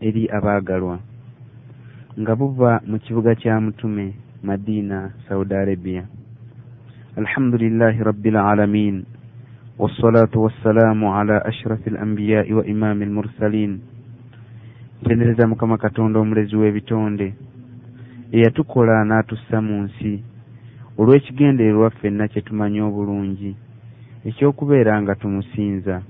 [0.00, 0.98] eri abaagalwa
[2.20, 6.04] nga buva mu kibuga kya mutume madiina saudi arabia.
[7.16, 9.04] Alhamdulilahi rabbil alamin.
[9.78, 13.80] Wassalatu wassalaamu ala ashrafi alambiyai wa imaami almursalin
[15.04, 17.34] tendereza mukama katonda omulezi w'ebitonde.
[18.32, 20.22] Eyatukola n'atussa mu nsi.
[20.98, 23.56] Olw'ekigendererwa ffenna kye tumanyi obulungi
[24.26, 26.02] ekyokubeera nga tumusinza.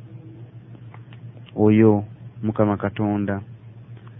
[1.56, 2.04] Oyo
[2.42, 3.40] mukama katonda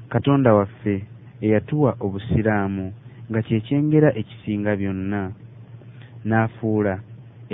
[0.08, 1.04] katonda waffe
[1.40, 2.92] eyatuwa obusiraamu
[3.30, 5.22] nga kyekyengera ekisinga byonna.
[6.28, 6.94] N'afuula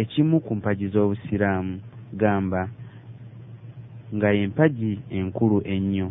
[0.03, 1.75] ekimu ku mpagi z'obusiraamu
[2.21, 2.63] gamba
[4.15, 6.09] nga y'empagi enkulu ennyo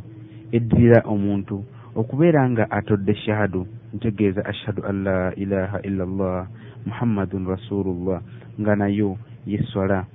[0.56, 1.58] eddirira omuntu
[2.00, 3.62] okubeera nga atodde shahadu
[3.96, 6.44] ntegeeza ashhadu an la ilaha illa llah
[6.88, 8.20] muhammadun rasulullah
[8.60, 9.18] nga nayo
[9.48, 10.06] yeswala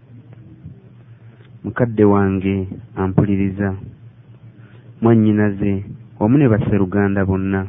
[1.64, 3.68] mukadde wange ampuliriza.
[5.02, 5.84] Mwannyinaze
[6.18, 7.66] wamu ne basseruganda bonna.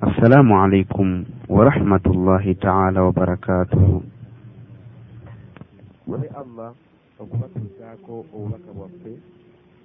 [0.00, 4.02] Assalaamu alaikum warahmatullahi taala wabarakatuhu
[6.06, 6.74] wabe allah
[7.18, 9.12] okubatuusaako obubaka bwaffe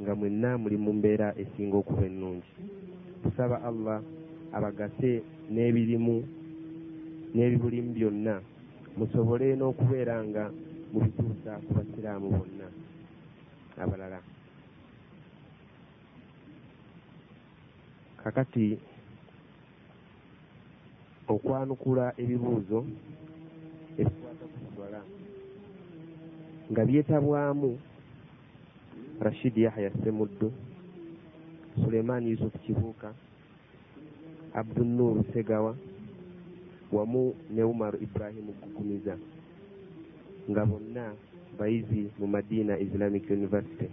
[0.01, 2.49] nga mwenna muli mu mbeera esinga okuba ennungi.
[3.23, 4.01] Tusaba allah
[4.53, 5.21] abagase
[5.53, 6.15] n'ebirimu
[7.37, 8.35] n'ebibulimu byonna
[8.97, 10.43] musobole n'okubeera nga
[10.91, 12.67] mubituusa ku basiraamu bonna
[13.77, 14.19] abalala
[18.23, 18.65] kakati
[21.33, 22.79] okwanukula ebibuuzo
[24.01, 25.01] ebikwata ku swala
[26.71, 27.69] nga byetabwamu
[29.25, 30.49] rashid yahya semuddu
[31.81, 33.09] suleiman yusuf kibuuka
[34.59, 35.73] abdunur segawa
[36.91, 39.13] wamu ne umaru ibrahimu gugumiza
[40.49, 41.05] nga bonna
[41.59, 43.87] bayizi mu madina islamic university.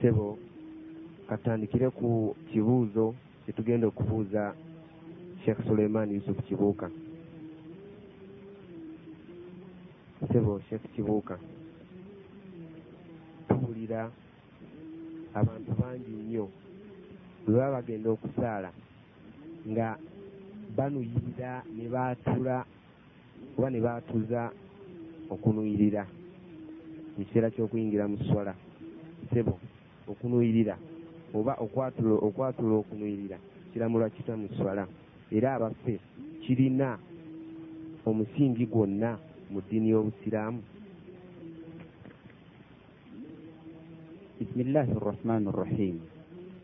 [0.00, 0.38] Sebo
[1.32, 4.52] katandikire ku kibuuzo kyetugenda okubuuza
[5.40, 6.90] sheekh suleiman yusuf kibuuka.
[10.28, 11.38] Sebo sheekh kibuuka.
[13.48, 14.12] Tuwulira
[15.34, 16.46] abantu bangi nnyo
[17.44, 18.70] bwe baba bagenda okusaala
[19.70, 19.96] nga
[20.76, 22.56] banuyirira ne baatula
[23.56, 24.52] oba ne baatuza
[25.32, 26.04] okunuyirira
[27.16, 28.52] mu kiseera ky'okuyingira mu swala.
[29.32, 29.56] Sebo
[30.12, 30.76] okunuyirira
[31.34, 33.38] oba okwatula okunyirira
[33.72, 34.84] kiramulwa kita mu swala.
[35.32, 35.98] Era abaffe
[36.42, 36.98] kirina
[38.06, 39.10] omusingi gwonna
[39.50, 40.60] mu ddiini y'obusiraamu.
[44.42, 45.96] بسم الله الرحمن الرحيم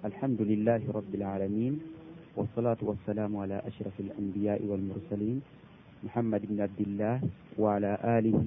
[0.04, 1.74] الحمد لله رب العالمين
[2.36, 5.38] والصلاة والسلام على أشرف الأنبياء والمرسلين
[6.04, 7.16] محمد بن عبد الله
[7.58, 8.42] وعلى آله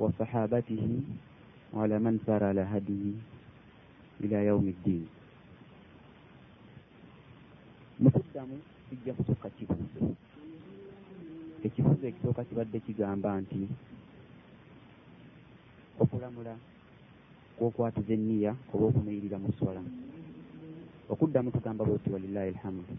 [0.00, 0.84] وصحابته
[1.76, 3.35] وعلى من سار على هديه
[4.24, 5.08] ila yaumi ddiini
[8.00, 8.56] mu kuddamu
[8.88, 10.02] kijja kusooka kibuuzo
[11.66, 13.60] ekibuuzo ekisooka kibadde kigamba nti
[16.02, 16.54] okulamula
[17.56, 19.82] kwokwatiza enniya oba okumirira mu swala.
[21.12, 22.94] Okuddamu tugamba bwoti walilahi alhamdu.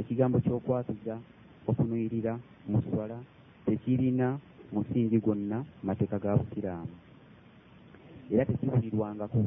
[0.00, 1.14] Ekigambo kyokwatuza
[1.68, 2.32] okunwirira
[2.70, 3.18] mu swala
[3.66, 4.38] tekirina
[4.72, 6.94] musingi gwonna mateeka ga busiraamu
[8.32, 9.42] era tekiwulirwangako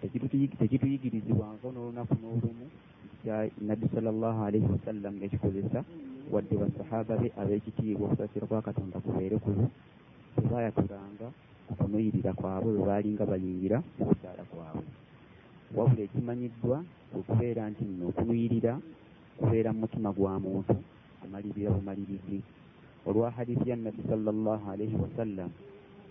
[0.00, 2.66] tekituyigirizibwangako n'olunaku n'olumu
[3.68, 5.84] nabbi sallallahu alaihi wasallam ekikozesa
[6.32, 9.64] wadde basahaba be ab'ekitiibwa okusasira kwa katonda kubeere kubo
[10.34, 11.28] tebayatulanga
[11.70, 14.84] okunuyirira kwabwe bwe baalinga bayingira mu kusaala kwabwe
[15.76, 16.76] wabula ekimanyiddwa
[17.18, 18.72] okubeera nti nno okunuyirira
[19.38, 20.74] kubeera mu mutima gwa muntu
[21.24, 22.38] amalirira bumalirizi
[23.08, 25.50] olwa hadithi ya nabbi sallallahu alaihi wasallam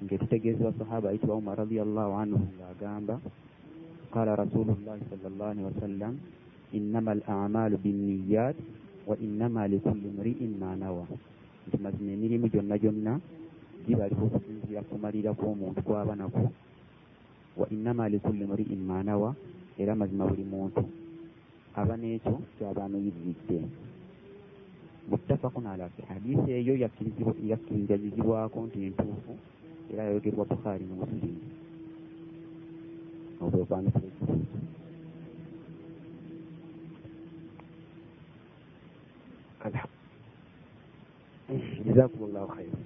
[0.04, 3.16] ng'etutegeeza basahaba ayitibwa umar radiallahu anhu ng'agamba
[4.14, 6.14] qala rasulullahi sallallahu alaihi wasallam
[6.74, 8.58] innama al amalu binniyat
[9.10, 11.06] wa innama likulli mri'in ma nawa
[11.68, 13.14] nti mazima emirimu gyonna gyonna
[13.86, 16.50] gibaliko okusinziira kumalira kw'omuntu kwaba nako
[17.60, 19.30] wa innama likulli mri'in ma nawa
[19.78, 20.84] era mazima buli muntu
[21.78, 23.58] aba n'ekyo kyaba anuyiriridde
[25.10, 26.74] muttafaqun ala hadisi eyo
[27.50, 29.34] yakkirizibwako nti entuufu
[29.92, 30.96] era yayogerwa bukhari ne
[33.40, 34.08] musilimu obwekwanukula
[39.66, 39.82] ekibuuzo
[41.86, 42.78] jazakum llahu khaira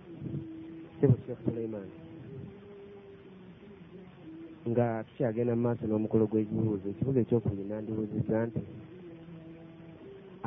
[1.00, 1.88] sebo sheekh suleiman.
[4.70, 7.20] Nga tukyagenda mu maaso n'omukolo gw'ekibuuzo ekibuuzo.
[7.22, 8.62] Ekyokubiri nandibuuziza nti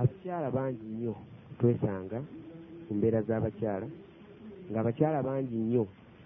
[0.01, 1.15] abakyala bangi nnyo
[1.59, 2.19] twesanga
[2.87, 3.87] mu mbeera z'abakyala
[4.71, 5.85] ng'abakyala bangi nnyo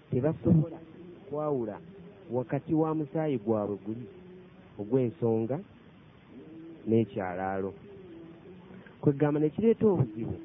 [0.09, 0.79] tebasobola
[1.27, 1.75] kwawula
[2.31, 4.05] wakati wa musaayi gwabwe guli
[4.79, 5.57] ogw'ensonga
[6.87, 7.71] n'ekyalaalo.
[9.01, 10.35] Kwegamba nekireeta obuzibu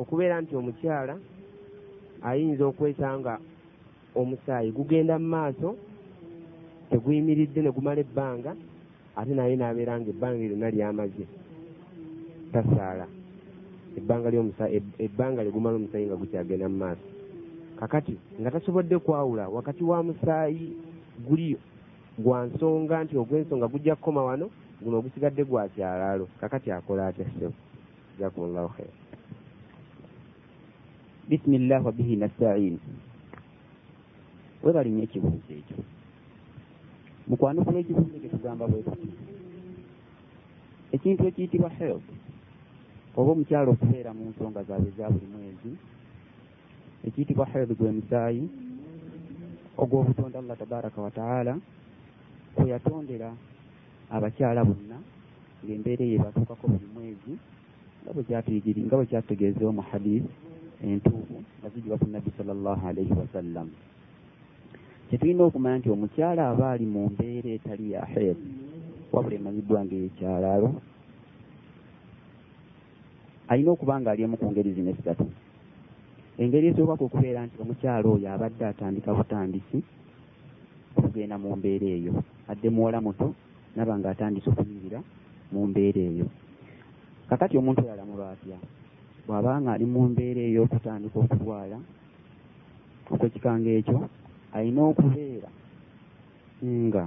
[0.00, 1.14] okubeera nti omukyala
[2.28, 3.32] ayinza okwesanga
[4.20, 5.68] omusaayi gugenda mu maaso
[6.90, 8.52] teguyimiridde ne gumala ebbanga
[9.18, 11.24] ate naye n'abeera nga ebbanga lyonna lyamaze
[12.52, 13.06] tasaala.
[13.98, 14.28] Ebbanga
[15.44, 17.06] lyegumala omusaayi nga gukyagenda mu maaso.
[17.78, 20.89] Kakati nga tasobodde kwawula wakati wa musaayi
[21.26, 21.56] guli
[22.18, 24.46] gwa nsonga nti ogw'ensonga gujja kukoma wano
[24.82, 26.28] guno ogusigadde gwa kyalaalo.
[26.40, 27.54] Kakati akola atya ssebo
[28.18, 28.92] jakumullahu khair
[31.28, 32.78] bisimillah wa bihi nastain.
[34.62, 35.76] Webalinnya ekibuuzo ekyo.
[37.28, 39.08] Mukwanukula ekibuuzo ekyo tugamba bwe tuti
[40.92, 42.08] ekintu ekiyitibwa health
[43.16, 45.70] oba omukyalo okubeera mu nsonga zaabwe eza buli mwezi
[47.06, 48.44] ekiyitibwa health gwe musaayi
[49.82, 51.52] ogw'obutonda allah tabaraka wataala
[52.54, 53.28] kwe yatondera
[54.14, 54.96] abakyala bonna
[55.64, 57.32] ng'embeera eyo ebatuukako buli mwezi
[58.02, 60.30] nga bwe kyatuyigiri nga bwe kyatutegeezewo mu hadisi
[60.84, 63.68] entuufu nga zigiba ku nabbi sal llahu alaihi wasallam
[65.08, 68.36] kyetulina okumanya nti omukyala aba ali mu mbeera etali ya heer
[69.12, 70.68] wabula emanyiddwa ngaekyalaalo
[73.50, 75.26] alina okuba nga aliemu ku ngeri zino esatu
[76.42, 79.78] engeri esooka okubeera nti omukyala oyo abadde atandika butandisi
[80.96, 82.12] okugenda mu mbeera eyo.
[82.50, 83.28] Adde muwala muto
[83.76, 84.98] naba nga atandise okuyingira
[85.52, 86.26] mu mbeera eyo.
[87.28, 88.58] Kakati omuntu oyo alamulwa atya
[89.26, 91.78] bw'abanga ali mu mbeera ey'okutandika okulwala
[93.12, 93.98] okwekikanga ekyo
[94.56, 95.50] alina okubeera
[96.86, 97.04] nga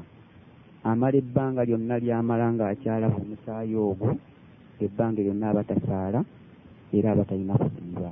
[0.89, 4.09] amala ebbanga lyonna lyamala ng'akyalaba omusaayi ogwo
[4.85, 6.19] ebbanga lyonna aba tasaala
[6.95, 8.11] era aba talina kusiiba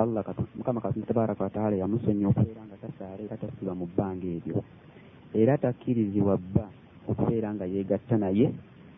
[0.00, 0.24] allah
[0.56, 4.64] mukama katonda tabaraka wataala yamusonya okubeera nga tasaala era tasiba mu bbanga eryo.
[5.36, 6.66] Era takkirizibwa bba
[7.10, 8.46] okubeera nga yeegatta naye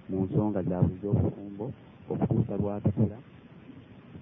[0.09, 1.67] mu nsonga zaabwe ez'obufumbo
[2.13, 3.19] okutuusa lwatukula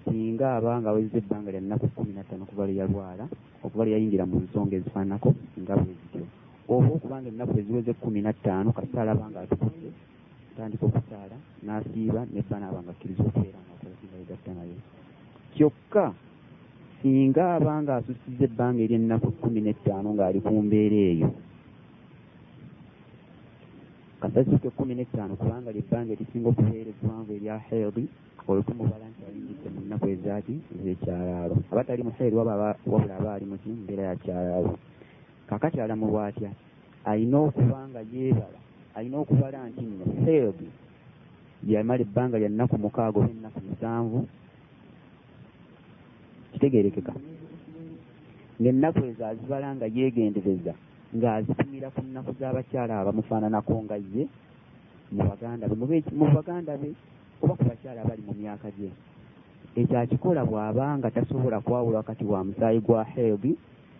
[0.03, 3.25] singa aba nga awezza ebbanga lya nnaku kkumi na ttaano okuva lwe yalwala
[3.61, 5.29] okuva lwe yayingira mu nsonga ezifaananako
[5.61, 6.25] nga bwe zityo.
[6.73, 9.89] Oba okubanga ennaku eziweze kkumi na ttaano kasita alaba nga atukudde
[10.49, 14.77] atandika okusaala n'asiiba nebba naaba nga akkiriza okubeera nga akola yegatta naye.
[15.53, 16.05] Kyokka
[17.01, 21.29] singa aba nga asusizza ebbanga ery'ennaku kkumi n'ettaano ng'ali ku mbeera eyo.
[24.21, 28.05] Kasasuke kkumi n'ettaano kubanga lyebbanga erisinga okubeera eggwanvu erya heeri
[28.49, 31.55] olwo tumubala nti ayingidde mu nnaku ezaaki ez'ekyalaalo.
[31.71, 34.73] Aba tali mu heeri wabula aba ali muki mbeera ya kyalaalo.
[35.49, 36.51] Kakati alamulwa atya
[37.09, 38.59] alina okuba nga yeebala
[38.93, 40.69] alina okubala nti nno heeri
[41.65, 44.19] yamala ebbanga lya nnaku mukaaga oba ennaku musanvu
[46.51, 47.13] kitegeerekeka
[48.61, 50.73] ng'ennaku ezo azibala nga yeegendereza
[51.15, 54.23] ng'azipimira ku nnaku z'abakyala abamufaananako nga ye
[55.11, 55.75] mu baganda be
[56.19, 56.89] mu baganda be
[57.41, 58.89] oba ku bakyala abali mu myaka gye.
[59.75, 63.51] Ekyo akikola bw'abanga tasobola kwawula wakati wa musaayi gwa heegi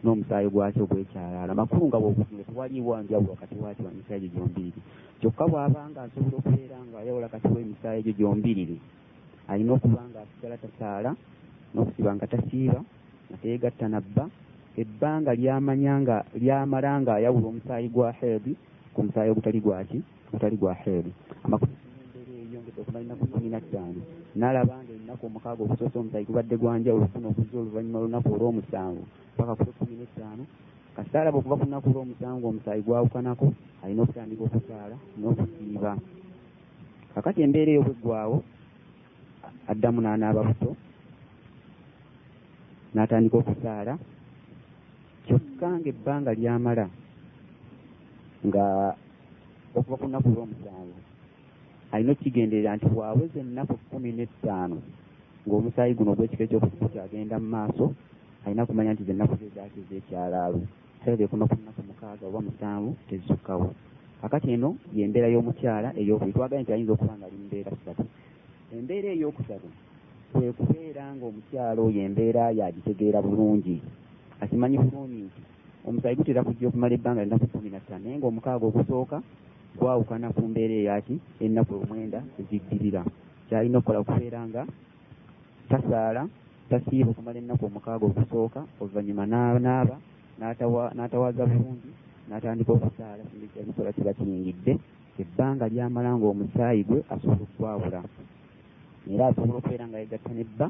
[0.04, 1.58] n'omusaayi gwakyo ogwekyalaala.
[1.58, 4.82] Makulu nga bwokutunga tewaliiwo njawulo wakati wakyo wa misaayi gyo gyombiriri
[5.22, 8.78] kyokka bw'abanga asobola okubeera nga ayawula kati w'emisaayi egyo gyombiriri
[9.52, 11.12] alina okuba nga asigala tasaala
[11.74, 12.80] n'okusiba nga tasiiba
[13.28, 14.26] nga teyegatta nabba.
[14.72, 18.56] Ebbanga lyamanya nga lyamala nga ayawula omusaayi gwa heedi
[18.96, 20.00] ku musaayi ogutali gwaki
[20.32, 21.12] ogutali gwa heedi
[21.44, 24.02] amakulu embeera eyongedde okumala ennaku kumi na ttaano
[24.40, 29.04] n'alaba nga ennaku omukaaga ogusoose omusaayi gubadde gwanjawulo kuno okuzza oluvannyuma lunaku olw'omusanvu
[29.36, 30.44] paka kule kumi n'ettaano.
[30.96, 33.48] Kasita alaba okuva ku lunaku olw'omusanvu omusaayi gwawukanako
[33.84, 35.92] alina okutandika okusaala n'okusiiba
[37.14, 38.38] kakati embeera eyo bweggwawo
[39.72, 40.72] addamu n'anaaba buto
[42.94, 43.94] n'atandika okusaala
[45.26, 46.86] kyokka nga ebbanga lyamala
[48.48, 48.66] nga
[49.78, 51.00] okuva ku nnaku lw'omusanvu
[51.94, 54.78] alina okukigenderera nti bwaweza ennaku kkumi n'ettaano
[55.46, 57.86] ng'omusaayi guno ogw'ekika ekyokusiku kyagenda mu maaso
[58.46, 60.60] alina kumanya nti zennaku ze zaaki ez'ekyalaalo.
[61.02, 63.68] Saire kuno ku nnaku mukaaga oba musanvu tezisukkawo.
[64.22, 68.04] Kakati eno y'embeera y'omukyala ey'okubiri twaganye nti ayinza okuba nga ali mbeera ssatu.
[68.74, 69.70] Embeera ey'okusatu
[70.34, 73.76] kwe kubeera ng'omukyala oyo embeera yagitegeera bulungi.
[74.44, 75.22] Akimanyi bulungi?
[75.28, 75.42] Nti
[75.88, 79.18] omusaayi gutera kujja okumala ebbanga linaku kumi na ttaano naye ng'omukaaga ogusooka
[79.78, 83.02] gwawukana ku mbeera eyaki ennaku omwenda eziddirira.
[83.48, 84.62] Kyalina okukola okubeera nga
[85.70, 86.22] tasaala
[86.70, 89.96] tasiiba okumala ennaku omukaaga ogusooka oluvannyuma n'anaaba
[90.96, 91.92] n'atawaaza bulungi
[92.28, 93.24] n'atandika okusaala
[93.60, 94.74] ebisola kiba kiyingidde.
[95.22, 98.00] Ebbanga lyamala ng'omusaayi gwe asobola okwawula
[99.14, 100.68] era asobola okubeera nga yegatta nebba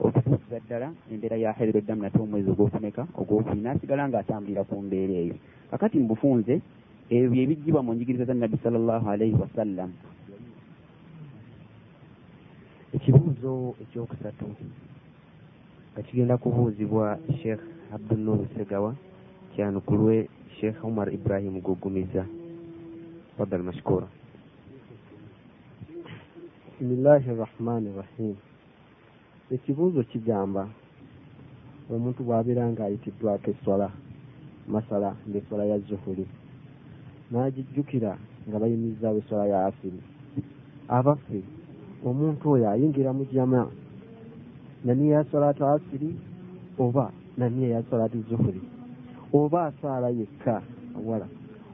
[0.00, 5.36] okutuusiza ddala embeera ya herero ddamu nate omwezi ogwokumeka ogwokubiri n'asigala ng'atambulira ku mbeera eyo.
[5.70, 6.54] Kakati mu bufunze
[7.10, 9.90] ebyo bye bijjibwa mu njigiriza za nabbi sallallahu alaihi wasallam
[12.96, 14.46] ekibuuzo ekyokusatu
[15.92, 17.62] nga kigenda kubuuzibwa sheekh
[17.94, 18.90] abdunur segawa
[19.52, 22.22] kyanukulwe sheekh umar ibrahim gugumiza
[23.36, 24.08] fadal mashkura
[26.80, 28.36] bisimillahi rahmani rahim
[29.50, 30.68] ekibuuzo kigamba
[31.94, 33.88] omuntu bw'abeera ng'ayitiddwako eswala
[34.68, 36.24] masala ng'eswala ya zuhuri
[37.32, 38.12] n'agijjukira
[38.46, 40.00] nga bayimirizaawo eswala ya asiri.
[40.96, 41.40] Abaffe
[42.08, 43.60] omuntu oyo ayingira mu jama
[44.84, 46.10] naniya ya salatu asiri
[46.84, 47.04] oba
[47.38, 48.60] naniya ya salatu zuhuri?
[49.32, 50.54] Oba asaala yekka
[50.98, 51.26] awala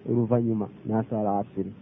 [0.08, 1.72] oluvannyuma n'asaala asiri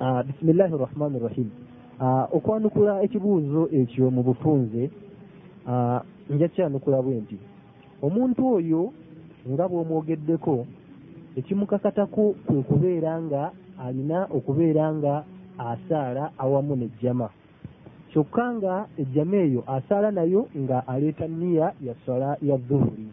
[0.00, 1.50] bisimillahi rahmani rahim
[2.00, 4.90] Ah, okwanukula ekibuuzo ekyo mu bufunze
[5.64, 6.00] ah,
[6.30, 7.38] nja kyanukula bwe nti
[8.04, 8.92] omuntu oyo
[9.48, 10.56] nga bw'omwogeddeko
[11.38, 13.42] ekimukakatako kwe kubeera nga
[13.84, 15.14] alina okubeera nga
[15.70, 17.28] asaala awamu nejjama.
[18.10, 23.08] Kyokka nga ejjama eyo asaala nayo nga aleeta niya ya swala ya zuhuri.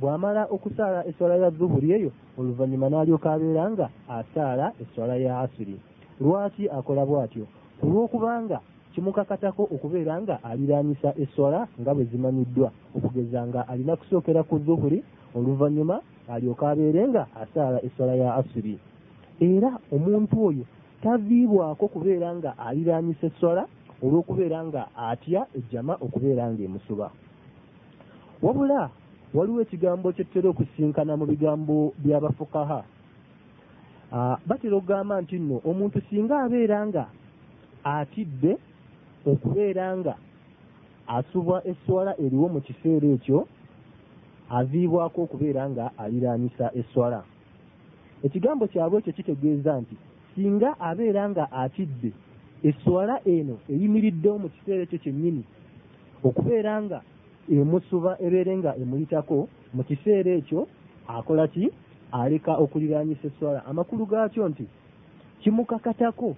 [0.00, 5.76] Bw'amala okusaala eswala ya zuhuri eyo oluvannyuma n'alyoka abeera nga asaala eswala ya asiri
[6.20, 7.44] lwaki akola bw'atyo?
[7.82, 8.60] Olw'okubanga
[8.96, 14.98] kimukakatako okubeera nga aliraanyisa eswala nga bwe zimanyiddwa okugeza nga alina kusookera ku zuhuri
[15.36, 15.96] oluvannyuma
[16.32, 18.74] alyoka abeere nga asaala eswala ya asiri
[19.48, 20.64] era omuntu oyo
[21.02, 23.62] taviibwako kubeera nga aliraanyisa eswala
[24.04, 27.06] olw'okubeera nga atya ejjama okubeera nga emusuba
[28.44, 28.80] wabula
[29.36, 32.95] waliwo ekigambo kyetutera okusinkana mu bigambo by'abafukaha Ah,
[34.46, 37.04] batera okugamba nti nno omuntu singa abeera nga
[37.84, 38.52] atidde
[39.26, 40.14] okubeera nga
[41.06, 43.38] asubwa eswala eriwo mu kiseera ekyo
[44.58, 47.20] aviibwako okubeera nga aliraanyisa eswala.
[48.26, 49.96] Ekigambo kyabwe ekyo kitegeeza nti
[50.34, 52.10] singa abeera nga atidde
[52.68, 55.42] eswala eno eyimiriddewo mu kiseera ekyo kyennyini
[56.26, 56.98] okubeera nga
[57.50, 60.60] emusuba ebeere nga emuyitako mu kiseera ekyo
[61.16, 61.64] akola ki
[62.22, 63.60] aleka okuliraanyisa eswala.
[63.66, 64.66] Amakulu gaakyo nti
[65.40, 66.36] kimukakatako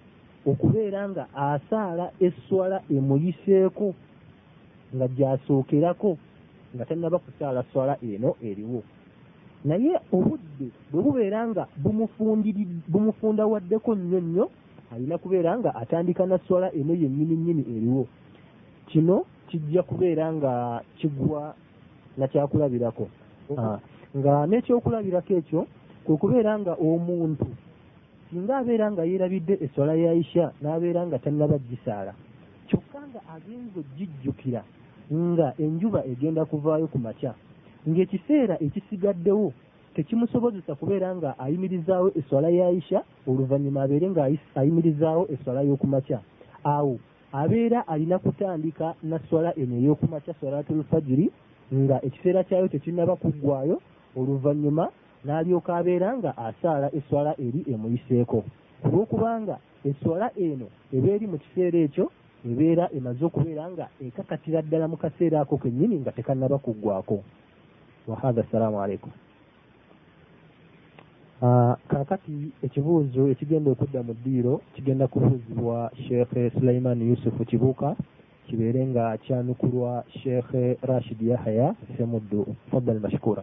[0.51, 3.95] okubeera nga asaala eswala emuyiseeko
[4.95, 6.11] nga gyasookerako
[6.75, 8.83] nga tannaba kusaala swala eno eriwo.
[9.65, 11.63] Naye obudde bwe bubeera nga
[12.93, 14.47] bumufundawaddeko nnyo nnyo
[14.93, 18.05] alina kubeera nga atandika na swala eno yennyini nnyini eriwo.
[18.87, 20.53] Kino kijja kubeera nga
[20.99, 21.55] kigwa
[22.19, 23.09] nakyakulabirako
[23.57, 23.81] Ah,
[24.17, 25.61] nga n'ekyokulabirako ekyo
[26.05, 27.47] kwe kubeera nga omuntu
[28.31, 32.13] singa abeera nga yeerabidde eswala ya isha n'abeera nga tannaba gisaala
[32.69, 34.63] kyokka nga agenza ogijjukira
[35.13, 37.33] nga enjuba egenda kuvaayo ku makya
[37.89, 39.53] ng'ekiseera ekisigaddewo
[39.95, 44.23] tekimusobozesa kubeera nga ayimirizaawo eswala ya isha oluvannyuma abeere nga
[44.61, 46.19] ayimirizaawo eswala y'okumakya
[46.65, 46.97] awo
[47.33, 51.27] abeera alina kutandika na swala eno ey'okumakya swalatul fajiri
[51.75, 53.81] nga ekiseera kyayo tekinnaba kuggwayo
[54.19, 54.85] oluvannyuma
[55.25, 58.39] n'alyoka abeera nga asaala eswala eri emuyiseeko.
[58.85, 59.57] Olw'okubanga
[59.89, 62.07] eswala eno eba eri mu kiseera ekyo
[62.51, 67.17] ebeera emaze okubeera nga ekakatira ddala mu kaseera ako kennyini nga tekannaba kuggwako
[68.09, 69.13] wahadha assalaamu alaikum
[71.41, 77.95] Ah, kaakati ekibuuzo ekigenda okudda mu ddiiro kigenda kubuuzibwa sheekhe sulaiman yusufu kibuuka
[78.47, 83.43] kibeere nga kyanukulwa sheekhe rashid yahaya semuddu fadal mashkura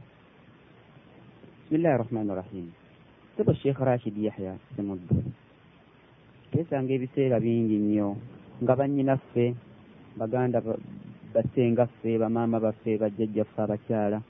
[1.65, 2.65] bisimillahi rahmani rahim
[3.37, 5.17] sebo sheekh rashid yahya semuddu.
[6.51, 8.15] Twesanga ebiseera bingi nnyo.
[8.61, 9.55] Nga bannyinaffe
[10.17, 10.77] baganda ba-
[11.33, 14.21] bassengaffe bamaama baffe bajjajjaffe abakyala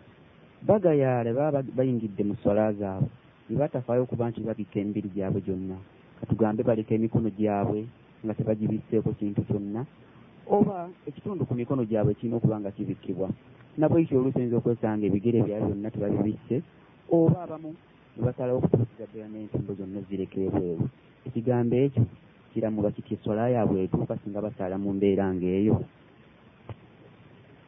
[0.63, 3.10] bagayaale baba bayingidde mu swala zaabwe.
[3.50, 5.75] Ne batafaayo okuba nti babikka emibiri gyabwe gyonna.
[6.20, 7.84] Katugambe baleka emikono gyabwe
[8.24, 9.86] nga tebagibisseeko kintu kyonna
[10.48, 13.30] oba ekitundu ku mikono gyabwe kirina okuba nga kibikkibwa
[13.77, 16.63] nabwekyo oluusi oyinza okwesanga ebigere byabwe byonna tebabibisse
[17.12, 17.75] oba abamu
[18.17, 20.85] ne basalawo okutuusiza ddala n'ensimbo zonna zireka ebweru
[21.27, 22.03] ekigambo ekyo
[22.51, 25.75] kiramulwa kiti eswala yaabwe etuuka singa basaala mu mbeera ng'eyo.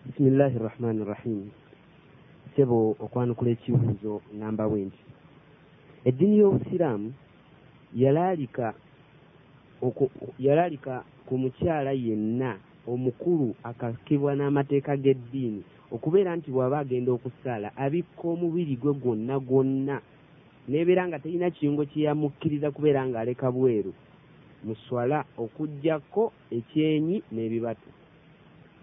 [0.06, 1.52] Bisimillahi rahmani rahim.
[2.56, 5.02] Sebo okwanukula ekibuuzo ngamba bwe nti
[6.08, 7.14] eddiini y'obusiraamu
[7.94, 8.74] yalaalika
[9.82, 18.26] oku- yalaalika ku mukyala yenna omukulu akakibwa n'amateeka g'eddiini okubeera nti bw'aba agenda okusaala abikka
[18.34, 19.98] omubiri gwe gwonna gwonna.
[20.68, 23.94] N'ebeera nga terina kiyungo kye yamukkiriza kubeera ng'aleka bweru.
[24.66, 26.24] Mu swala okugjako
[26.58, 27.90] ekyenyi n'ebibatu.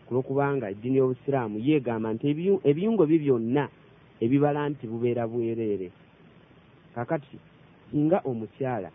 [0.07, 3.65] Kulwokubanga eddiini y'obusiraamu yeegamba nti ebiyu- ebiyungo bye byonna
[4.25, 5.89] ebibala nti bubeera bwereere.
[6.95, 7.37] Kakati
[7.91, 8.91] singa omukyala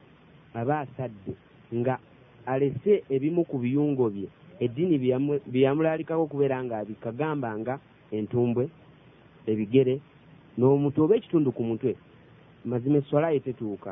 [0.54, 1.34] aba asadde
[1.78, 2.00] nga
[2.46, 4.28] alese ebimu ku biyungo bye
[4.60, 7.74] eddiini bye yamu- bye yamulaalikako okubeera nga abikagamba nga
[8.18, 8.64] entumbwe
[9.52, 9.96] ebigere
[10.58, 11.92] n'omutwe oba ekitundu ku mutwe.
[12.66, 13.92] Mazima eswala ye tetuuka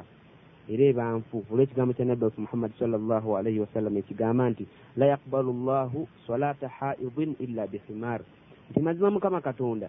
[0.67, 4.67] era ebanfu olw'ekigambo kya nabbi muhammadi sallallahu alaihi wasallam ekigamba nti
[4.99, 8.21] la yaqbalu llahu salata haidin illa bihimar
[8.69, 9.87] nti mazima mukama katonda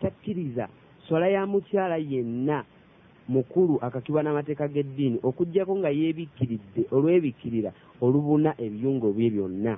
[0.00, 0.68] takkiriza
[1.08, 2.64] swala ya mukyala yenna
[3.28, 7.70] mukulu akakibwa n'amateeka g'eddiini okugjako nga yeebikkiridde olwebikkirira
[8.00, 9.74] olubuna ebiyungo bye byonna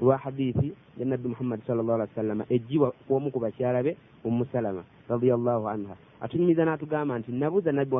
[0.00, 5.68] kulwa hadithi ya nabbi muhammadi sallallahu alaihi wasallama ejjibwa kwomu ku bakyala be umusalama radiallahu
[5.68, 5.94] anha.
[6.20, 7.96] Atunyumiza n'atugamba nti nabuza nabbi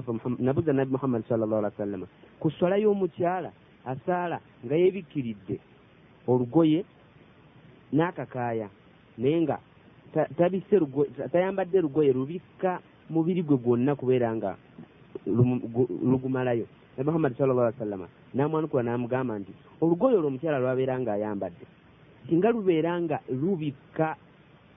[0.73, 2.07] nabbi muhammadi sallallahu alaihi wasallama
[2.41, 3.53] ku swala y'omukyala
[3.85, 5.61] asaala nga yeebikkiridde
[6.27, 6.85] olugoye
[7.93, 8.69] n'akakaaya
[9.19, 9.59] naye nga
[10.13, 12.81] ta- tabisse lugo- ta- tayambadde lugoye lubikka
[13.11, 14.57] mubiri gwe gwonna kubeera nga
[15.27, 16.67] lugumalayo.
[16.97, 21.65] Nabi muhammadi sallallahu alaihi wasallama n'amwanukula n'amugamba nti olugoye olwo omukyala lwabeera nga ayambadde
[22.31, 24.15] singa lubeera nga lubikka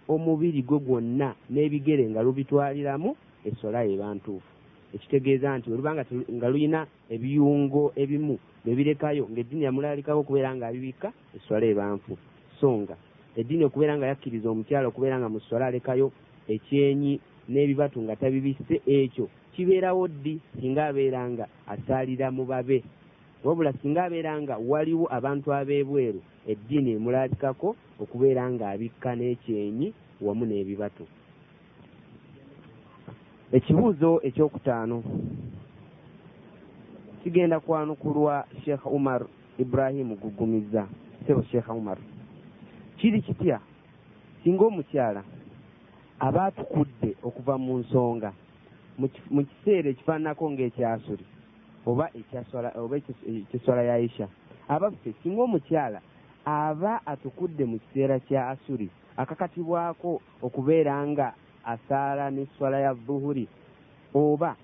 [0.09, 3.13] omubiri gwe gwonna n'ebigere nga lubitwaliramu
[3.45, 4.49] essola eba ntuufu.
[4.93, 6.81] Ekitegeeza nti nga telu- nga lulina
[7.13, 12.17] ebiyungo ebimu nebirekayo ng'eddiini yamulaalikako okubeera nga abibikka essola eba nfu.
[12.59, 12.95] So nga
[13.37, 16.09] eddiini okubeera nga yakkiriza omukyala okubeera nga mu ssola alekayo
[16.49, 17.13] ekyenyi
[17.49, 22.81] n'ebibatu nga tabibisse ekyo kibeerawo ddi singa abeera nga asaalira mu babe
[23.43, 26.21] wabula singa abeera nga waliwo abantu ab'ebweru
[26.51, 29.87] eddiini emulaalikako okubeera nga abikka n'ekyenyi
[30.25, 31.05] wamu n'ebibatu.
[33.57, 34.97] Ekibuuzo ekyokutaano.
[37.21, 39.21] Kigenda kwanukulwa sheekh umar
[39.63, 40.87] ibrahimu gugumiza
[41.27, 41.97] sebo sheekh umar.
[42.97, 43.59] Kiri kitya?
[44.43, 45.23] Singa omukyala
[46.19, 48.31] aba atukudde okuva mu nsonga
[49.33, 51.25] mu kiseera ekifaananako ng'ekyasuli
[51.85, 54.27] oba ekiswala ya isha
[54.67, 55.99] abaffe singa omukyala
[56.45, 61.33] aba atukudde mu kiseera kya asuli akakatibwako okubeera nga
[61.65, 63.47] asaala n'esswala ya dhuhuri
[64.13, 64.55] oba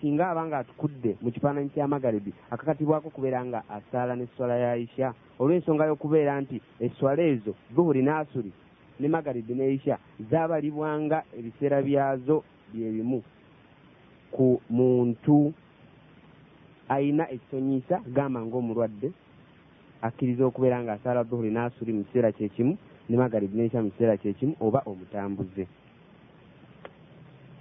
[0.00, 5.14] singa aba nga atukudde mu kifaananyi kya magaribi akakatibwako okubeera nga asaala n'esswala ya isha
[5.40, 8.52] olw'ensonga y'okubeera nti esswala ezo dhuhuri n'asuli
[9.00, 9.96] ne magaribi ne isha
[10.30, 12.36] zaabalibwanga ebiseera byazo
[12.72, 13.20] bye bimu
[14.34, 15.52] ku muntu
[16.88, 19.08] ayina ekisonyiisa gamba ng'omulwadde
[20.02, 22.74] akkiriza okubeera nga asaala dhuhuri n'asuli mu kiseera kyekimu
[23.08, 25.64] ne magaribi n'isha mu kiseera kyekimu oba omutambuze.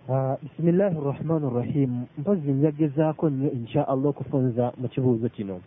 [0.09, 5.57] Ah, bisimillahi rrahmani rrahim mpozi njagezaako nnyo insha allah okufunza mu kibuuzo kino.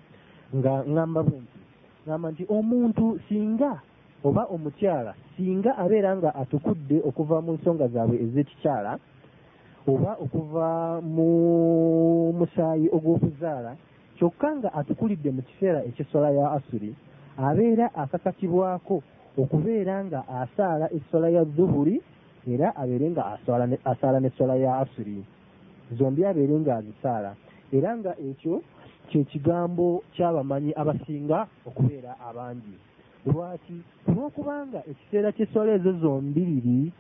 [0.56, 1.58] Nga ŋŋamba bwe nti
[2.06, 3.72] ŋŋamba nti omuntu singa
[4.24, 8.92] oba omukyala singa abeera nga atukudde okuva mu nsonga zaabwe ez'ekikyala
[9.86, 11.28] oba okuva mu
[12.38, 13.76] musaayi ogw'okuzaala
[14.16, 16.90] kyokka nga atukulidde mu kiseera eky'essola ya asuri
[17.38, 19.02] abeera akakatibwako
[19.38, 21.96] okubeera nga asaala essola ya zuhuri
[22.52, 23.22] era abeere nga
[23.90, 25.22] asaala n'essola ya asuri
[25.96, 27.30] zombi abeere nga azisaala
[27.72, 28.62] era nga ekyo
[29.08, 31.38] kye kigambo ky'abamanyi abasinga
[31.68, 32.76] okubeera abangi.
[33.26, 33.76] Lwaki?
[34.08, 36.92] Olwokubanga ekiseera ky'essola ezo zombiriri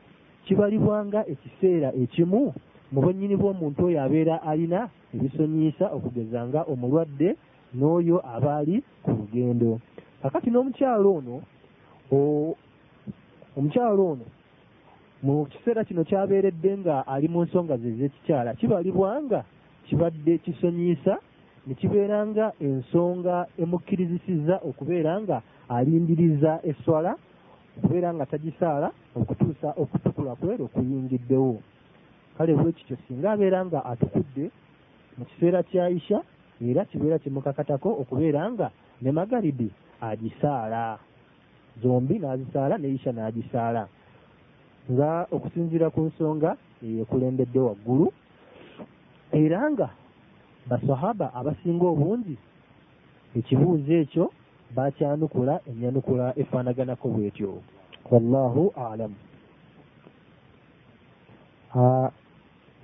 [0.44, 2.52] kibalibwanga ekiseera ekimu
[2.92, 7.36] mu bwennyini bw'omuntu oyo abeera alina ebisonyiisa okugeza nga omulwadde
[7.76, 9.80] n'oyo aba ali ku lugendo.
[10.22, 11.36] Kakati n'omukyalo ono
[13.58, 14.26] omukyalo ono
[15.22, 19.40] mu kiseera kino kyabeeredde nga ali mu nsonga ze ez'ekikyala kibalibwa nga
[19.86, 21.14] kibadde kisonyiisa
[21.66, 27.12] ne kibeera nga ensonga emukkirizisiza okubeera nga alindiriza eswala
[27.76, 31.58] okubeera nga tagisaala okutuusa okutukula kwere okuyingiddewo
[32.38, 34.50] kale bwe kityo singa abeera nga atukudde
[35.18, 36.22] mu kiseera kya isha
[36.62, 38.70] era kibeera kimukakatako okubeera nga
[39.02, 39.68] ne magaribi
[40.00, 40.98] agisaala.
[41.82, 43.88] Zombi n'azisaala ne isha n'agisaala.
[44.92, 46.50] Nga okusinziira ku nsonga
[46.82, 48.06] eyekulembedde waggulu
[49.32, 49.88] era nga
[50.70, 52.36] basahaba abasinga obungi
[53.38, 54.24] ekibuuzo ekyo
[54.76, 57.50] bakyanukula enyanukula efaanaganako bwetyo.
[58.10, 59.18] Wallahu alamu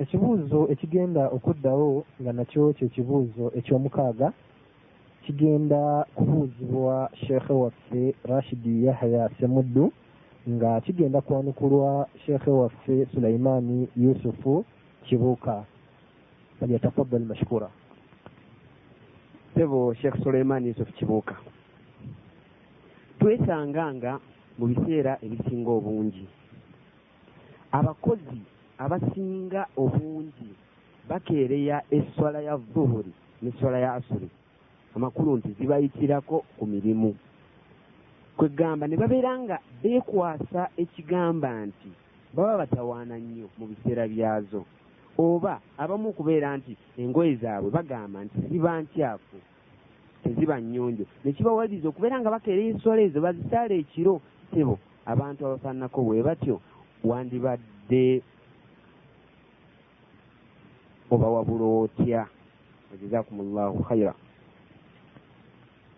[0.03, 4.33] ekibuuzo ekigenda okuddawo nga nakyo kyekibuuzo ekyomukaaga
[5.25, 9.93] kigenda kubuuzibwa sheekhe waffe rashidi yahya semuddu
[10.51, 14.65] nga kigenda kwanukulwa sheekhe waffe sulaimaani yusufu
[15.05, 15.65] kibuuka.
[16.61, 17.69] Falyatafaddal mashkura.
[19.55, 21.37] Sebo sheekh suleiman yusuf kibuuka.
[23.19, 24.21] Twesanganga
[24.59, 26.27] mu biseera ebisinga obungi.
[27.73, 28.41] Abakozi
[28.79, 30.51] abasinga obungi
[31.09, 34.29] bakeereya esswala ya vuhuri n'esswala ya asuri.
[34.97, 37.15] Amakulu nti zibayitirako ku mirimu.
[38.37, 41.91] Kwegamba ne babeera nga beekwasa ekigamba nti
[42.35, 44.65] baba batawaana nnyo mu biseera byazo.
[45.19, 49.39] Oba abamu okubeera nti engoye zaabwe bagamba nti ziba nkyafu
[50.23, 51.05] teziba nnyonjo.
[51.25, 54.21] Nekibawaliriza okubeera nga bakeereya enswala ezo bazisaala ekiro.
[54.51, 56.57] Tebo abantu abafaananako bwe batyo
[57.05, 58.23] wandibadde
[61.15, 62.27] oba wabula otya?
[62.91, 64.15] Wajazakum llahu khaira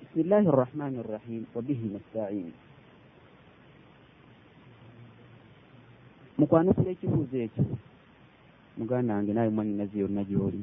[0.00, 2.52] bismillahi rrahmani rrahim wabihi nastain.
[6.38, 7.64] Mukwanukula ekibuuzo ekyo.
[8.78, 10.60] Muganda wange naawe mwani nazi yonna gyoli.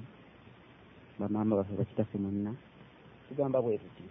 [1.19, 2.53] Bamaama baffe bakitaffe mwenna.
[3.29, 4.03] Tugamba bwe tuti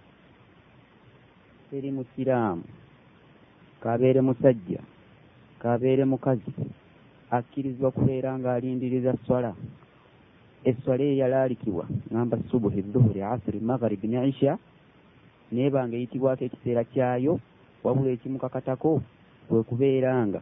[1.71, 2.63] teri musiraamu
[3.81, 4.81] kabeere musajja
[5.59, 6.53] kabeere mukazi
[7.31, 9.55] akkirizwa kubeera ng'alindiriza swala
[10.65, 11.85] esswala eyo yalaalikibwa.
[12.13, 14.59] Ngamba subuhi dhuhuri asiri magharibi ne isha
[15.53, 17.41] neeba nga eyitibwako ekiseera kyayo
[17.85, 19.03] wabula ekimukakatako
[19.49, 20.41] kwe kubeera nga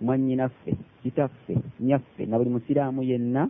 [0.00, 3.48] mwannyinaffe kitaffe nyaffe na buli musiraamu yenna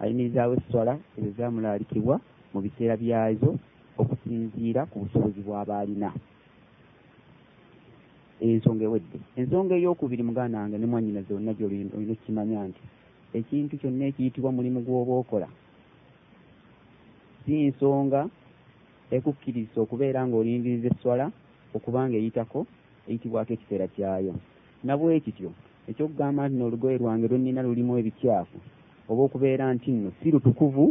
[0.00, 2.20] ayimirizaawo esswala ezo zamulaalikibwa
[2.52, 3.50] mu biseera byazo
[4.00, 6.10] okusinziira ku busobozi bw'aba alina
[8.42, 9.18] ensonga ewedde.
[9.38, 12.82] Ensonga ey'okubiri muganda wange ne mwannyina zonna gyolina okukimanya nti
[13.38, 15.48] ekintu kyonna ekiyitibwa mulimu gw'oba okola
[17.44, 18.20] si nsonga
[19.16, 21.26] ekukkiriza okubeera ng'olindiriza esswala
[21.76, 22.60] okubanga eyitako
[23.08, 24.32] eyitibwako ekiseera kyayo.
[24.86, 25.50] Nabwe kityo
[25.90, 28.58] ekyokugamba nti n'olugoye lwange lwennina lulimu ebikyafu
[29.10, 30.84] oba okubeera nti nno si lutukuvu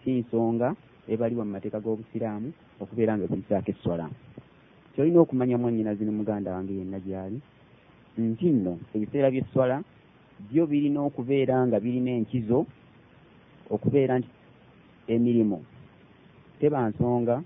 [0.00, 0.68] si nsonga
[1.12, 2.48] ebaliwa mu mateeka g'obusiraamu
[2.82, 4.06] okubeera nga kuyisaako esswala
[4.92, 7.38] kyolina okumanya mwannyinazi ne muganda wange yenna gyali
[8.18, 9.76] nti nno ebiseera by'esswala
[10.48, 12.58] byo birina okubeera nga birina enkizo
[13.74, 14.28] okubeera nti
[15.14, 15.58] emirimu.
[16.58, 17.36] Teba nsonga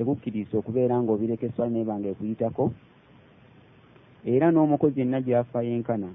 [0.00, 2.64] ekukkiriza okubeera ng'obireka esswala naye banga ekuyitako.
[4.32, 6.08] Era n'omukozi yenna gyafa yenkana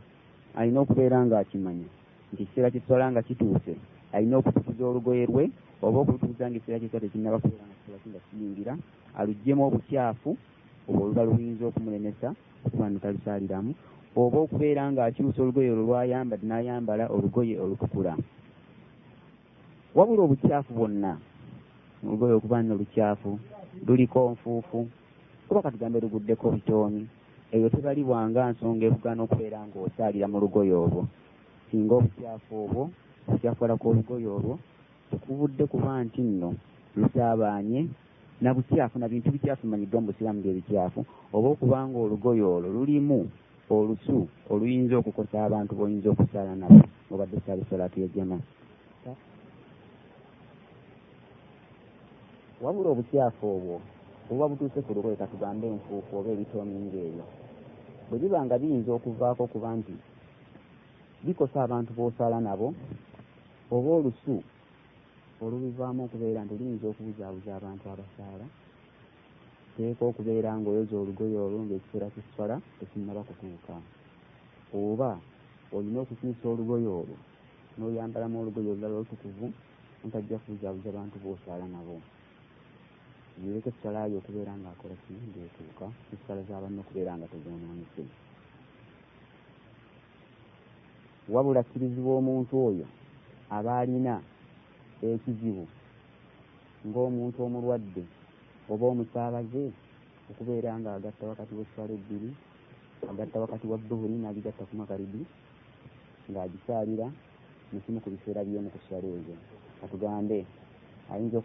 [0.59, 1.87] alina okubeera ng'akimanya
[2.31, 3.73] nti ekiseera ky'esswala nga kituuse.
[4.13, 5.45] Alina okutukuza olugoye lwe
[5.85, 8.73] oba okutukuza nga ekiseera ky'esswala tekinnaba kubeera nga kiseera kinga kiyingira
[9.19, 10.31] aluggyemu obukyafu
[10.87, 12.27] obwo oluba luyinza okumulemesa
[12.65, 13.71] okuba nutalusaaliramu
[14.21, 18.13] oba okubeera ng'akyusa olugoye olwo lwayambadde n'ayambala olugoye olutukula
[19.95, 21.11] wabula obukyafu bwonna
[22.05, 23.31] olugoye okuba nno lukyafu
[23.85, 24.79] luliko nfuufu
[25.49, 27.01] oba katugambe luguddeko bitooni
[27.53, 31.01] eyo tebalibwanga nsonga evugaana okubeera ng'osaalira mu lugoye olwo.
[31.67, 32.83] Singa obukyafu obwo
[33.27, 34.55] okukyafula kw'olugoye olwo
[35.09, 36.49] tekuvudde kuba nti nno
[36.97, 37.81] lusaabaanye
[38.41, 40.99] na bukyafu na bintu bikyafu manyiddwa mu busiraamu byebikyafu
[41.35, 43.19] oba okubanga olugoye olwo lulimu
[43.69, 44.17] olusu
[44.51, 46.81] oluyinza okukosa abantu boyinza okusaala nabo
[47.13, 48.37] obadde osaala esalaatu yajama
[52.63, 53.75] wabula obukyafu obwo
[54.29, 57.25] obuba butuuse ku lugoye katugambe enfuufu oba ebitoomi ng'ebyo
[58.07, 59.95] bwe biba nga biyinza okuvaako kuba nti
[61.25, 62.67] bikosa abantu b'osaala nabo
[63.75, 64.35] oba olusu
[65.43, 68.47] olubivaamu okubeera nti luyinza okubuzaabuza abantu abasaala
[69.75, 73.75] teeka okubeera ng'oyoza olugoye olwo ng'ekiseera ky'esswala tekinnaba kutuuka.
[74.79, 75.11] Oba
[75.75, 77.17] olina okukyusa olugoye olwo
[77.75, 79.47] n'oyambalamu olugoye olulala olutukuvu
[80.05, 81.97] ntajja kubuzaabuza bantu b'osaala nabo
[83.41, 88.03] yireka esswala yo okubeera ng'akola ki ng'etuuka esswala z'abanna okubeera nga tezoonoonese
[91.33, 92.87] wabula kkirizibwa omuntu oyo
[93.57, 94.15] aba alina
[95.09, 95.65] ekizibu.
[96.87, 98.03] Ng'omuntu omulwadde
[98.71, 99.63] oba omusaabaze
[100.31, 102.29] okubeera nga agatta wakati w'esswala ebbiri
[103.11, 105.21] agatta wakati wa dhuhuri n'agigatta ku makaribi
[106.29, 107.07] ng'agisaalira
[107.71, 109.35] mukimu ku biseera by'emu ku sswala ezo
[109.79, 110.39] katugambe
[111.11, 111.37] ayinza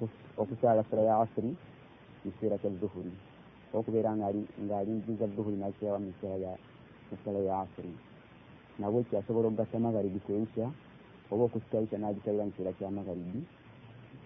[0.42, 1.50] okusaala ssala ya asiri
[2.22, 3.12] mu kiseera kya dhuhuri
[3.76, 4.10] okubeera
[4.66, 6.10] ng'alindiriza dhuhuri n'akirawa mu
[7.16, 7.92] ssala ya asiri
[8.78, 10.66] nabwe kyasobola okugatta magaribi isha
[11.32, 13.40] oba okusitaisha n'agisalira mu kiseera kya magaribi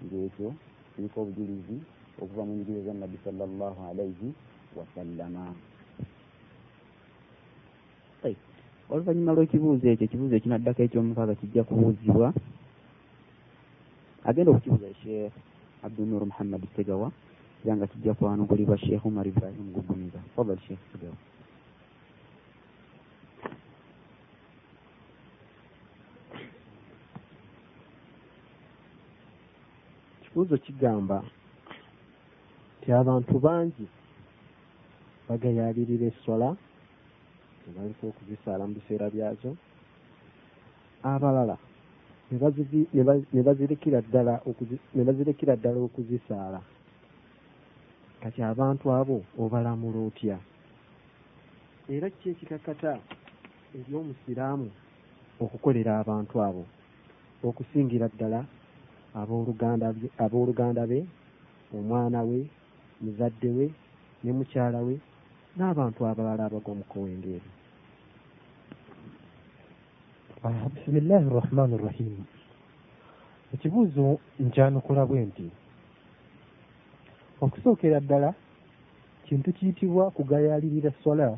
[0.05, 0.49] ng'ekyo
[0.93, 1.77] kiriko obujulizi
[2.23, 4.29] okuva mu njiri za nabbi sallallahu alaihi
[4.77, 5.45] wasallama
[8.93, 12.29] oluvannyuma lw'ekibuuzo ekyo ekibuuzo ekinaddako ekyomukaaga kijja kubuuzibwa
[14.29, 15.35] agenda okukibuuza sheekh
[15.87, 17.09] abdunur muhammad segawa
[17.65, 21.17] era nga kijja kwanugulibwa sheekh umar ibrahim gugumiza fadal sheekh segawa
[30.23, 31.19] ekibuuzo kigamba
[32.79, 33.87] nti abantu bangi
[35.29, 36.57] bagayaalirira esswala
[37.63, 39.51] tebaliko okuzisaala mu biseera byazo.
[41.03, 41.57] Abalala
[42.31, 46.61] ne bazivi- ne ba- ne bazirekera ddala okuzi- ne bazirekera ddala okuzisaala
[48.23, 50.39] kati abantu abo obalamula otya
[51.95, 52.93] era kiki ekikakata
[53.79, 54.69] eri omusiraamu
[55.43, 56.65] okukolera abantu abo?
[57.49, 58.41] Okusingira ddala
[60.25, 61.01] abooluganda be
[61.77, 62.41] omwana we
[63.03, 63.67] muzadde we
[64.23, 64.95] ne mukyala we
[65.57, 67.49] n'abantu abalala abagwa mu kowengeri
[70.45, 72.15] Ah, bisimillahi rahmani rahim
[73.55, 75.47] ekibuuzo nkyanukula bwe nti
[77.45, 78.31] okusookera ddala
[79.27, 81.29] kintu kiyitibwa kugayaalirira sola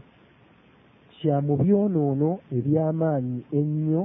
[1.16, 4.02] kya mu byonoono eby'amaanyi ennyo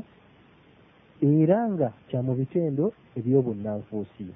[1.32, 2.86] era nga kya mu bitendo
[3.18, 4.28] eby'obunnanfuusi.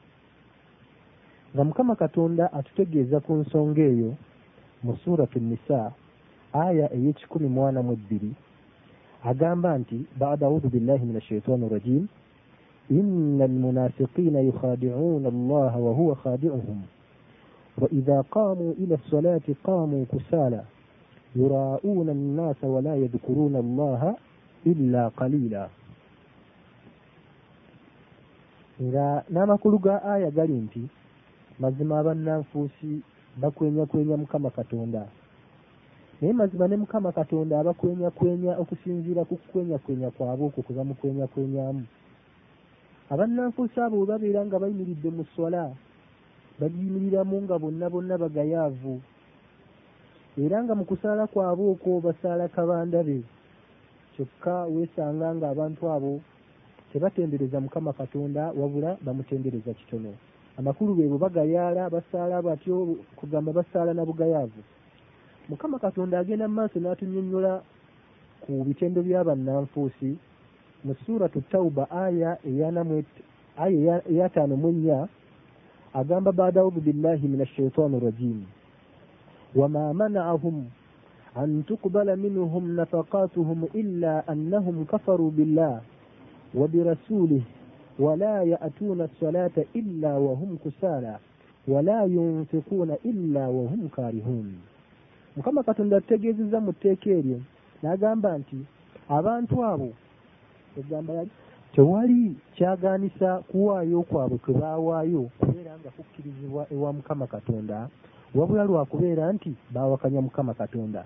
[1.54, 4.12] Nga mukama katonda atutegeeza ku nsonga eyo
[4.84, 5.80] mu suratu nisa
[6.66, 8.32] aya ey'ekikumi mu ana mu ebbiri
[9.30, 12.04] agamba nti baada audhu billahi min ashaitani rajim
[13.00, 16.80] ina almunafiqina yukhadicuuna allaha wahuwa khadicuhum
[17.79, 20.63] وإذا قاموا إلى الصلاة قاموا كسالى
[21.37, 24.17] يراءون الناس ولا يذكرون الله
[24.67, 25.69] إلا قليلا
[28.83, 30.83] nga n'amakulu ga aya gali nti
[31.59, 33.03] mazima abannanfuusi
[33.41, 35.03] bakwenyakwenya mukama katonda
[36.21, 41.85] naye mazima ne mukama katonda abakwenyakwenya okusinziira ku kukwenyakwenya kwabwe okwo kwe bamukwenyakwenyamu
[43.11, 45.75] abannanfuusi abo bwe babeera nga bayimiridde mu swala
[46.64, 49.02] bagiyimiriramu nga bonna bonna bagayaavu.
[50.40, 53.22] Era nga mu kusaala kwabwe okwo basaala kabandabe
[54.16, 56.22] kyokka weesanga nga abantu abo
[56.94, 60.14] tebatendereza mukama katonda wabula bamutendereza kitono.
[60.58, 64.62] Amakulu be bwe bagayaala basaala batyo kugamba basaala na bugayaavu.
[65.50, 67.62] Mukama katonda agenda mu maaso n'atunnyonnyola
[68.48, 70.16] ku bitendo by'abannanfuusi
[70.86, 73.24] mu suratu tauba aya eyanamu et-
[73.58, 75.08] aya eya- eyataano mu ennya
[75.94, 78.46] agamba baada audhu billahi min ashaitaani rajim.
[79.56, 80.66] Wama manaahum
[81.36, 85.82] an tuqbala minhum nafaqatuhum illa annahum kafaruu billah
[86.56, 87.42] وبرسوله
[88.00, 91.16] ولا يأتون الصلاة إلا وهم كسالى
[91.68, 94.54] ولا ينفقون إلا وهم كارهون
[95.38, 97.40] mukama katonda atutegeezezza mu tteeka eryo
[97.84, 98.58] n'agamba nti
[99.10, 99.90] abantu abo
[100.80, 101.14] egamba
[101.74, 107.88] tewali kyagaanisa kuwaayo kwabwe kwe baawaayo kubeera nga kukkirizibwa ewa mukama katonda.
[108.36, 111.06] Wabula lwakubeera nti baawakanya mukama katonda.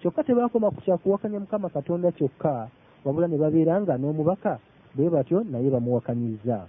[0.00, 2.68] Kyokka tebaakoma ku kyakuwakanya mukama katonda kyokka
[3.04, 4.58] wabula ne babeera nga n'omubaka
[4.94, 6.66] bwe batyo naye bamuwakanyizza.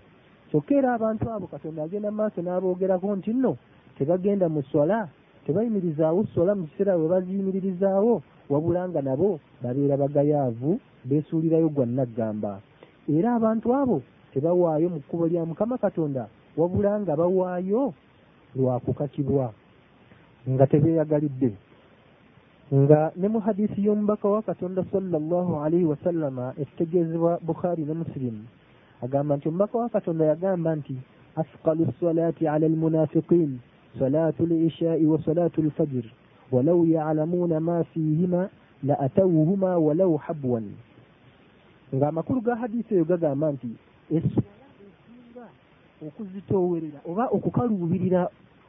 [0.50, 3.58] Kyokka era abantu abo katonda agenda mu maaso n'aboogerako nti nno
[3.98, 5.08] tebagenda mu swala
[5.46, 12.62] tebayimirizaawo swala mu kiseera bwe baziyimiririzaawo wabula nga nabo babeera bagayaavu beesuulirayo gwa naggamba
[13.10, 14.02] era abantu abo
[14.34, 17.94] tebawaayo mu kkubo lya mukama katonda wabula nga bawaayo
[18.56, 19.54] lwakukakibwa
[20.50, 21.52] nga tebeeyagalidde.
[22.74, 28.44] Nga ne mu hadisi y'omubaka wa katonda sallallahu alaihi wasallama ekitegeezebwa bukhari ne musilimu
[29.06, 30.96] agamba nti omubaka wa katonda yagamba nti
[31.36, 33.60] asqalu salati ala almunafiqin
[34.00, 36.06] salatu lishai wa salatu lfajir
[36.52, 38.50] walau yalamuuna ma fihima
[38.84, 40.74] la atawuhuma walau habwan
[41.96, 43.70] nga amakulu ga hadisi eyo gagamba nti
[44.16, 45.46] eswala esinga
[46.08, 48.22] okuzitoowerera oba okukaluubirira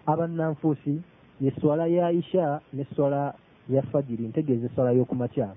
[0.07, 0.95] abannanfuusi
[1.41, 3.35] yeswala ya isha neswala
[3.69, 5.49] ya fajiri ntegeeza eswala y'okumakya.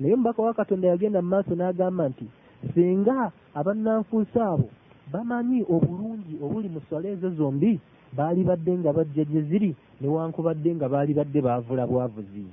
[0.00, 2.26] Naye omubaka wa katonda yagenda mu maaso n'agamba nti
[2.74, 4.68] singa abannanfuusi abo
[5.12, 7.80] bamanyi obulungi obuli mu swala ezo zombi
[8.16, 12.44] baali badde nga bajja gye ziri newankubadde nga baali badde baavula bwavuzi.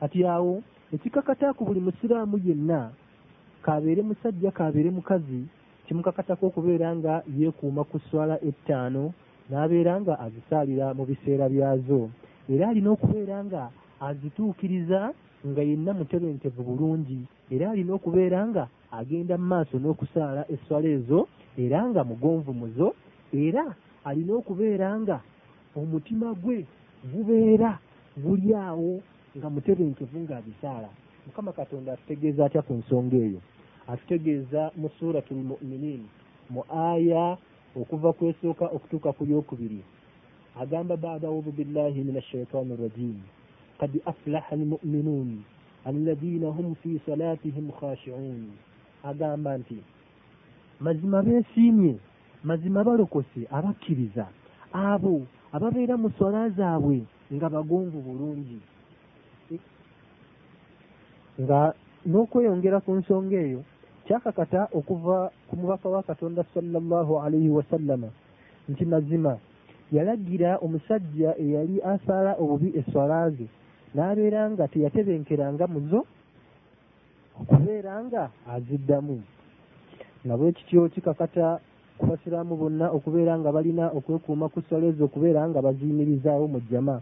[0.00, 0.62] Kati awo
[0.94, 2.90] ekikakata ku buli musiraamu yenna
[3.62, 5.46] kabeere musajja kabeere mukazi.
[5.86, 9.12] Kimukakatako okubeera nga yeekuuma ku swala ettaano
[9.50, 12.10] n'abeera nga azisaalira mu biseera byazo.
[12.52, 13.62] Era alina okubeera nga
[14.00, 15.00] azituukiriza
[15.46, 17.20] nga yenna mutebentevu bulungi.
[17.54, 21.20] Era alina okubeera nga agenda mu maaso n'okusaala esswala ezo
[21.58, 22.88] era nga mugonvu muzo.
[23.44, 23.64] Era
[24.04, 25.16] alina okubeera nga
[25.78, 26.66] omutima gwe
[27.12, 27.78] gubeera
[28.22, 28.92] guli awo
[29.36, 30.90] nga mutebenkevu ng'abisaala
[31.26, 33.40] mukama katonda atutegeeza atya ku nsonga eyo?
[33.88, 36.02] Atutegeeza mu suratu lmuminin
[36.50, 37.36] mu aya
[37.76, 39.80] okuva ku esooka okutuuka ku yokubiri
[40.60, 43.16] agamba baada audhu billahi min ashaitani rajim
[43.80, 45.42] kad aflaha almuminun
[45.84, 48.52] alladina hum fi salatihim khashiun
[49.04, 49.78] agamba nti
[50.80, 51.96] mazima beesiimye
[52.44, 54.26] mazima balokose abakkiriza
[54.72, 57.00] abo ababeera mu swala zaabwe
[57.32, 58.60] nga bagonvu bulungi
[61.40, 61.74] nga
[62.06, 63.60] n'okweyongera ku nsonga eyo
[64.04, 68.08] kyakakata okuva ku mubaka wa katonda sallallahu alaihi wasallama
[68.68, 69.32] nti mazima
[69.92, 73.46] yalagira omusajja eyali asaala obubi eswala ze
[73.94, 76.00] n'abeera nga teyatebenkeranga muzo
[77.40, 78.22] okubeera nga
[78.54, 79.16] aziddamu.
[80.24, 81.60] Nga bwe kityo kikakata
[81.98, 86.96] ku basiraamu bonna okubeera nga balina okwekuuma ku ssala ezo okubeera nga baziyimirizaawo mu jjama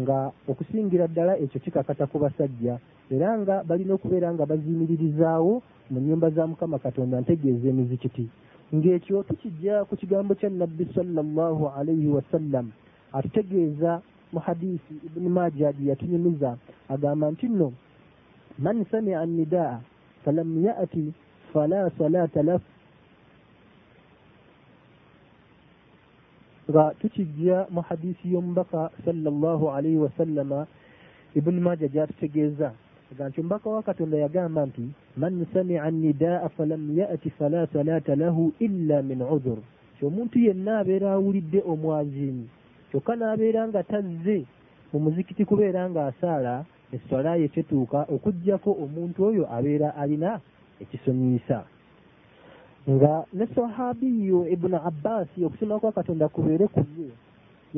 [0.00, 0.18] nga
[0.50, 2.74] okusingira ddala ekyo kikakata ku basajja
[3.10, 8.28] era nga balina okubeera nga baziyimirizaawo mu nnyumba za mukama katonda ntegeeza emizikiti
[8.74, 12.72] ng'ekyo tukijja ku kigambo kya nabbi sallallahu alaihi wasallam
[13.12, 14.00] atutegeeza
[14.32, 16.56] mu hadisi ibuni majadi yatunyumiza
[16.88, 17.72] agamba nti nno
[18.58, 19.80] man samia nidaa
[20.24, 21.12] falam yati
[21.52, 22.64] fala salata lahu
[26.70, 30.66] nga tukijja mu hadisi y'omubaka sallallahu alaihi wasallama
[31.34, 32.72] ibuni maja gyatutegeeza
[33.14, 38.52] aga nti omubaka wa katonda yagamba nti man samia nidaa falam yati fala salata lahu
[38.58, 39.58] illa min udhur.
[39.98, 42.48] Ti omuntu yenna abeera awulidde omwaziini
[42.90, 44.46] kyokka n'abeera nga tazze
[44.92, 50.40] mu muzikiti kubeera ng'asaala esswala ye tetuuka okugjako omuntu oyo abeera alina
[50.82, 51.62] ekisonyiisa.
[52.90, 57.10] Nga ne sahabiyo ibuni abbasi okusoma kwa katonda kubeere ku ye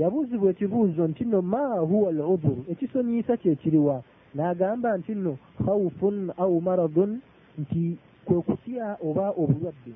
[0.01, 4.03] yabuuzibwa ekibuuzo nti nno ma huwa al udhuru ekisonyiisa kyekiriwa
[4.37, 5.33] n'agamba nti nno
[5.65, 7.13] khawfun au maradun
[7.61, 9.93] nti kwe kutya oba obulwadde.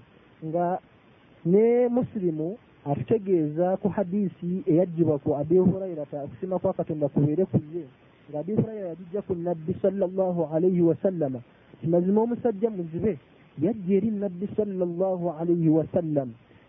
[0.46, 0.66] Nga
[1.44, 2.48] ne musilimu
[2.86, 7.84] atutegeeza ku hadisi eyaggyibwa ku abi hurairata okusima kwa katonda kubeere ku ye
[8.30, 11.40] nga abi huraira yagijja ku nabbi sallallahu alaihi wasallama
[11.80, 13.18] kimazima omusajja muzibe
[13.60, 16.28] yajja eri nabbi sallallahu alaihi wasallam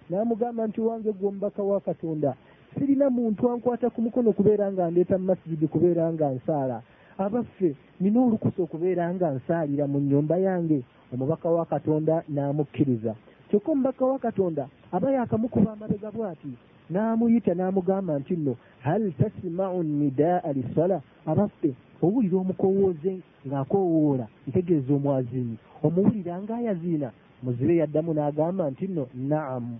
[0.09, 2.35] n'amugamba nti wange gwe omubaka wa katonda
[2.75, 6.81] sirina muntu ankwata ku mukono kubeera nga ndeeta mu masijidi kubeera nga nsaala
[7.25, 10.79] abaffe nina olukusa okubeera nga nsaalira mu nnyumba yange
[11.13, 13.15] omubaka wa katonda n'amukkiriza.
[13.49, 16.51] Kyokka omubaka wa katonda aba yakamukuba amabega bw'ati
[16.91, 18.53] n'amuyita n'amugamba nti nno
[18.85, 20.97] hal tasimau nidaa lisala?
[21.25, 21.71] Abaffe
[22.03, 23.13] owulira omukowooze
[23.47, 25.55] ng'akoowoola ntegeeza omwaziini
[25.85, 27.09] omuwulira ng'ayaziina
[27.43, 29.75] muzibe yaddamu n'agamba nti nno naamu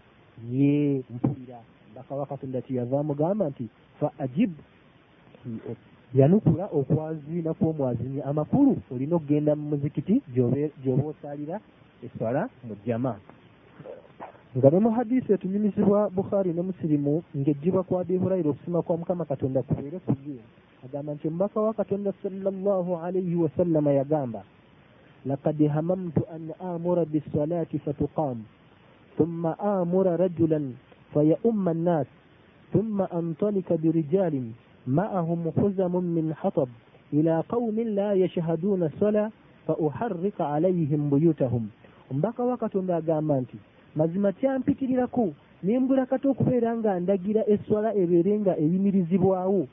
[0.51, 1.58] ye mpulira.
[1.86, 3.65] Omubaka wa katonda kyeyava amugamba nti
[3.99, 4.51] fa ajib
[6.15, 11.56] yanukula okwaziina kw'omwaziini amakulu olina okugenda mu muzikiti gy'oba osaalira
[12.06, 13.15] eswala mu jjama.
[14.58, 19.24] Nga ne mu hadisi etunyumizibwa bukhaari ne musirimu ng'ejjibwa ku abi hurayira okusima kwa mukama
[19.26, 20.43] katonda kubeere ku ye
[20.86, 24.43] agamba nti omubaka wa katonda sallallahu alaihi wasallama yagamba
[25.26, 28.43] lakad hamamtu an amura bisalati fatuqam
[29.17, 30.76] thumma amura rajulan
[31.13, 32.08] fayaumma annas
[32.71, 34.52] thumma antalika birijalin
[34.87, 36.68] معهم خزم من حطب
[37.12, 39.30] إلى قوم لا يشهدون الصلاة
[39.66, 41.64] فأحرق عليهم بيوتهم
[42.11, 43.56] omubaka wa katonda agamba nti
[43.96, 45.32] mazima kyampikirirako
[45.62, 49.66] nembula kati okubeera nga ndagira esswala ebeere nga eyimirizibwawo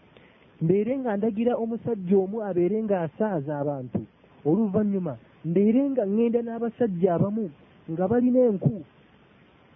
[0.62, 4.01] mbeere nga ndagira omusajja omu abeere nga asaaza abantu
[4.49, 5.13] oluvannyuma
[5.45, 7.45] mbeere nga ŋŋenda n'abasajja abamu
[7.91, 8.75] nga balina enku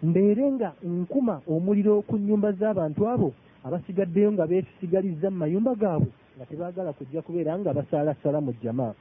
[0.03, 3.29] mbeere nga nkuma omuliro ku nnyumba z'abantu abo
[3.64, 8.94] abasigaddeyo nga beesigalizza mu mayumba gaabwe nga tebaagala kujja kubeera nga basaalasala mu jjama.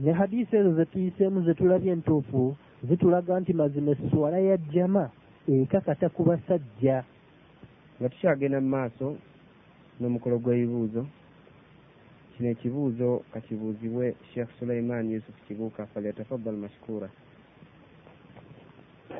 [0.00, 2.56] Ne hadisi ezo zetuyiseemu zetulabye entuufu
[2.88, 5.04] zitulaga nti mazima esswala ya jjama
[5.48, 7.04] ekakata ku basajja.
[7.98, 9.06] Nga tukyagenda mu maaso
[10.00, 11.02] n'omukolo gw'ebibuuzo
[12.32, 17.08] kino ekibuuzo kakibuuzibwe sheekh suleiman yusuf kibuuka falyatafaddal mashkura.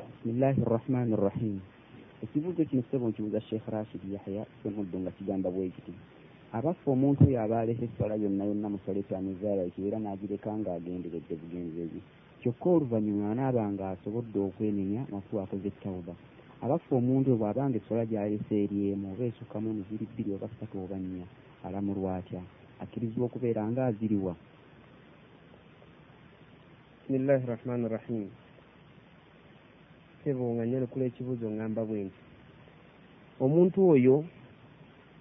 [0.09, 1.61] Bismillahi rrahmani rrahim
[2.25, 5.93] ekibuuzo kino sebo nkibuuza sheekh rashid yahya semuddo nga kigamba bwe kiti
[6.57, 12.01] abaffe omuntu oyo aba aleka esswala yonna yonna mu swala etamizaala ekibeera n'agireka ng'agenderedde bugenzeezi
[12.41, 16.15] kyokka oluvannyuma anaaba nga asobodde okwenenya nafu akoze ettawuba.
[16.65, 21.27] Abaffe omuntu oyo bw'abanga esswala gy'alese eryemu oba esukkamu emiziri bbiri oba ssatu oba nnya
[21.67, 22.43] alamulwa atya?
[22.83, 24.33] Akkirizibwa okubeera nga aziriwa
[26.99, 28.25] bisimillahi rahmani rahim
[30.21, 32.21] sebo nga nyanukula ekibuuzo ngamba bwe nti
[33.45, 34.17] omuntu oyo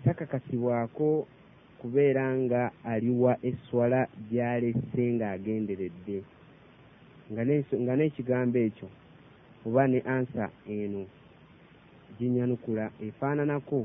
[0.03, 1.07] takakasibwako
[1.79, 6.17] kubeera nga aliwa esswala gy'alese ng'agenderedde.
[7.81, 8.87] Nga n'ekigambo ekyo
[9.65, 10.45] oba ne ansa
[10.75, 11.03] eno
[12.17, 13.79] ginyanukula efaananako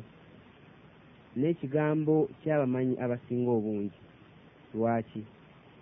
[1.39, 4.01] n'ekigambo ky'abamanyi abasinga obungi.
[4.75, 5.23] Lwaki?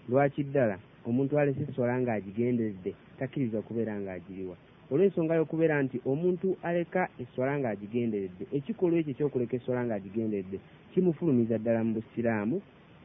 [0.08, 0.76] Lwaki ddala
[1.08, 4.56] omuntu alese esswala ng'agigenderedde takkiriza kubeera ng'agiriwa
[4.92, 8.44] olw'ensonga y'okubeera nti omuntu aleka esswala ng'agigenderedde.
[8.56, 10.58] Ekikolwa ekyo ekyokuleka esswala ng'agigenderedde
[10.92, 12.56] kimufulumiza ddala mu busiraamu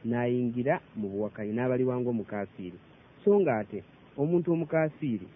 [0.04, 2.78] n'ayingira mu buwakanya n'abaliwanga omukafiiri
[3.24, 3.78] so nga ate
[4.20, 5.26] omuntu omukafiiri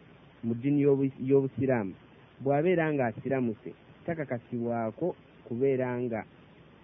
[0.45, 1.95] mu ddiini y'obu- y'obusiraamu
[2.43, 3.71] bw'abeera nga asiramuse
[4.07, 5.17] takakasibwako
[5.49, 6.21] kubeera nga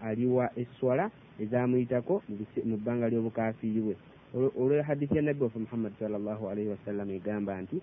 [0.03, 1.11] aliwa esswala
[1.43, 2.23] ezamuyitako
[2.69, 3.97] mu bbanga ly'obukafiiri bwe.
[4.35, 7.77] Olwo hadisi ya nabbi waffe muhammadi sallallahu alaihi wasallam egamba nti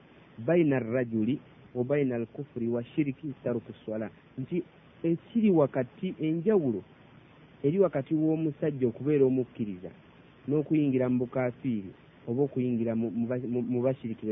[0.45, 1.39] baina arrajuli
[1.75, 4.63] wa baina alkufuri wa shiriki taruku swala nti
[5.03, 6.81] ekiri wakati enjawulo
[7.63, 9.89] eri wakati w'omusajja okubeera omukkiriza
[10.47, 11.91] n'okuyingira mu bukafiiri
[12.27, 14.25] oba okuyingira mu- mu ba- mu- mu bashiriki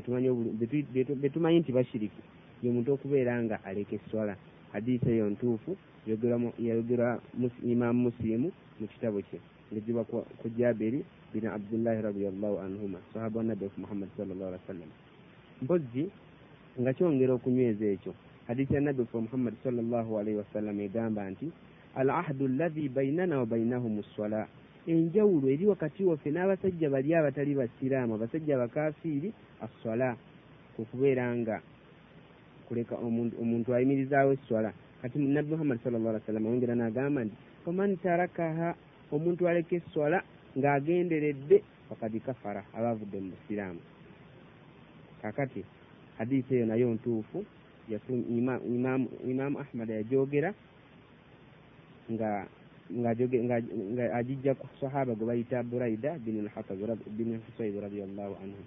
[1.21, 2.21] betumanyi nti bashiriki
[2.63, 4.35] ye muntu okubeera nga aleka esswala
[4.73, 5.77] hadisi eyo ntuufu
[6.07, 7.21] yogerwa- yayogerwa
[7.63, 9.39] imaamu musilimu mu kitabo kye
[9.73, 14.89] ngezibwa ku ku jabiri bin abdullahi radiallahu anhuma sahaba wa nabbi muhammad sallallahu alaihi wasallam
[15.61, 16.03] mpozzi
[16.81, 18.13] nga kyongera okunyweza ekyo.
[18.47, 21.47] Hadisi ya nabbi waffe muhammad sallallahu alaihi wasallam egamba nti
[21.95, 24.47] al ahdu alladhi bainana wa bainahum ssala
[24.87, 29.29] enjawulo eri wakati waffe n'abasajja bali abatali basiraamu abasajja abakafiiri
[29.65, 30.17] assala.
[30.75, 31.61] Kukubeera nga
[32.67, 32.95] kuleka
[33.41, 38.69] omuntu ayimirizaawo esswala kati nabbi muhammad sallallahu alaihi wasallam ayongera n'agamba nti faman tarakaha
[39.13, 40.17] omuntu aleka esswala
[40.57, 41.57] ng'agenderedde
[41.89, 43.81] fakad kafara aba avudde mu busiraamu
[45.21, 45.61] kakati
[46.17, 47.45] hadisi eyo nayo ntuufu.
[47.89, 50.53] Yafu- ima- imaamu imaamu ahmad yajogera.
[52.11, 52.45] Nga
[52.93, 58.61] nga- agijja ku sahaba gwe bayita buraida bin al-Hatab radi- bin husayb radiallahu anhu.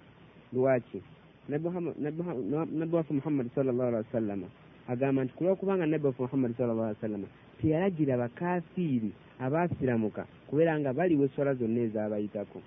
[0.53, 1.01] Lwaki?
[1.49, 4.47] Nabbi waffe muhammadi sallallahu alaihi wasallama
[4.87, 7.27] agamba nti kulwakubanga nabbi waffe muhammadi sallallahu alaihi wasallama
[7.61, 12.61] teyalagira bakafiiri abaasiramuka kubeera nga baliwo eswala zonna ezaabayitako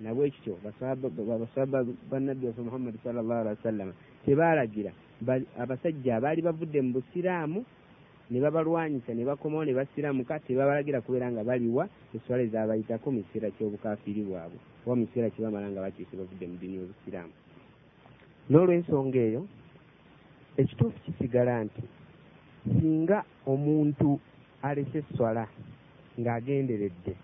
[0.00, 1.08] nabwe kityo basahaba
[1.42, 3.92] basahaba bannabbi waffe muhammadi sallallahu alaihi wasallama
[4.24, 4.92] tebaalagira
[5.58, 7.64] abasajja abaali bavudde mu busiraamu
[8.30, 14.22] ne babalwanyisa ne bakomawo ne basiramuka tebabalagira kubeera nga baliwa eswala ezaabayitako mu kiseera ky'obukafiiri
[14.28, 17.34] bwabwe oba mu kiseera kye bamala nga bakyuse bavudde mu ddiini y'obusiraamu.
[18.50, 19.42] N'olw'ensonga eyo
[20.60, 21.82] ekituufu kisigala nti
[22.76, 24.18] singa omuntu
[24.62, 25.44] alese esswala
[26.20, 27.14] ng'agenderedde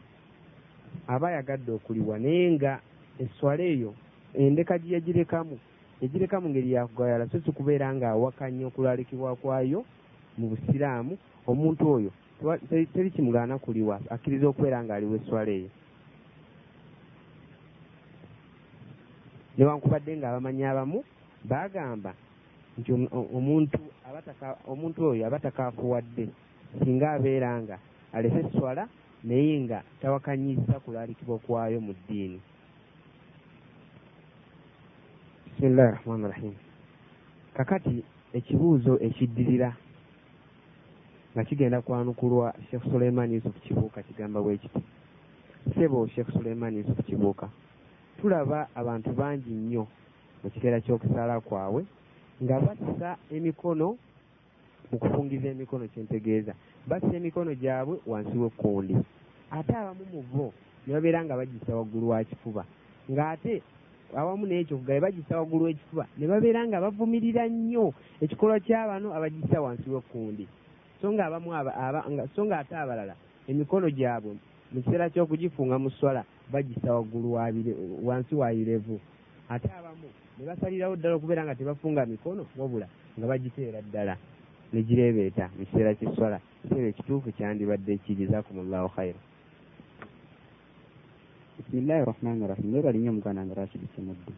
[1.07, 2.81] aba ayagadde okuliwa naye nga
[3.19, 3.95] esswala eyo
[4.35, 5.59] endeka gye yagirekamu
[6.03, 9.85] yagireka mu ngeri yakugayala so si kubeera ng'awakanya okulalikibwa kwayo
[10.39, 11.15] mu busiraamu.
[11.47, 12.11] Omuntu oyo
[12.93, 15.71] teri kimugaana kuliwa akkiriza okubeera ng'aliwa esswala eyo.
[19.59, 20.99] Newankubadde ng'abamanyi abamu
[21.47, 22.13] baagamba
[22.79, 22.91] nti
[23.39, 23.79] omuntu
[24.67, 26.27] omuntu oyo aba takaafuwadde
[26.83, 27.77] singa abeera nga
[28.13, 28.89] alese esswala
[29.25, 32.41] naye nga tawakanyiza kulalikibwa kwayo mu ddiini.
[35.47, 36.55] Bisimillahi rahmani rahim.
[37.57, 39.71] Kakati ekibuuzo ekiddirira
[41.33, 44.83] nga kigenda kwanukulwa sheekh suleiman yusuf kibuuka kigamba bwe kiti
[45.75, 47.49] sebo sheekh suleiman yusuf kibuuka
[48.21, 49.87] tulaba abantu bangi nnyo
[50.45, 51.83] mu kiseera ky'okusaala kwabwe
[52.43, 53.97] nga bassa emikono
[54.93, 56.55] mu kufungiza emikono kyentegeeza.
[56.87, 58.97] Bassa emikono gyabwe wansi w'ekkundi
[59.51, 60.53] ate abamu mu bo
[60.87, 62.65] ne babeera nga bagissa waggulu wa kifuba.
[63.11, 63.63] Ng'ate
[64.17, 69.89] awamu n'ekyo kugabe bagissa waggulu w'ekifuba ne babeera nga bavumirira nnyo ekikolwa ky'abano abagissa wansi
[69.91, 70.47] w'ekkundi.
[71.01, 73.15] So nga abamu aba- aba- nga- so nga ate abalala
[73.49, 74.37] emikono gyabwe
[74.73, 77.33] mu kiseera ky'okugifunga mu swala bagissa waggulu
[78.05, 79.01] wansi wa irevu
[79.49, 82.87] ate abamu ne basalirawo ddala okubeera nga tebafunga mikono wabula
[83.19, 84.17] nga bagiteera ddala
[84.73, 89.21] ne gireebeeta mu kiseera ky'eswala kiseera ekituufu kyandibadde ki jazakumullahu khaira
[91.57, 94.33] bisimillahi rahmani rahim webali nnyo muganda nga rashidi kimuddu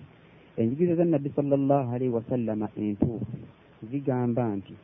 [0.60, 3.36] enjigiriza za nabbi sallallahu alaihi wasallama entuufu
[3.90, 4.74] zigamba nti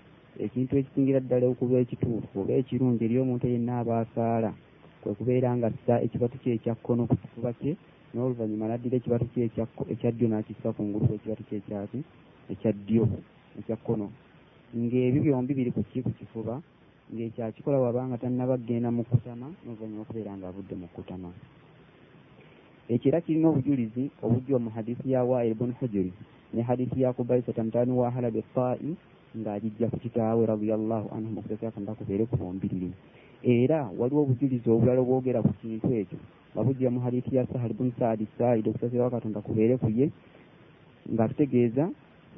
[0.45, 4.51] ekintu ekisingira ddala okuba ekituufu oba ekirungi eri omuntu yenna aba asaala
[5.01, 7.73] kwe kubeera nga assa ekibatu kye ekyakkono ku kifuba kye
[8.13, 9.43] n'oluvannyuma n'addira ekibatu kye
[9.93, 12.01] ekya ddyo n'akissa ku ngulu kw'ekibatu kye ekyaki
[12.53, 13.05] ekya ddyo
[13.59, 14.07] ekyakkono
[14.71, 16.63] ng'ebyo byombi biri ku ki ku kifuba
[17.11, 21.31] ng'ekyakikola wabanga tannaba kgenda mu kkutama n'oluvannyuma okubeera ng'avudde mu kkutama
[22.87, 26.15] ekyo era kirina obujulizi obujjwa mu hadisi ya wail bun hujuri
[26.55, 28.95] ne hadisi ya kubaisata mutaani wa halabi tai
[29.35, 32.95] ng'agijja ku kitaawe radiallahu anhum okuteeka katonda kubeere ku bombiriri
[33.43, 36.19] era waliwo obujulizi obulala obwogera ku kintu ekyo
[36.55, 40.07] nga bujja mu hadisi ya sahali bun saadi saidi okusasira wa katonda kubeere ku ye
[41.11, 41.27] nga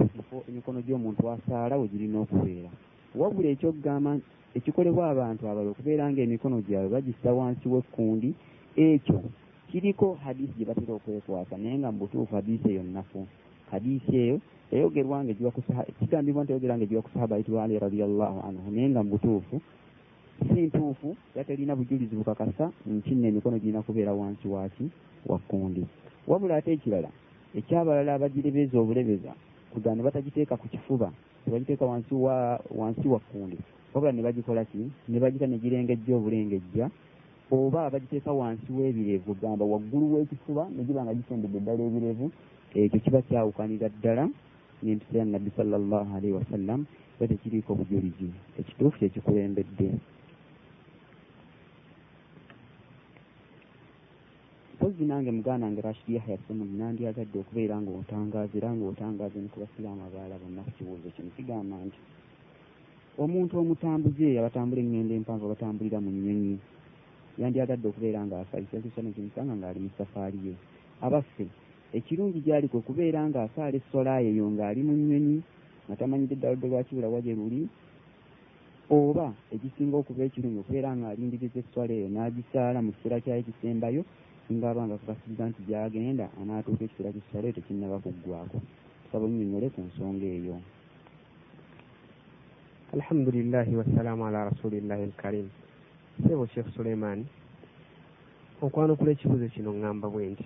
[0.02, 2.70] tutegeeza ku kifo emikono gy'omuntu asaala we girina okubeera.
[3.14, 4.18] Wabula ekyokugamba
[4.54, 8.34] ekikolebwa abantu abalala okubeera ng'emikono gyabwe bagissa wansi w'ekkundi
[8.76, 9.22] ekyo
[9.70, 13.26] kiriko hadisi gye batera okwekwasa naye nga mu butuufu hadisi eyo nnafu.
[13.70, 14.36] Hadisi eyo
[14.72, 15.32] eyogerwa nga
[15.98, 19.56] kigambibwa nti eyogera nga egiwa ku sahaba ayitibwa ali radiallahu anhu naye nga mu butuufu
[20.48, 24.84] si ntuufu era terina bujulizi bukakasa nti nno emikono girina kubeera wansi waki
[25.26, 25.86] wa kkundi.
[26.26, 27.10] Wabula ate ekirala
[27.54, 29.32] ekyabalala abagirebeza obulebeza
[29.72, 31.12] kuga ne batagiteeka ku kifuba.
[31.44, 33.58] Tebagiteeka wansi wa wansi wa kkundi.
[33.94, 34.90] Wabula ne bagikola ki?
[35.08, 36.90] Ne bagita ne girengejja obulengejja
[37.50, 39.34] oba bagiteeka wansi w'ebirevu.
[39.40, 42.30] Gamba waggulu w'ekifuba ne giba nga gisembedde ddala ebirevu
[42.74, 44.28] ekyo kiba kyawukanira ddala.
[44.82, 46.84] N'empisa ya nabbi sallallahu alaihi wasallam
[47.20, 48.28] ba tekiriiko bujulizi.
[48.58, 49.94] Ekituufu kyekikulembedde
[54.82, 60.02] mpozi nange muganda wange rashidi yahya semuzi nandyagadde okubeera ng'otangaaza era ng'otangaaza ne ku basiraamu
[60.02, 61.30] abalala bonna ku kibuuzo kino.
[61.38, 62.00] Kigamba nti
[63.22, 66.58] omuntu omutambuze abatambula eŋŋendo empanvu abatambulira mu nnyonyi.
[67.38, 70.54] Yandyagadde okubeera ng'asaisakisana kimusanga ng'ali mu safaari ye.
[71.06, 71.46] Abaffe
[71.94, 75.38] ekirungi gyali kwe kubeera ng'asaala essola eyo ng'ali mu nnyonyi
[75.86, 77.70] nga tamanyidde ddala ludde lwa kibula waje luli
[78.90, 84.02] oba ekisinga okuba ekirungi okubeera ng'alindiriza esswala eyo n'agisaala mu kiseera kyayo ekisembayo
[84.44, 88.58] singa aba nga kakasiriza nti gyagenda anaatuuka ekiseera eyo tekinnaba kuggwako
[89.02, 90.56] tusaba onnyonnyole ku nsonga eyo.
[92.96, 95.48] Alhamdulillahi wassalaamu ala rasulillahi alkarim.
[96.24, 97.24] Sebo sheekh suleiman
[98.62, 100.44] okwanukula ekibuuzo kino ŋŋamba bwe nti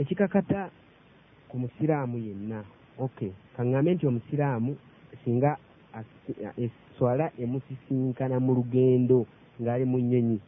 [0.00, 0.70] ekikakata
[1.48, 2.60] ku musiraamu yenna
[3.04, 4.72] okay kaŋŋambe nti omusiraamu
[5.24, 5.50] singa
[6.64, 9.18] eswala emusisinkana mu lugendo
[9.60, 10.38] ng'ali mu nnyonyi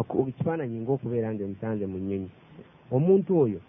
[0.00, 2.30] ekifaananyi ng'okubeera nga emusanze mu nnyonyi.
[2.96, 3.60] Omuntu oyo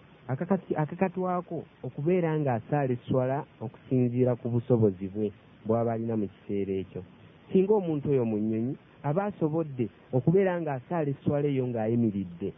[0.82, 5.28] akakatwako okubeera ng'asaala eswala okusinziira ku busobozi bwe
[5.66, 7.02] bw'aba alina mu kiseera ekyo.
[7.50, 8.74] Singa omuntu oyo mu nnyonyi
[9.08, 12.48] aba asobodde okubeera ng'asaala eswala eyo ng'ayimiridde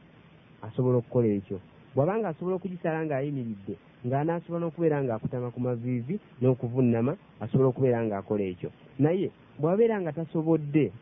[0.67, 1.59] asobola okukola ekyo.
[1.95, 3.75] Bw'aba nga asobola okugisala ng'ayimiridde
[4.07, 7.13] ng'anaasobola n'okubeera ng'akutama ku maviivi n'okuvunnama
[7.43, 8.71] asobola okubeera ng'akola ekyo.
[9.03, 9.29] Naye
[9.61, 10.93] bw'abeera nga tasobodde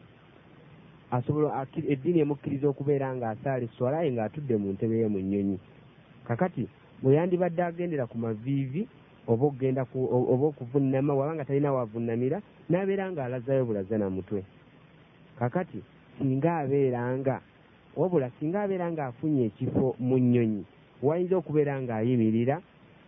[1.13, 5.57] asobola eddiini emukkiriza okubeera ng'asaala eswala ye ng'atudde mu ntebe ye mu nnyonyi.
[6.27, 6.65] Kakati
[7.03, 8.83] bwe yandibadde agendera ku maviivi
[9.29, 9.83] oba okugenda
[10.33, 12.39] oba okuvunnama waba nga talina wavunnamira
[12.71, 14.41] n'abeera ng'alazayo bulaza na mutwe.
[15.39, 15.79] Kakati
[16.17, 17.37] singa abeera nga
[17.97, 20.65] wabula singa abeera ng'afunye ekifo mu nnyonyi
[21.05, 22.57] wayinza okubeera ng'ayimirira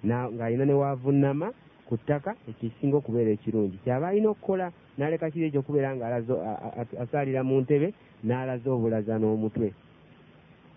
[0.04, 1.46] ng'alina ne wavunnama
[1.88, 3.80] ku ttaka ekisinga okubeera ekirungi.
[3.84, 4.66] Kyaba alina okukola
[4.98, 7.88] n'aleka kiri ekyo okubeera ng'asaalira mu ntebe
[8.26, 9.68] n'alaza obulaza n'omutwe.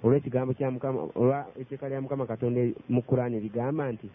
[0.03, 4.07] Olw'ekigambo kya mukama olwa etteeka lya mukama katonda mu kuraani ligamba nti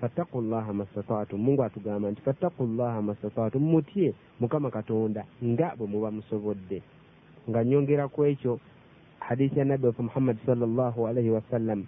[0.00, 6.10] fattaku llaha mastataatum mungu atugamba nti fattaku llaha mastataatum mutye mukama katonda nga bwe muba
[6.10, 6.82] musobodde.
[7.48, 8.60] Nga nyongera ku ekyo
[9.28, 11.84] hadisi ya nabbi waffe muhammadi salllahu alaihi wasallam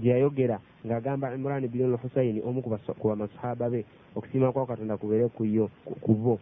[0.00, 3.84] gye yayogera ng'agamba imran bin al husaini omu ku bamasahaba be
[4.16, 6.38] okusiima kwa katonda kubeere kuyo ku bo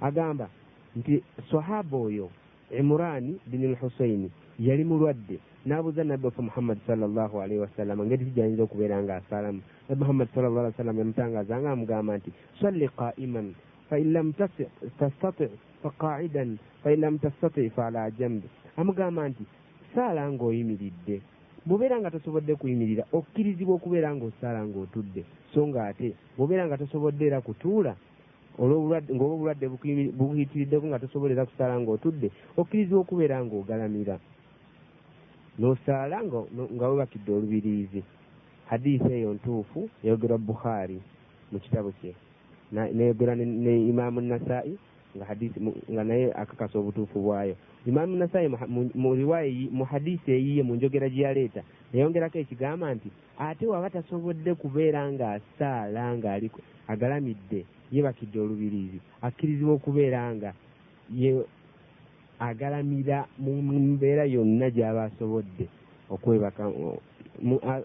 [0.00, 0.48] agamba
[0.96, 2.30] nti sahaba oyo
[2.70, 8.30] imurani bin al husaini yali mulwadde n'abuuza nabbi waffe muhammadi salllahu alaihi wasallama ngeri ki
[8.30, 12.30] gyayinza okubeera ng'asaalamu nabbi muhammadi sallallahu alaihi wasallam yamutangaaza nga amugamba nti
[12.60, 13.54] salli qaiman
[13.88, 14.32] fain lam
[14.98, 15.48] tastati
[15.82, 18.48] faqaidan fain lam tastati faala jambi.
[18.76, 19.44] Amugamba nti
[19.94, 21.20] saala ng'oyimiridde
[21.66, 25.22] bw'obeera nga tosobodde kuyimirira okkirizibwa okubeera ng'osaala ng'otudde
[25.52, 27.92] so nga ate bw'obeera nga tosobodde era kutuula
[28.60, 29.00] ng'oba
[29.34, 29.66] obulwadde
[30.18, 32.28] bukuyitiriddeko nga tosobola era kusaala ng'otudde
[32.60, 34.16] okkirizibwa okubeera ng'ogalamira.
[35.58, 36.16] N'osaala
[36.76, 38.00] nga webakidde olubiriizi.
[38.68, 40.98] Hadiisi eyo ntuufu yayogerwa bukhaari
[41.50, 42.12] mu kitabo kye.
[42.72, 44.76] Nayogera ne imaamu nasai
[45.16, 45.58] nga hadisi
[45.90, 47.56] nga naye akakasa obutuufu bwayo.
[47.86, 48.46] Imaamu nasai
[48.94, 53.08] mu riwaya mu hadisi eyiye mu njogera gye yaleeta yayongerako ekigamba nti
[53.40, 56.48] ate waba tasobodde kubeera ng'asaala ng'ali
[56.86, 58.98] agalamidde yebakidde olubiriizi.
[59.22, 60.50] Akkirizibwa okubeera nga
[61.10, 61.30] ye
[62.38, 63.52] agalamira mu
[63.94, 65.66] mbeera yonna gy'aba asobodde
[66.10, 66.62] okwebaka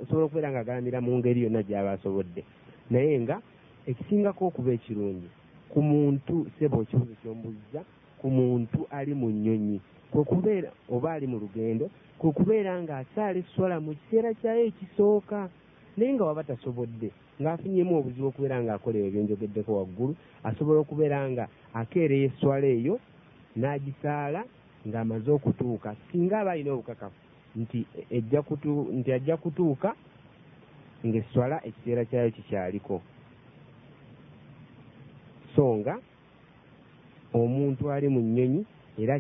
[0.02, 2.42] asobola okubeera nga agalamira mu ngeri yonna gy'aba asobodde.
[2.90, 3.42] Naye nga
[3.90, 5.30] ekisingako okuba ekirungi
[5.72, 7.82] ku muntu seba ekibuzo kyombuziza
[8.20, 9.78] ku muntu ali mu nnyonyi
[10.12, 11.86] kwekubeera oba ali mu lugendo
[12.20, 15.50] kwekubeera ng'asaala eswala mu kiseera kyayo ekisooka
[15.98, 17.10] naye nga waba tasobodde
[17.42, 20.14] ng'afunyemu obuzibu okubeera ng'akola ebyo byenjogeddeko waggulu
[20.48, 21.46] asobola okubeera nga
[21.80, 22.96] akeereyo eswala eyo
[23.60, 24.42] n'agisaala
[24.88, 25.90] ng'amaze okutuuka.
[26.08, 27.20] Singa aba alina obukakafu
[27.62, 27.80] nti
[29.00, 29.90] nti ajja kutuuka
[31.06, 32.96] ng'eswala ekiseera kyayo kikyaliko.
[35.56, 36.00] So nga
[37.34, 38.62] omuntu ali mu nnyonyi
[39.02, 39.20] era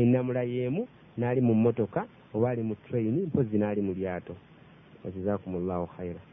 [0.00, 0.82] ennamula y'emu
[1.18, 2.00] n'ali mu mmotoka
[2.34, 4.34] oba ali mu traini mpozi n'ali mu lyato.
[5.04, 6.29] Jazakumullahu khaira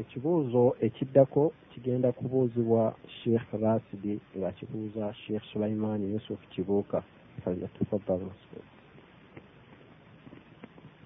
[0.00, 2.82] ekibuuzo ekiddako kigenda kubuuzibwa
[3.16, 6.98] sheekh rasidi ng'akibuuza sheekh sulaimaani yusuf kibuuka
[7.42, 8.30] falyatafaddalu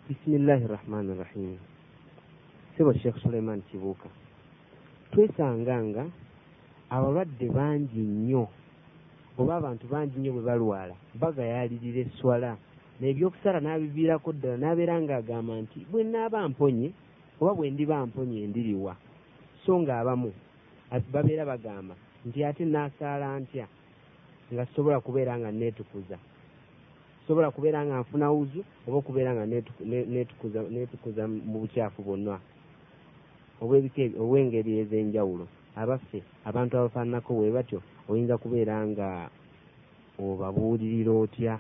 [0.08, 1.58] bisimillahi rahmani rahim
[2.76, 4.08] sebo sheekh suleiman kibuuka.
[5.12, 6.04] Twesanga nga
[6.90, 8.48] abalwadde bangi nnyo
[9.38, 12.50] oba abantu bangi nnyo bwe balwala bagayalirira esswala
[13.01, 16.88] n'ebyokusala n'abiviirako ddala n'abeera ng'agamba nti bwe naaba mponye
[17.40, 18.94] oba bwe ndiba mponye ndiriwa
[19.64, 20.30] so ng'abamu
[21.12, 21.94] babeera bagamba
[22.26, 23.66] nti ate naasaala ntya
[24.53, 26.18] nga sobola kubeera nga neetukuza?
[27.26, 32.36] Sobola kubeera nga nfuna wuzu oba okubeera nga neetukuza mu bukyafu bwonna?
[33.62, 35.46] Obwebika obw'engeri ez'enjawulo
[35.80, 37.78] abaffe abantu abafaananako bwe batyo
[38.11, 39.09] oyinza kubeera nga
[40.18, 41.55] obabuulirira otya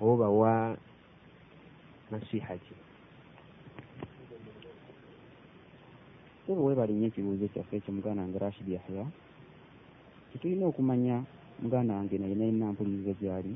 [0.00, 0.76] obawa
[2.10, 2.74] nasiha ki
[6.46, 9.04] sebo webali nnyo ekibuuzo kyaffe ekyo muganda wange rashid yahya.
[10.30, 11.24] Kitulina okumanya
[11.62, 13.52] muganda wange naye nalina mpuliriza gyali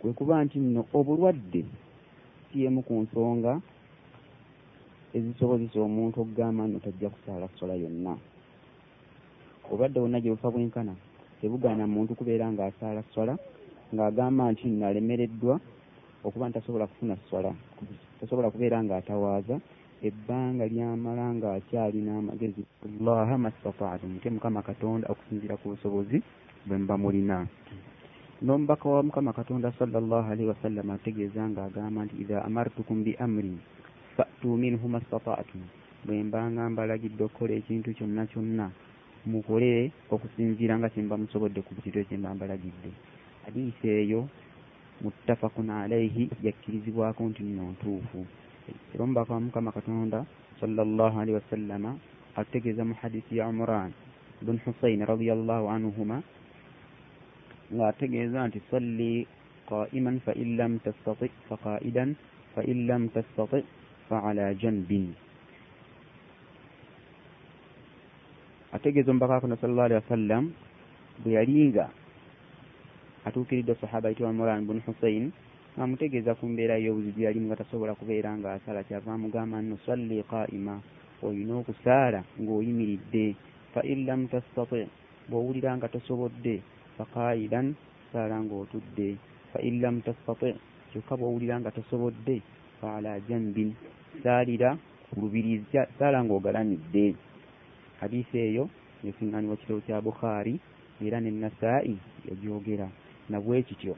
[0.00, 1.62] kwe kuba nti nno obulwadde
[2.48, 3.52] si emu ku nsonga
[5.16, 8.14] ezisobozesa omuntu okugamba nno tajja kusaala kusola yonna
[9.66, 10.94] obulwadde bwonna gye bufa bwenkana
[11.40, 13.34] tebugaana muntu kubeera ng'asaala sola
[13.94, 15.54] ng'agamba nti nno alemereddwa
[16.26, 17.50] okuba ntasobola kufuna sola
[18.18, 19.56] tasobola kubeera ng'atawaaza
[20.02, 26.18] ebbanga lyamala ng'akyalina amagezi allaha mastataatum mutye mukama katonda okusinziira ku busobozi
[26.66, 27.38] bwe muba mulina.
[28.44, 33.56] N'omubaka wa mukama katonda sallallahu alaihi wasallama ategeeza ng'agamba nti idha amartukum bi amrin
[34.16, 35.62] fatu minhu mastataatum
[36.04, 38.66] bwe mbanga mbalagidde okukola ekintu kyonna kyonna
[39.26, 42.90] mukole okusinziira nga kyemba musobodde ku bukintu ekyemba mbalagidde
[43.46, 44.26] hadiisi eyo
[45.06, 48.26] muttafakun alaihi yakkirizibwako nti nno ntuufu.
[48.94, 50.26] Era omubaka wa mukama katonda
[50.60, 51.90] sallallahu alaihi wasallama
[52.36, 53.92] ategeeza mu hadisi ya umran
[54.42, 56.22] bun husain radiallahu anhuma
[57.70, 59.26] ng'ategeeza nti salli
[59.70, 62.18] qaiman fa in lam tastati fa qaidan
[62.54, 63.62] fa in lam tastati
[64.10, 65.14] fa ala janbin.
[68.74, 70.44] Ategeeza omubaka katonda sallallahu alaihi wasallam
[71.22, 71.86] bwe yalinga
[73.26, 75.32] atuukiridde sahaba ayitibwa moran bun husain
[75.76, 80.80] amutegeeza ku mbeera y'obuzibu yalimu nga tasobola kubeera ng'asala kyava amugamba nno salli qaima
[81.26, 83.26] olina okusaala ng'oyimiridde
[83.72, 84.88] fa in lam tastati
[85.28, 86.54] bw'owulira nga tosobodde
[86.96, 87.74] fa qaidan
[88.12, 89.08] saala ng'otudde
[89.52, 90.54] fa in lam tastati
[90.90, 92.36] kyokka bw'owulira nga tosobodde
[92.80, 93.74] fa ala jambin
[94.22, 94.78] saalira
[95.10, 95.66] ku lubirizi
[95.98, 97.06] saala ng'ogalamidde
[98.00, 98.64] hadisi eyo
[99.04, 100.54] yesiŋŋanibwa kitabo kya bukhaari
[101.04, 101.96] era ne nasaa'i
[102.28, 102.88] yagyogera
[103.30, 103.94] nabwe kityo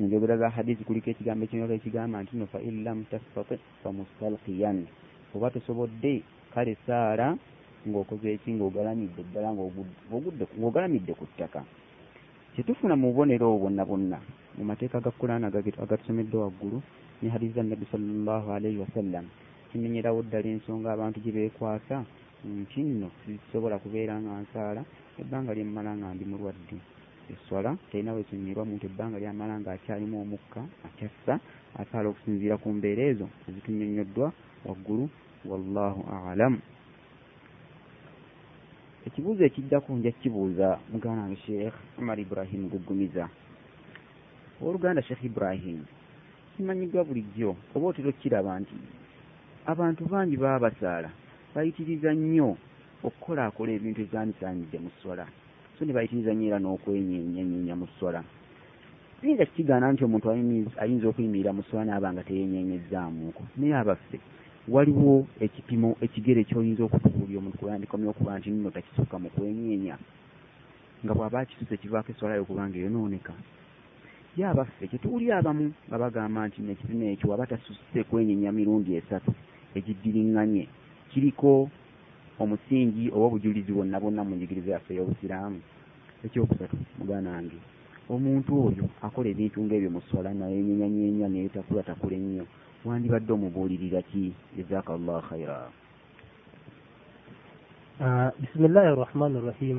[0.00, 4.86] enjogera za hadisi kuliko ekigambo ekyoyoka ekigamba nti no fa in lam tastati fa mustalqiyan.
[5.34, 6.22] Oba tosobodde
[6.54, 7.36] kale saala
[7.86, 11.60] ng'okoze eki ng'ogalamidde ddala ng'ogalamidde ku ttaka.
[12.54, 14.18] Kyetufuna mu bubonero obwo bwonna bwonna
[14.56, 16.82] mu mateeka ga kulaana agatusomeddwa waggulu
[17.22, 19.24] ne hadisi za nabbi sallallahu alaihi wasallam
[19.70, 22.04] kimenyerawo ddala ensonga abantu gye beekwasa
[22.44, 24.82] nti nno sisobola kubeera nga nsaala
[25.20, 26.76] ebbanga lyemmala nga ndi mulwadde
[27.32, 31.34] eswala talina wesonyerwa muntu ebbanga lyamala nga akyalimu omukka akyassa
[31.80, 34.26] asaala okusinziira ku mbeera ezo ezitunyonyoddwa
[34.66, 35.04] waggulu
[35.50, 36.00] wallahu
[36.30, 36.54] alam.
[39.06, 43.24] Ekibuuzo ekiddako nja kibuuza muganda wange sheekh umar ibrahimu gugumiza
[44.60, 45.84] owooluganda sheekh ibrahimu
[46.52, 48.76] kimanyibwa bulijjo oba otera okiraba nti
[49.72, 51.10] abantu bangi baba basaala
[51.54, 52.50] bayitiriza nnyo
[53.06, 55.26] okukolaakola ebintu ebyanisaanidde mu swala
[55.80, 58.20] so ne bayitiriza nnyo era n'okwenyenyanyeenya mu swala
[59.24, 60.26] ayinza kikigaana nti omuntu
[60.82, 64.20] ayinza okuyimirira mu swala naaba nga teyenyenyezzaamuuko naye abaffe
[64.68, 69.96] waliwo ekipimo ekigere kyoyinza okutubuulya omuntu kuyandikomya okuba nti nno takisukka mu kwenyeenya.
[71.02, 73.32] Nga bw'aba akisuse kivaako eswala yo okuba nga eyonooneka
[74.36, 79.32] ye abaffe kyetuwulya abamu nga bagamba nti nekipimo ekyo waba tasusse kwenyenya mirundi esatu
[79.78, 80.64] egiddiriŋŋanye
[81.10, 81.72] kiriko
[82.42, 85.58] omusingi oba obujulizi bwonna bwonna mu njigiriza yaffe ey'obusiraamu
[86.24, 87.58] ekyokusatu muganda wange.
[88.12, 92.44] Omuntu oyo akola ebintu ng'ebyo mu swala nayenyenyanyeenya naye takula takula ennyo.
[92.84, 94.24] Wandibadde omubuulirira ki?
[94.56, 95.58] Jazaka llahu khaira
[98.40, 99.78] bisimillahi arrahmani irrahim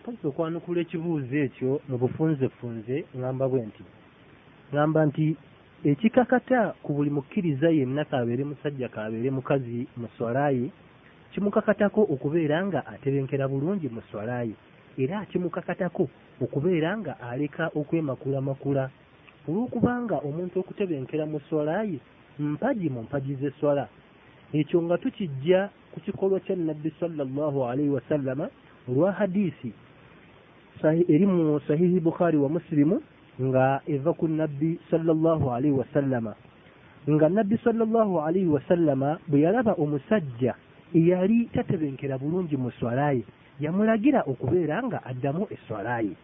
[0.00, 3.84] mpazisa okwanukula ekibuuzo ekyo mu bufunzefunze ŋŋamba bwe nti
[4.70, 5.26] ŋŋamba nti
[5.84, 10.70] ekikakata ku buli mukkiriza yenna kabeere musajja kabeere mukazi mu swalaye
[11.30, 14.54] kimukakatako okubeera nga atebenkera bulungi mu swalaye
[14.98, 16.08] era kimukakatako
[16.42, 18.90] okubeera nga aleka okwemakuulamakula
[19.48, 21.98] olw'okubanga omuntu okutebenkera mu swalaye
[22.38, 23.86] mpagi mu mpagi z'eswala
[24.52, 28.50] ekyo nga tukijja ku kikolwa kya nabbi sallallahu alaihi wasallama
[28.90, 29.70] olwa hadiisi
[30.82, 32.98] eri mu sahihi bukhari wa musilimu
[33.42, 36.34] nga eva ku nabbi sallallahu alaihi wasallama
[37.08, 40.54] nga nabbi sallallahu alaihi wasallama bwe yalaba omusajja
[40.94, 43.22] eyali tatebenkera bulungi mu swala ye
[43.60, 46.14] yamulagira okubeera nga addamu eswala ye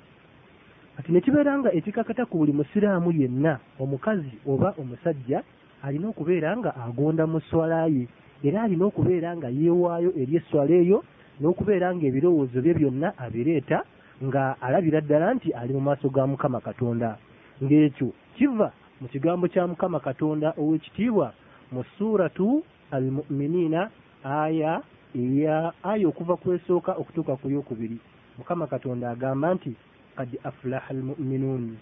[0.97, 5.43] kati ne kibeera nga ekikakata ku buli musiraamu yenna omukazi oba omusajja
[5.83, 8.09] alina okubeera nga agonda mu swala ye
[8.43, 10.99] era alina okubeera nga yeewaayo eri eswala eyo
[11.41, 13.83] n'okubeera nga ebirowoozo bye byonna abireeta
[14.25, 17.19] nga alabira ddala nti ali mu maaso ga mukama katonda.
[17.63, 21.33] Ng'ekyo kiva mu kigambo kya mukama katonda ow'ekitiibwa
[21.73, 23.91] mu suuratu almuminiina
[24.25, 24.83] aya
[25.15, 27.99] eya aya okuva ku esooka okutuuka ku yokubiri
[28.39, 29.77] mukama katonda agamba nti
[30.17, 31.77] qad aflaha almuminuun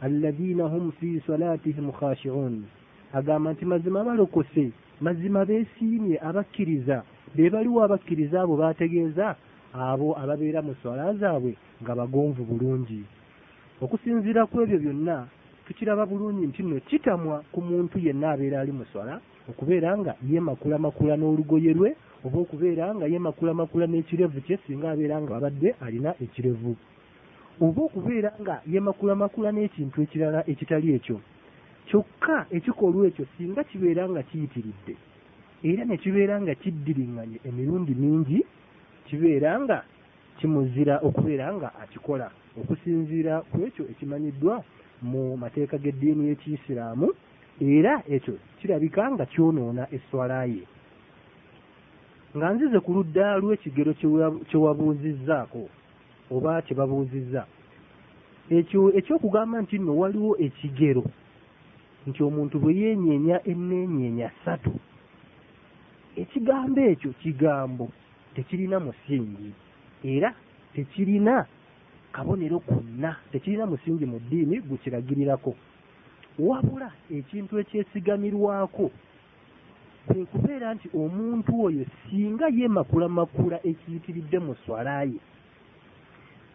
[0.00, 2.64] alladhiina hum fi salatihim khashi'uun
[3.12, 7.02] agamba nti mazima balokose mazima beesiimye abakkiriza
[7.34, 9.36] be baliwo abakkiriza abo bategeeza
[9.72, 13.00] abo ababeera mu swala zaabwe nga bagonvu bulungi.
[13.80, 15.26] Okusinziira ku ebyo byonna
[15.66, 19.20] tukiraba bulungi nti nno kitamwa ku muntu yenna abeera ali mu swala
[19.50, 21.90] okubeera nga yemakulamakula n'olugoye lwe
[22.24, 26.76] oba okubeera nga yemakulamakula n'ekirevu kye singa abeera nga abadde alina ekirevu.
[27.64, 31.16] Oba okubeera nga yemakulamakula n'ekintu ekirala ekitali ekyo.
[31.88, 34.94] Kyokka ekikolwa ekyo singa kibeera nga kiyitiridde
[35.62, 38.38] era ne kibeera nga kiddiriŋŋanye emirundi mingi
[39.12, 39.84] kibeera nga
[40.38, 42.28] kimuzira okubeera nga akikola.
[42.60, 44.54] Okusinziira ku ekyo ekimanyiddwa
[45.10, 47.08] mu mateeka g'eddiini y'ekiyisiraamu
[47.60, 50.64] era ekyo kirabika nga kyonoona esswala ye.
[52.36, 53.92] Nga nzize ku ludda lw'ekigero
[54.48, 55.62] kye wabuuzizzaako
[56.34, 57.42] oba kye babuuzizza
[58.58, 61.04] ekyo ekyokugamba nti nno waliwo ekigero
[62.08, 64.72] nti omuntu bwe yeenyeenya enneenyeenya ssatu
[66.22, 67.86] ekigambo ekyo kigambo
[68.34, 69.52] tekirina musingi.
[70.04, 70.34] Era
[70.74, 71.46] tekirina
[72.12, 75.54] kabonero konna tekirina musingi mu ddiini gukiragirirako
[76.38, 78.90] wabula ekintu ekyesigamirwako
[80.06, 85.20] kwe kubeera nti omuntu oyo singa yemakulamakula ekiyitiridde mu swala ye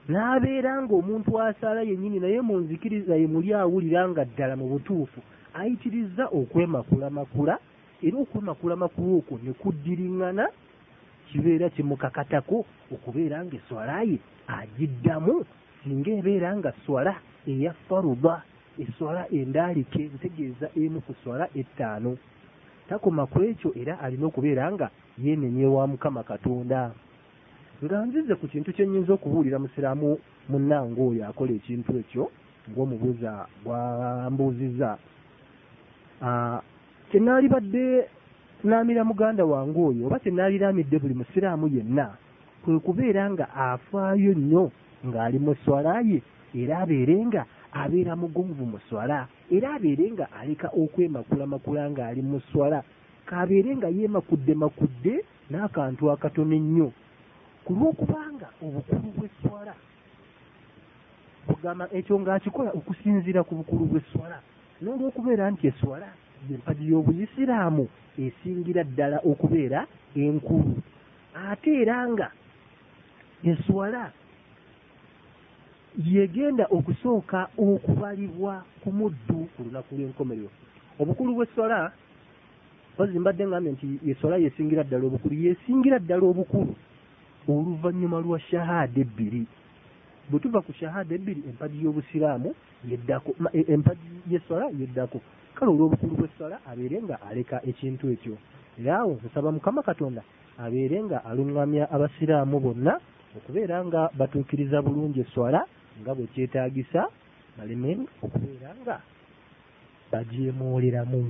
[0.10, 5.20] n'abeera nga omuntu asala yennyini naye mu nzikiriza ye muli awulira nga ddala mu butuufu
[5.60, 7.56] ayitiriza okwemakulamakula
[8.06, 10.46] era okwemakulamakula okwo ne kuddiriŋŋana
[11.30, 14.18] kibeera kimukakatako okubeera nga eswala ye
[14.48, 15.46] agiddamu
[15.84, 17.14] singa ebeera nga swala
[17.48, 18.44] eya faruba
[18.80, 22.18] eswala endaalike ntegeeza emu ku swala ettaano.
[22.90, 24.88] Takoma ku ekyo era alina okubeera nga
[25.24, 26.92] yeenenye wa mukama katonda.
[27.84, 30.18] Nga nzize ku kintu kye nnyinza okubuulira musiraamu
[30.50, 32.24] munnange oyo akola ekintu ekyo
[32.70, 33.32] ng'omubuuza
[33.64, 34.90] bwambuuzizza
[37.10, 37.86] kyenaalibadde
[38.64, 42.08] naamira muganda wange oyo oba kyenaaliraamidde buli musiraamu yenna
[42.64, 44.72] kwe kubeera nga afaayo nnyo
[45.08, 46.20] ng'ali mu swala ye
[46.62, 47.42] era abeere nga
[47.72, 52.80] abeera mugonvu mu swala era abeere nga aleka okwemakulamakula ng'ali mu swala
[53.28, 55.14] kaabeere nga yeemakudde makudde
[55.52, 56.90] n'akantu akatono ennyo.
[57.66, 59.74] Ku lw'okubanga obukulu bw'esswala
[61.48, 64.38] kugamba ekyo ng'akikola okusinziira ku bukulu bw'esswala
[64.82, 66.08] n'olw'okubeera nti esswala
[66.50, 70.76] y'empagi y'obuyisiraamu esingira ddala okubeera enkulu.
[71.34, 72.28] Ate era nga
[73.44, 74.12] esswala
[75.98, 80.50] yegenda okusooka okubalibwa ku muddu ku lunaku lw'enkomerero.
[81.00, 81.92] Obukulu bw'esswala
[82.98, 86.74] ozi mbadde ngambye nti esswala yesingira ddala obukulu yesingira ddala obukulu
[87.50, 89.46] oluvannyuma lwa shahada ebbiri.
[90.30, 92.50] Bwe tuva ku shahada ebbiri empagi y'obusiraamu
[92.90, 95.22] yeddako empagi y'esswala yeddako
[95.58, 98.36] kale olw'obukulu bw'esswala abeere nga aleka ekintu ekyo.
[98.80, 100.22] Era awo nsaba mukama katonda
[100.64, 102.94] abeere nga aluŋŋamya abasiraamu bonna
[103.38, 105.62] okubeera nga batuukiriza bulungi esswala
[106.02, 107.02] nga bwe kyetaagisa
[107.58, 107.92] baleme
[108.26, 108.96] okubeera nga
[110.12, 111.22] bajeemooleramu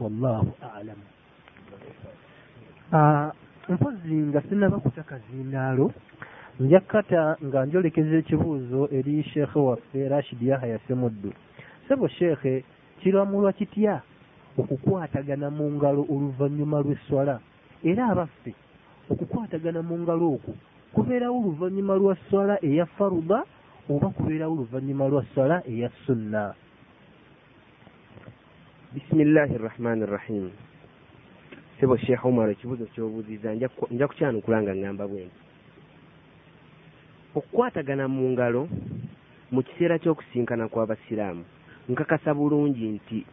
[0.00, 1.06] wallahu alamu
[3.68, 5.92] mpozi nga sinaba kutaka zindaalo
[6.60, 11.32] nja kata nga njolekeza ekibuuzo eri sheekhe waffe rashid yahaya semuddu
[11.90, 12.64] sebo sheekhe
[13.02, 13.98] kiramulwa kitya
[14.58, 17.42] okukwatagana mu ngalo oluvannyuma lw'esswala.
[17.82, 18.54] Era abaffe
[19.10, 20.54] okukwatagana mu ngalo okwo
[20.94, 23.42] kubeerawo oluvannyuma lwa swala eya faruba
[23.90, 26.54] oba kubeerawo oluvannyuma lwa swala eya sunna.
[28.94, 30.50] Bisimillahi rrahmani rrahim
[31.80, 33.54] sebo sheekh omar ekibuuzo kyobuuziza
[33.90, 35.42] nja kukyanukula nga ngamba bwenti.
[37.34, 38.68] Okukwatagana mu ngalo
[39.50, 41.42] mu kiseera ky'okusinkana kw'abasiraamu
[41.90, 43.26] nkakasa bulungi nti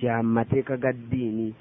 [0.00, 1.52] kya mateeka ga ddiini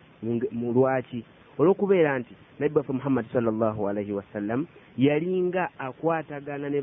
[0.55, 1.23] mu lwaki?
[1.59, 4.63] Olw'okubeera nti nabbi waffe muhammadi salllahu alaihi wasallam
[4.97, 6.79] yalinga akwatagana ne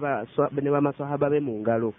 [0.70, 1.94] bamasahaba be mu ngalo.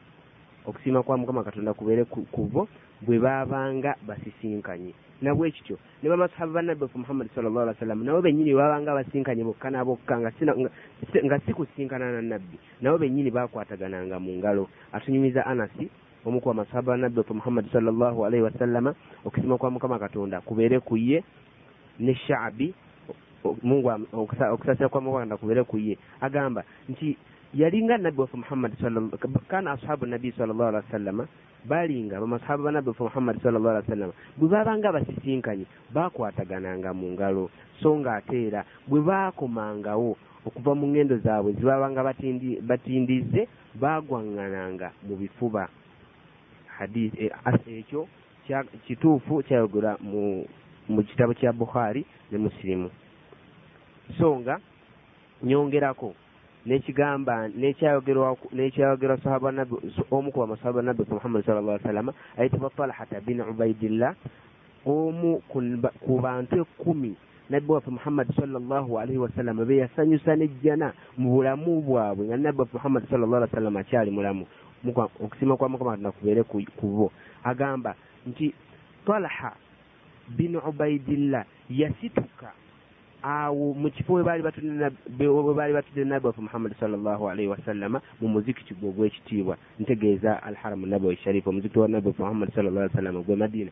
[0.66, 2.68] Okusiima kwa mukama katonda kubeere ku bo
[3.02, 4.94] bwe baabanga basisinkanye.
[5.22, 9.44] Nabwe kityo ne bamasahaba ba nabbi waffe muhammadi sallallahu alaihi wasallam nabo bennyini babanga basinkanye
[9.44, 14.70] bokka na bokka nga si- kusinkana na nabbi nabo bennyini bakwatagananga mu ngalo.
[14.94, 15.90] Atunyumiza anasi
[16.28, 18.92] omu ku bamasahaba ba nabbi waffe muhammadi sallallahu alaihi wasallama
[19.26, 21.24] okusiima kwa mukama katonda kubeere ku ye
[22.00, 22.74] ne shaabi
[23.64, 25.98] mungu okusasira kwa mukama katonda kubeere ku ye.
[26.22, 27.18] Agamba nti
[27.54, 28.76] yalinga nabbi waffe muhammadi
[29.48, 31.28] kana ashabu nabii sallallahu alaihi wasallama
[31.66, 37.50] balinga bamasahaba ba nabbi waffe muhammadi sallallahu alaihi wasallama bwe babanga basisinkanye bakwatagananga mu ngalo.
[37.82, 43.48] So ng'ate era bwe baakomangawo okuva mu ngendo zaabwe zebabanga batindi- batindize
[43.80, 45.68] baagwaŋŋananga mu bifuba
[47.68, 48.08] ekyo
[48.48, 52.90] kya- kituufu kyayogera mu kitabo kya bukhari ne musilimu
[54.18, 54.60] so nga
[55.44, 56.14] nyongerako
[56.66, 58.38] nekigamba nekyayogerwa
[60.12, 64.16] omu ku bamasahaba nabbi muhammad sallallahu alaihi wasallam ayitibwa talhata bin ubaidillah
[64.86, 65.42] omu
[66.04, 67.16] ku bantu ekkumi
[67.50, 72.74] nabbi waffe muhammadi sallallahu alaihi wasallama be yasanyusa nejjana mu bulamu bwabwe nga nabbi waffe
[72.78, 74.46] muhammadi sallallahu alaihi wasallama akyali mulamu
[75.20, 77.12] okusiima kwa mukama katonda kubeere ku bo.
[77.44, 77.96] Agamba
[78.28, 78.54] nti
[79.06, 79.54] talha
[80.38, 82.52] bin ubaidillah yasituka
[83.24, 87.30] awo mu kifo we baali batudde nab- be- we baali batudde nabbi waffe muhammadi sallallahu
[87.30, 92.52] alaihi wasallama mu muzikiti gwe ogw'ekitiibwa ntegeeza alharamu nabawi sharifu omuzikiti wa nabbi waffe muhammadi
[92.52, 93.72] sallallahu alaihi wasallama gwe madiina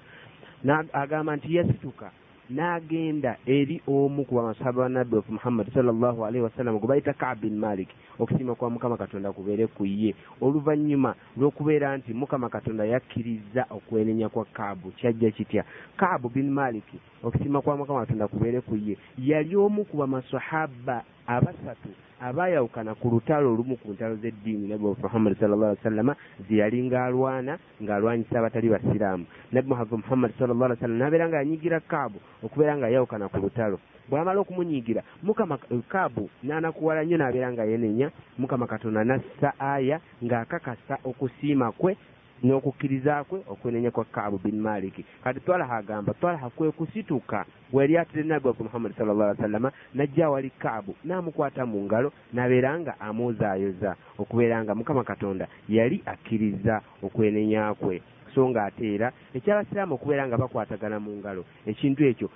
[0.63, 2.11] Na- agamba nti yasituka
[2.49, 7.41] n'agenda eri omu ku bamasahaba ba nabbi waffe muhammadi sallallahu alaihi wasallama gwe bayita kaab
[7.41, 7.89] bin malik
[8.19, 10.15] okusiima kwa mukama katonda kubeere ku ye.
[10.41, 15.63] Oluvannyuma lw'okubeera nti mukama katonda yakkiriza okwenenya kwa kaabu kyajja kitya?
[15.97, 18.97] Kaabu bin maliki okusiima kwa mukama katonda kubeere ku ye.
[19.17, 21.89] Yali omu ku bamasahaba abasatu
[22.25, 26.13] abaayawukana ku lutalo olumu ku ntalo z'eddiini nabbi waffe muhammadi sallallahu alaihi wasallama
[26.49, 29.25] ze yali ng'alwana ng'alwanyisa abatali basiraamu.
[29.53, 33.77] Nabbi waffe muhammadi sallallahu alaihi wasallam n'abeera nga yanyigira kaabu okubeera nga yawukana ku lutalo.
[34.09, 35.57] Bw'amala okumunyigira mukama
[35.87, 41.97] kaabu n'anakuwala nnyo n'abeera nga yenenya mukama katonda nassa aya ng'akakasa okusiima kwe
[42.43, 47.45] n'okukkiriza kwe okwenenya kwa kaabu bin maliki kati twalaha agamba twalaha kwe kusituka.
[47.71, 52.79] Bweyali atire nabbi waffe muhammadi sallallahu alaihi wasallama najja awali kaabu n'amukwata mu ngalo n'abeera
[52.79, 58.01] nga amuzaayoza okubeera nga mukama katonda yali akkiriza okwenenya kwe.
[58.35, 62.27] So ng'ate era ekyabasiraamu okubeera nga bakwatagana mu ngalo ekintu ekyo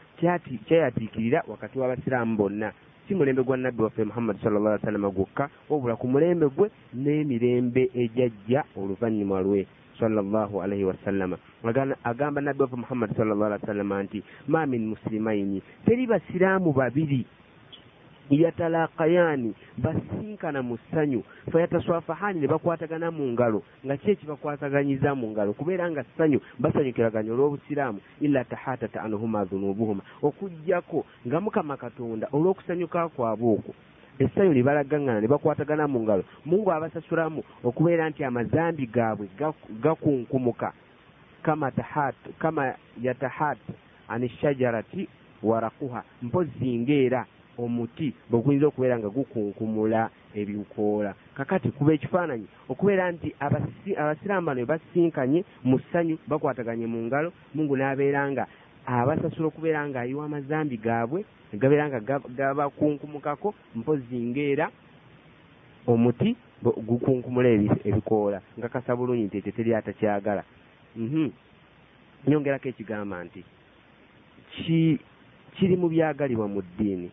[0.67, 2.71] kyayatiikirira wakati w'abasiraamu bonna.
[3.07, 7.89] Si mulembe gwa nabbi waffe muhammadi sallallahu alaihi wasallama gwokka wabula ku mulembe gwe n'emirembe
[7.93, 9.67] ejajja oluvannyuma lwe
[9.99, 11.37] sallallahu alaihi wasallama
[12.03, 17.25] agamba nabbi waffe muhammadi sallallahu alaihi wasallama nti ma min musilimaini teri basiraamu babiri
[18.37, 21.23] yatalaqayani basinkana mu ssanyu.
[21.51, 23.63] Fayataswafahani ne bakwatagana mu ngalo.
[23.85, 25.53] Nga ki ekibakwataganyiza mu ngalo?
[25.53, 30.03] Kubeera nga ssanyu basanyukiraganya olw'obusiraamu illa tahatata anhuma dhunubuhuma.
[30.21, 33.73] Okugjako nga mukama katonda olw'okusanyuka kwabwe okwo
[34.19, 36.23] essanyu lye balagaŋŋana ne bakwatagana mu ngalo.
[36.45, 40.73] Mungu abasasulamu okubeera nti amazambi gaabwe gaku- gakunkumuka
[41.41, 43.57] kama tahat kama yatahat
[44.09, 45.07] ani shajarati
[45.43, 47.25] warakuha mpozi ngaera
[47.57, 54.65] omuti bwe guyinza okubeera nga gukunkumula ebikoola kakati kuba ekifaananyi okubeera nti abasi- abasiraamu bano
[54.65, 58.47] basinkanye mu ssanyu bakwataganye mu ngalo mungu n'abeera nga
[58.89, 61.21] abasasula okubeera nga ayiwa amazambi gaabwe
[61.53, 64.65] ne gabeera nga gab- gabakunkumukako mpozi ngaera
[65.85, 68.41] omuti gukunkumula ebi- ebikoola.
[68.57, 70.43] Nga kasa bulungi nti ekyo teri atakyagala
[70.97, 71.29] Mhm.
[72.27, 73.41] nyongerako ekigamba nti
[74.51, 74.99] ki-
[75.55, 77.09] kiri mu byagalibwa mu ddiini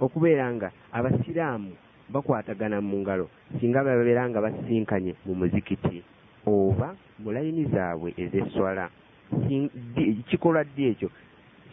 [0.00, 1.72] okubeera nga abasiraamu
[2.08, 3.28] bakwatagana mu ngalo
[3.60, 6.02] singa babeera nga basinkanye mu muzikiti
[6.48, 8.32] oba mu layini zaabwe di-
[10.28, 11.10] kikolwa ddi ekyo?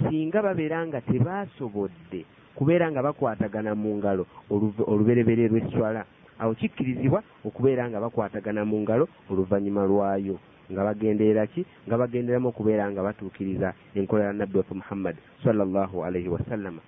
[0.03, 2.25] Singa babeera nga tebaasobodde
[2.55, 4.23] kubeera nga bakwatagana mu ngalo
[4.91, 6.05] oluberebere lw'eswala
[6.39, 10.35] awo kikkirizibwa okubeera nga bakwatagana mu ngalo oluvannyuma lwayo.
[10.71, 11.61] Nga bagenderera ki?
[11.87, 16.81] Nga bagenderamu okubeera nga batuukiriza enkola ya nabbi waffe muhammadi sallallahu alaihi wasallama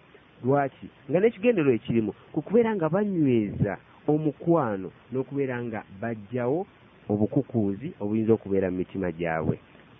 [0.43, 0.88] lwaki?
[1.09, 6.65] Nga n'ekigendero ekirimu ku kubeera nga banyweza omukwano n'okubeera nga bajjawo
[7.11, 9.55] obukukuuzi obuyinza okubeera mu mitima gyabwe.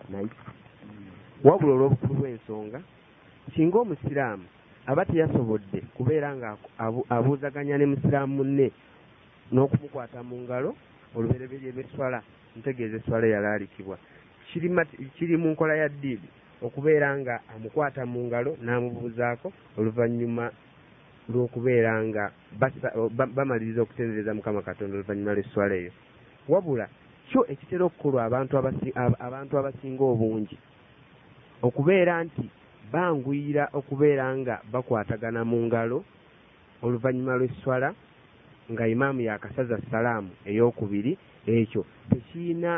[0.10, 0.32] Naye,
[1.44, 2.80] wabula olw'obukulu bw'ensonga
[3.54, 4.46] singa omusiraamu
[4.88, 8.68] aba teyasobodde kubeera nga abu- abuuzaganya ne musiraamu munne
[9.54, 10.76] n'okumukwata mu ngalo
[11.16, 12.20] olubereberye lw'eswala
[12.58, 13.98] ntegeeza eswala eyalaalikibwa.
[14.48, 16.28] Kiri mati- kiri mu nkola ya ddiini
[16.66, 20.46] okubeera nga amukwata mu ngalo n'amubuuzaako oluvannyuma
[21.30, 22.32] lw'okubeera nga
[23.36, 25.92] bamaliriza okutendereza mukama katonda oluvannyuma lw'esswala eyo.
[26.50, 26.88] Wabula
[27.30, 30.58] kyo ekitera okukolwa abantu abasinga obungi
[31.62, 32.46] okubeera nti
[32.92, 36.04] banguyira okubeera nga bakwatagana mu ngalo
[36.86, 37.90] oluvannyuma lw'esswala
[38.72, 42.72] nga imaamu yakasaza salaamu ey'okubiri ekyo tekiina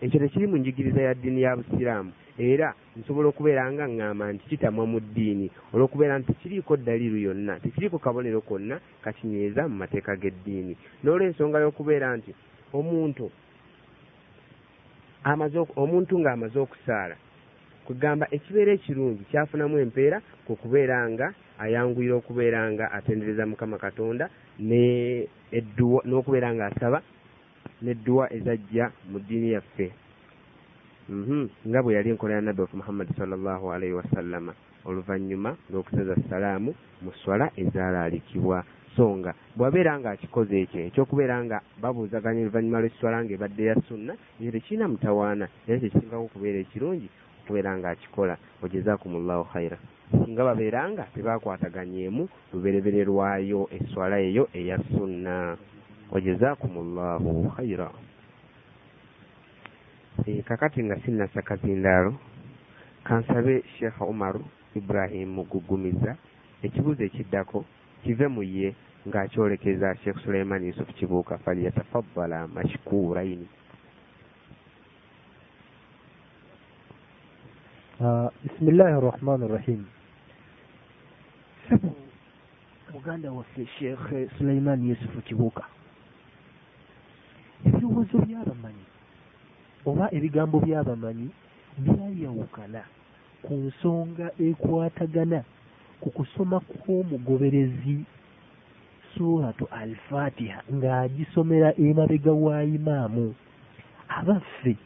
[0.00, 2.12] ekyo tekiri mu njigiriza ya ddiini ya busiraamu.
[2.38, 7.98] Era nsobola okubeera nga ŋŋamba nti kitamwa mu ddiini olw'okubeera nti tekiriiko ddaliiru yonna tekiriiko
[8.00, 10.72] kabonero konna kakinyweza mu mateeka g'eddiini.
[11.04, 12.32] N'olw'ensonga y'okubeera nti
[12.72, 13.28] omuntu
[15.76, 17.16] omuntu ng'amaze okusaala.
[17.86, 21.26] Kugamba ekibeera ekirungi kyafunamu empeera kwe kubeera nga
[21.58, 24.30] ayanguyira okubeera nga atendereza mukama katonda
[26.08, 26.98] n'okubeera nga asaba
[27.82, 29.86] n'edduwa ezajja mu ddiini yaffe.
[31.10, 31.48] Mhm.
[31.68, 34.52] nga bwe yali enkola ya nabbi waffe muhammadi sallallahu alaihi wasallama
[34.84, 36.70] oluvannyuma lw'okusaza salaamu
[37.02, 38.64] mu swala ezaalaalikibwa
[38.96, 44.12] so nga bw'abeera nga akikoze ekyo ekyokubeera nga babuuzaganya oluvannyuma lw'esswala nga ebadde ya sunna
[44.38, 45.46] ekyo tekirina mutawaana.
[45.66, 47.08] Era kyekisingako okubeera ekirungi
[47.42, 49.78] okubeera nga akikola wajazakumullahu khaira
[50.10, 52.22] singa babeera nga tebakwataganyeemu
[52.52, 55.56] luberebere lwayo esswala eyo eya sunna.
[56.12, 57.88] Wajazakumullahu khaira
[60.26, 62.12] Eh, kakati nga sinnasa kazindaalo
[63.04, 64.44] kansabe sheekh umaru
[64.76, 66.12] ibrahim mugugumiza
[66.60, 67.64] ekibuuzo ekiddako
[68.02, 68.74] kive mu ye
[69.08, 73.48] ng'akyolekeza sheekh suleiman yusuf kibuuka falyatafaddala mashkuraini.
[78.00, 79.84] Ah, bisimillahi arrahmani irrahim
[81.68, 81.94] sebo
[82.92, 85.64] muganda waffe sheekh suleiman yusufu kibuuka
[87.66, 88.86] ebirowoozo by'abamanyi
[89.86, 91.28] oba ebigambo by'abamanyi
[91.84, 92.82] byayawukana
[93.44, 95.40] ku nsonga ekwatagana
[96.00, 98.04] ku kusoma kw'omugoberezi
[99.12, 103.34] suratu al fatiha ng'agisomera emabega wa imaamu.
[104.08, 104.76] Abaffe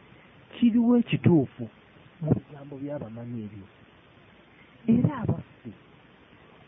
[0.55, 1.65] kiriwo ekituufu
[2.23, 3.67] mu bigambo by'abamanyi ebyo?
[4.95, 5.73] Era abaffe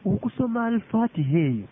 [0.05, 1.69] okusoma al fatiha eyo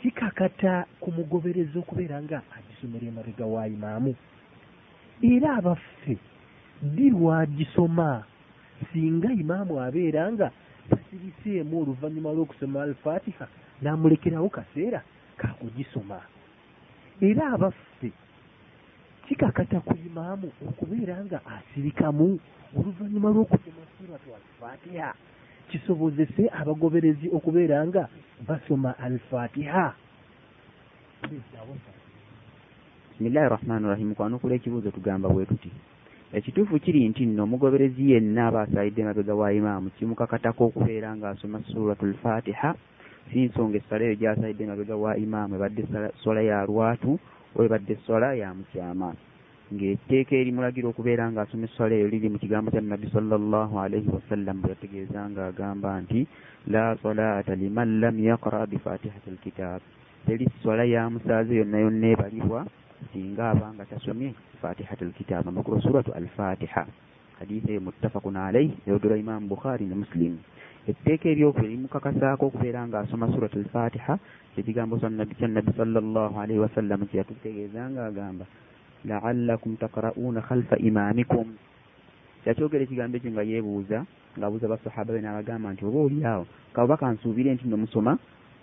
[0.00, 4.12] kikakata ku mugoberezi okubeera nga agisomera emabega wa imaamu.
[5.22, 6.16] Era abaffe
[6.82, 8.24] ddi lwagisoma
[8.92, 10.48] singa imaamu abeera nga
[11.10, 13.46] tasiriseemu oluvannyuma lw'okusoma al fatiha
[13.82, 15.02] n'amulekerawo kaseera
[15.36, 16.20] kakugisoma
[17.20, 18.12] era abaffe
[19.26, 22.38] kikakata ku imaamu okubeera nga asirikamu
[22.78, 25.14] oluvannyuma lw'okusoma suratu al fatiha
[25.70, 28.08] kisobozese abagoberezi okubeera nga
[28.46, 29.94] basoma al fatiha
[33.10, 35.70] bisimillahi rahmani rahim kwanukula ekibuuzo tugamba bwe tuti
[36.32, 42.14] ekituufu kiri nti nno omugoberezi yenna aba asalidde emabega wa imaamu kimukakatako okubeera ng'asoma suratul
[42.22, 42.70] fatiha
[43.28, 45.82] si nsonga essala eyo gy'asalidde emabega wa imaamu ebadde
[46.22, 47.18] swala ya lwatu
[47.54, 49.10] oba ebadde swala ya mukyama.
[49.74, 54.70] Ng'etteeka erimulagira okubeera ng'asoma esswala eyo liri mu kigambo kya nabbi sallallahu alaihi wasallam bwe
[54.70, 56.20] yategeeza ng'agamba nti
[56.70, 59.82] la salaata liman lam yaqra bifatihati lkitab
[60.26, 62.70] teri swala ya musaazi yonna yonna ebalibwa
[63.12, 66.86] singa abanga tasomye fatihati lkitab amakulu suratu alfatiha.
[67.38, 70.38] Hadisi eyo muttafaqun alaihi eyogerwa imamu bukhari ne muslim.
[70.88, 74.18] Etteeka eryoku erimukakasaako okubeera ng'asoma suratu alfatiha
[74.54, 78.44] kyekigambo kya nabbi sallallahu alaihi wasallam kyeyatutegeeza ng'agamba
[79.04, 81.56] laallakum taqra'uuna khalfa imamikum.
[82.46, 83.98] Yakyogera ekigambo ekyo nga yeebuuza
[84.36, 86.44] ng'abuuza basahaba be n'abagamba nti oba oli awo?
[86.72, 88.16] Kaba kansuubire nti no musoma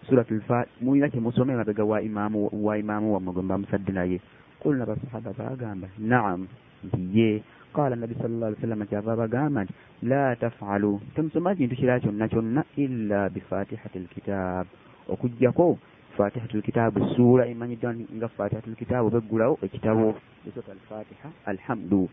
[0.06, 4.22] suratul fa mulina kyemusoma emabega wa imaamu wa imaamu wammwe gwe mba musadde naye.
[4.60, 6.48] Kulna basahaba baagamba naam
[6.86, 7.44] nti ye
[7.74, 9.74] qala nabi sallallahu alaihi wasallam kyava bagamba nti
[10.04, 11.02] la tafalu.
[11.16, 14.68] Temusoma kintu kira kyonna kyonna illa bifatihati lkitab
[15.10, 15.78] okugjako
[16.18, 20.18] fatihatu lkitaabu suura emanyiddwa nga fatihatu lkitaabu beggulawo ekitabo
[20.48, 22.10] esota alfatiha alhamdu.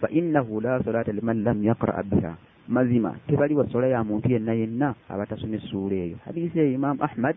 [0.00, 2.32] Fa innahu la salata liman lam yaqra biha
[2.68, 3.16] mazima.
[3.26, 6.16] Tebaliwa sola ya muntu yenna yenna abatasoma essuula eyo.
[6.24, 7.36] Hadisi eyo imamu ahmad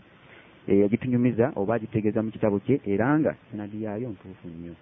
[0.68, 4.76] yagitunyumiza oba agitegeeza mu kitabo kye era nga sanadi yaayo ntuufu nnyo.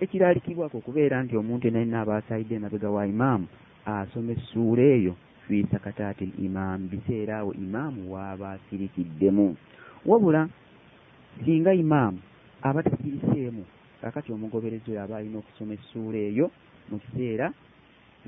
[0.00, 3.46] Ekiraalikibwako okubeera nti omuntu yenna yenna aba asaayidde emabega wa imaamu
[3.86, 5.14] asoma essuula eyo
[5.46, 9.56] fi sakataati imaamu biseera awo imaamu waaba asirikiddemu.
[10.06, 10.48] Wabula
[11.44, 12.18] singa imaamu
[12.62, 13.64] aba tasiriseemu
[14.00, 16.50] kakati omugoberezi oyo aba alina okusoma essuula eyo
[16.90, 17.52] mu kiseera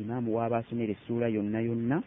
[0.03, 2.03] imaamu waaba asomera essuula yonna yonna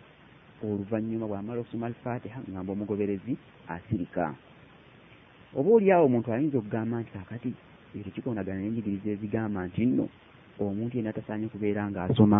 [0.64, 3.34] oluvannyuma bw'amala okusoma alfatiha ngamba omugoberezi
[3.68, 4.34] asirika.
[5.58, 7.52] Oba oli awo omuntu ayinza okugamba nti kakati
[7.98, 10.06] ekyo kikondagana n'enjigiriza ezigamba nti nno
[10.60, 12.40] omuntu yenna tasaanye kubeera ng'asoma.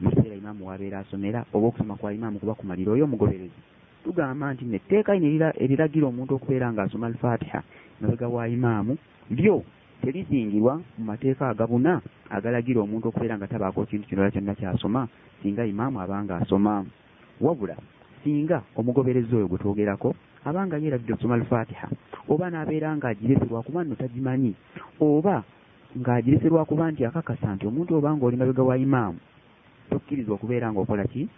[0.00, 3.60] Mu kiseera imaamu wabeera asomera oba okusoma kwa imaamu kuba kumalira oyo omugoberezi.
[4.04, 7.60] Tugamba nti netteeka lino eriragira omuntu okubeera ng'asoma alfatiha
[8.00, 8.92] mabega wa imaamu
[9.30, 9.64] lyo
[10.02, 15.08] terizingirwa mu mateeka agabuna agalagira omuntu okubeera nga tabaako kintu kirala kyonna kyasoma
[15.42, 16.84] singa imaamu abanga asoma
[17.40, 17.76] wabula
[18.24, 21.88] singa omugoberezi oyo gwe twogerako abanga yeerabidde okusoma alfatiha
[22.28, 24.52] oba n'abeera ng'agireserwa kuba nno tagimanyi
[25.00, 25.44] oba
[25.98, 29.20] ng'agireserwa kuba nti akakasa nti omuntu oba ng'oli mabega wa imaamu
[29.90, 31.28] tokkirizwa okubeera ng'okola ki?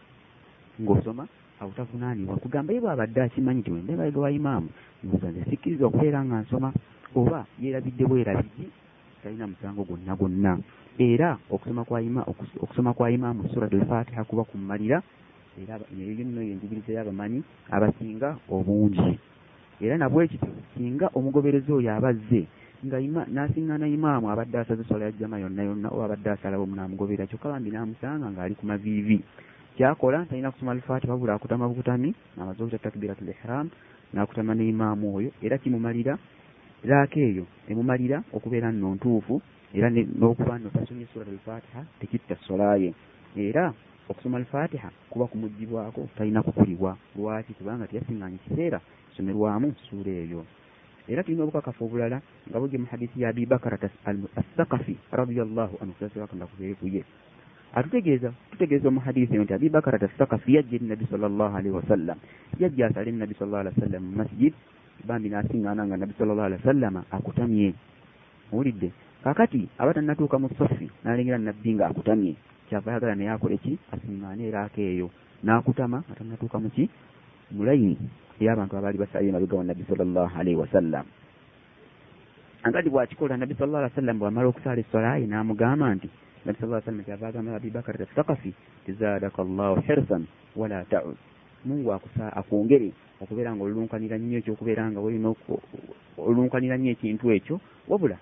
[0.82, 1.24] Ng'osoma
[1.62, 4.68] awutavunaanibwa kugamba ye bw'abadde akimanyi ti wenda mabega wa imaamu
[5.02, 6.68] mbuuza nze sikkirizwa okubeera nga nsoma
[7.14, 8.66] oba yeerabidde bwerabigi
[9.22, 10.58] talina musango gwonna gwonna.
[10.98, 15.02] Era okusoma kwa imaamu surat alfatiha kuba kummalira
[15.60, 19.18] era eyo yenjigiriza y'abamanyi abasinga obungi.
[19.80, 22.46] Era nabwekityo singa omugoberezi oyo abazze
[22.86, 22.98] nga
[23.34, 28.26] n'asiŋŋaana imaamu abadde asaze sola yajjama yonna yonna oba abadde asalawo naamugoberera kyokka bambi n'amusanga
[28.30, 29.22] ng'ali ku maviivi
[29.76, 33.70] kyakola talina kusoma alfatiha wabula akutama bukutami amaze okuta takbiratul ihram
[34.14, 36.18] n'akutama ne imaamu oyo era kimumalira
[36.84, 39.40] laaka eyo emumalira okubeera nno ntuufu
[39.74, 42.94] era n'okuba nno tasomye surat alfatiha tekitta solaye
[43.36, 43.72] era
[44.08, 46.96] okusoma alfatiha kuba kumugibwako talina kukulibwa.
[47.16, 47.54] Lwaki?
[47.54, 48.80] Kubanga teyasiŋŋaanya kiseera
[49.16, 50.44] somerwamu suura eyo.
[51.08, 53.90] Era tulina obukakafu obulala nga bugye mu hadisi ya abi bakarata
[54.36, 57.04] assakafi radiallahu anhu sasibakanda kubeekuye
[57.74, 61.74] atutegeeza tutegeeza mu hadisi eyo nti abi bakarata assakafi yajja eri nabbi sal llahu alaihi
[61.74, 62.18] wasallam
[62.60, 64.52] yajja asale eri nabbi sal llah alih wa sallam mu masjid
[65.04, 67.74] bambi n'asiŋŋaana nga nabbi sal llah alih wa sallama akutamye.
[68.52, 68.88] Owulidde
[69.24, 72.36] kakati aba tannatuuka mu sofi n'alengera nabbi nga akutamye.
[72.68, 73.78] Kyava yagala naye akole ki?
[73.92, 75.10] Asiŋŋaane eraaka eyo
[75.44, 76.88] n'akutama nga tannatuuka mu ki?
[77.56, 77.96] Mu layini
[78.40, 81.04] ey'abantu abaali basaye mabega wa nabbi sallallahu alaihi wasallam
[82.62, 86.08] angadi bw'akikola nabbi sallallahu alaihi wasallam bw'amala okusaala essolayi n'amugamba nti
[86.44, 88.54] nabbi sallallahu alaihi wasallam kyava agamba abibakar tasakafi
[88.86, 90.26] tizadaka llahu hirsan
[90.56, 91.16] wala taud.
[91.64, 95.30] Mungu akwongere okubeera nga olulunkanira nnyo ekyokubeera nga olina
[96.18, 98.18] olulunkanira nnyo ekintu ekyo wabula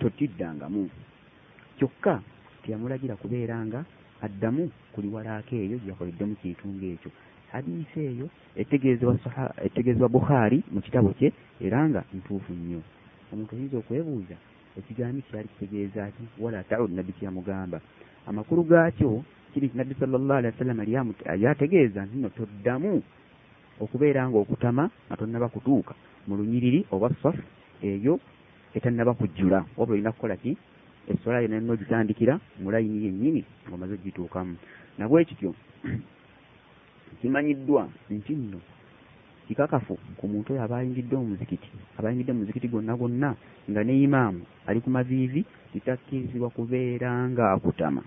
[0.00, 0.90] totiddangamu
[1.78, 2.22] kyokka
[2.62, 3.80] teyamulagira kubeera nga
[4.22, 7.10] addamu kuli walaako eyo gyakoleddemu kintu ng'ekyo
[7.52, 12.80] hadiisi eyo etegeezebwa bukhaari mu kitabo kye era nga ntuufu nnyo.
[13.32, 14.36] Omuntu oyinza okwebuuza
[14.78, 17.80] ekigambo kyali kitegeeza ki wala taud nabbi kyeyamugamba
[18.26, 20.84] amakulu gaakyo kiri nabbi sallallahu alihi wasallama
[21.44, 23.02] yategeeza nti nno toddamu
[23.80, 25.94] okubeera nga okutama nga tonnaba kutuuka.
[26.26, 27.36] Mu lunyiriri oba saf
[27.82, 28.20] eyo
[28.74, 29.66] etannaba kujjula.
[29.76, 30.56] Wabula olina kukola ki?
[31.10, 34.54] Essola yona nno ogitandikira mu layini yennyini ng'omaze ogituukamu.
[34.98, 35.54] Nabwe kityo
[37.20, 38.60] kimanyiddwa nti nno
[39.52, 41.68] kikakafu ku muntu oyo aba ayingidde omuzikiti.
[42.00, 43.36] Aba ayingidde muzikiti gwonna gwonna
[43.68, 48.00] nga ne imaamu ali ku maviivi kitakkirizibwa kubeera nga akutama.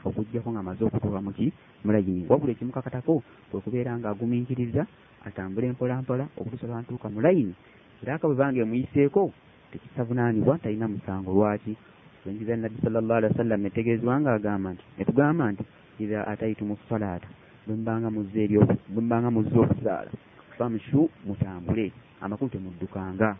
[0.00, 1.52] Okugjako ng'amaze okutuuka muki
[1.84, 3.20] mulayini wabula ekimukakatako
[3.52, 4.82] kwe kubeera nga agumiikiriza
[5.28, 7.54] atambule mpolampola okutuusa lwantuuka mu layini.
[8.00, 9.28] Era aka bwe banga emuyiseeko
[9.70, 11.36] tekisavunaanibwa talina musango.
[11.36, 11.76] Lwaki?
[12.24, 15.64] Enjiza nabbi sallallahu alaihi wasallam etegeezebwa nga agamba nti netugamba nti
[16.00, 17.28] iza ataitumu salaata
[17.66, 20.12] bwe mbanga muzze okusaala
[20.58, 23.36] famshu mutambule amakulu temuddukanga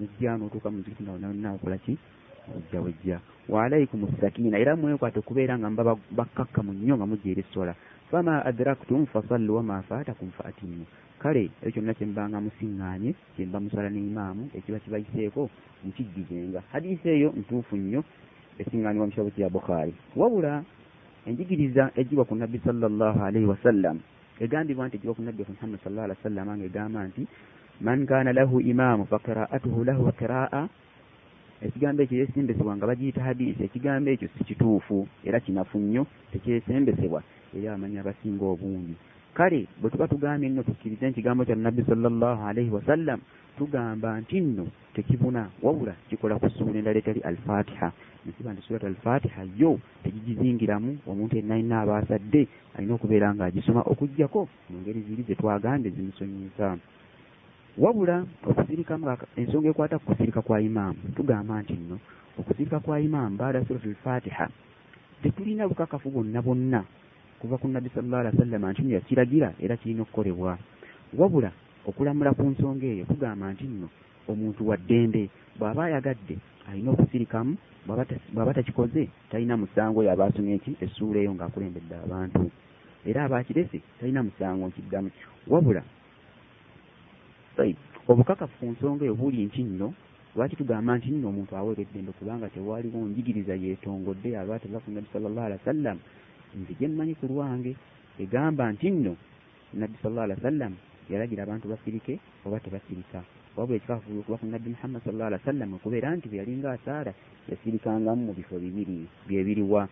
[0.00, 1.98] mujja n'otuuka mu zikiti nga okola ki?
[2.56, 3.18] Ojja wejja.
[3.48, 7.74] Waalaikum sakina era mwekwate okubeera nga mba bakkakkamu nnyo nga mujja essola.
[8.10, 10.86] Fama adraktum fasallu wama faatakum faatimu
[11.18, 15.50] kale ekyo kyonna kyembanga musiŋŋaanye kyemba musala n'imaamu ekiba kibayiseeko
[15.84, 18.00] mukijjuzenga hadiisi eyo ntuufu nnyo
[18.60, 20.52] esiŋŋaanibwa mu kitabo kya bukhaari wabula
[21.26, 23.96] enjigiriza ejjibwa ku nabbi sallallahu alaihi wasallam
[24.44, 27.22] egambibwa nti ejjibwa ku nabbi muhammad sallallahu alaihi wasallam nga egamba nti
[27.80, 30.68] man kaana lahu imaamu fa qiraatuhu lahu qiraa
[31.66, 36.02] ekigambo ekyo yeesembesebwa nga bagiyita hadiisi ekigambo ekyo si kituufu era kinafu nnyo
[36.32, 37.20] tekyesembesebwa
[37.56, 38.94] eri abamanyi abasinga obungi.
[39.36, 43.20] Kale bwe tuba tugambye nno tukkirize ekigambo kya nabbi sallallahu alaihi wasallam
[43.58, 44.64] tugamba nti nno
[44.94, 47.88] tekibuna wabula kikola ku ssuula endala etali alfatiha
[48.28, 50.98] nsiba nti surat alfatiha yo tegigizingiramu.
[51.06, 56.78] Omuntu yenna alina aba asadde alina okubeera ng'agisoma okugjako mu ngeri ziri ze twagambye zimusonyesa
[57.78, 59.04] wabula okusirikamu
[59.36, 61.96] ensonga ekwata ku kusirika kwa imaamu tugamba nti nno
[62.38, 64.48] okusirika kwa imaamu baada surat alfatiha
[65.22, 66.80] tetulina bukakafu bwonna bwonna
[67.40, 70.58] kuva ku nabbi sallallahu alaihi wasallam nti nno yakiragira era kirina okukolebwa.
[71.18, 71.50] Wabula
[71.86, 73.88] okulamula ku nsonga eyo tugamba nti nno
[74.28, 75.28] omuntu wa ddembe
[75.58, 76.36] bw'aba ayagadde
[76.68, 77.56] alina okusirikamu
[77.86, 82.50] bw'aba takikoze talina musango oyo aba asomye eki essuula eyo ng'akulembedde abantu.
[83.08, 85.10] Era aba akirese talina musango nkiddamu.
[85.46, 85.82] Wabula
[88.10, 89.88] obukakafu ku nsonga eyo buli nti nno
[90.34, 95.08] lwaki tugamba nti nno omuntu aweerwa eddembe kubanga tewaliwo njigiriza yeetongodde aba teva ku nabbi
[95.12, 95.98] sallallahu alihi wasallam?
[96.58, 97.72] Nze gye mmanyi ku lwange
[98.22, 99.12] egamba nti nno
[99.78, 100.72] nabbi sallallahu alihi wasallam
[101.10, 102.14] yalagira abantu basirike
[102.46, 103.22] oba tebasirika
[103.56, 107.12] wabula ekikafuulu okuba ku nabbi muhammad sallallahu alihi wasallam okubeera nti bwe yalinga asaala
[107.48, 109.88] yasirikangamu mu bifo bibiri byebiriwa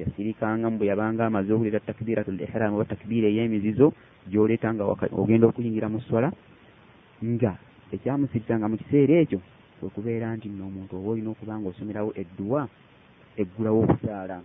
[0.00, 3.92] yasirikangamu bwe yabanga amaze owulira takbiratul ihram oba takbiira ey'emizizo
[4.30, 6.32] gy'oleeta nga ogenda okuyingira mu swala
[7.20, 7.52] nga
[7.92, 9.40] ekyamusiritanga mu kiseera ekyo
[9.76, 12.64] kwe kubeera nti nno omuntu oba olina okuba nga osomerawo edduwa
[13.36, 14.40] eggulawo okusaala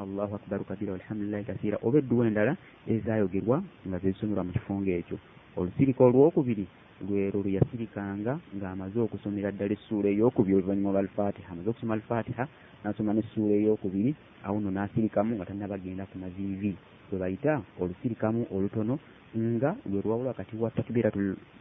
[0.00, 2.52] allahu akbaru kabira walhamdulillahi kasiira oba edduwa endala
[2.88, 3.56] ezaayogerwa
[3.86, 5.16] nga zezisomerwa mu kifungo ekyo
[5.58, 6.64] olusirika olwokubiri
[7.04, 11.48] lwero lwe yasirikanga ng'amaze okusomera ddala essuula eyokubiri oluvannyuma lwa alfatiha.
[11.52, 12.44] Amaze okusoma alfatiha
[12.82, 14.10] n'asoma n'essuula eyokubiri
[14.46, 16.72] awo nno n'asirikamu nga tannabagenda ku maviivi
[17.10, 18.94] lwe bayita olusirikamu olutono
[19.36, 20.70] nga lwe lwawula wakati wa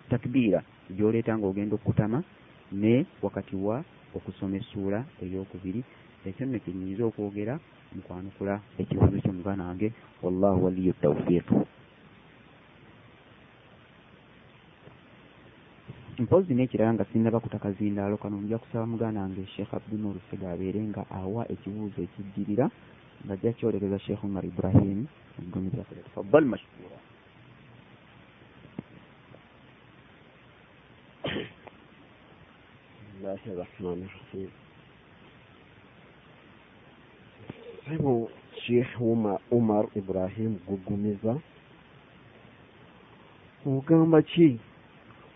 [0.10, 0.60] takbiira
[0.96, 2.24] gy'oleeta ng'ogenda okukutama
[2.72, 3.84] ne wakati wa
[4.16, 5.84] okusoma essuula eyokubiri.
[6.26, 7.60] Ekyo nno kinyinza okwogera
[7.94, 9.92] mu kwanukula ekibuzo ky'omugana wange.
[10.24, 11.48] Wallahu waliyu tawfiiq
[16.23, 20.81] mpozi n'ekirala nga sinnaba kutaka zindaalo kano nja kusaba muganda wange sheekh abdunur sega abeere
[20.91, 22.67] nga awa ekibuuzo ekijjirira
[23.25, 24.99] ng'ajja kyolereza sheekh umar ibrahim
[25.39, 26.99] omudumizi waffe tafaddal mashkura
[33.21, 34.51] الله الرحمن الرحيم
[37.85, 38.31] sahibu
[38.67, 39.01] sheikh
[39.51, 41.37] umar ibrahim gugumiza
[43.67, 44.59] ogamba ki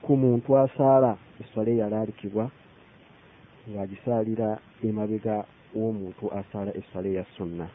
[0.03, 1.11] Ku muntu asaala
[1.41, 2.45] eswala eyalaalikibwa
[3.69, 4.49] ng'agisaalira
[4.88, 5.35] emabega
[5.76, 7.67] w'omuntu asaala eswala eya sunna.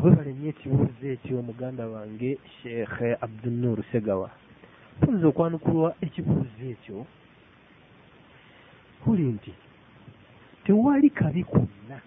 [0.00, 4.30] Bwebale nnyo ekibuuzo ekyo muganda wange sheekh abdunur segawa
[5.00, 6.98] tuyinza okwanukulwa ekibuuzo ekyo?
[9.02, 9.52] Kuli nti
[10.64, 11.98] tewali kabi konna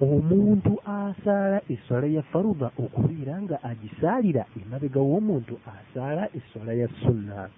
[0.00, 7.50] omuntu asaala eswala ya faruda okubeera nga agisaalira emabega w'omuntu asaala eswala ya sunna.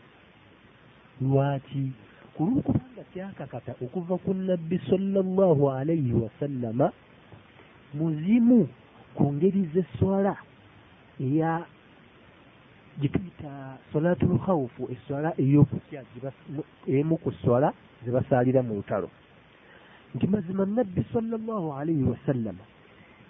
[1.20, 1.92] Lwaki?
[2.34, 6.92] Ku lwokubanga kyakakata okuva ku nabbi sallallahu alaihi wasallama
[7.94, 8.68] muzimu
[9.14, 10.34] ku ngeri z'eswala
[11.20, 11.66] eya
[13.00, 16.00] gyetuyita solatul khawufu eswala ey'okutya
[16.86, 17.72] emu ku swala
[18.04, 19.08] ze basaalira mu lutalo
[20.14, 22.64] nti mazima nabbi sallallahu alaihi wasallama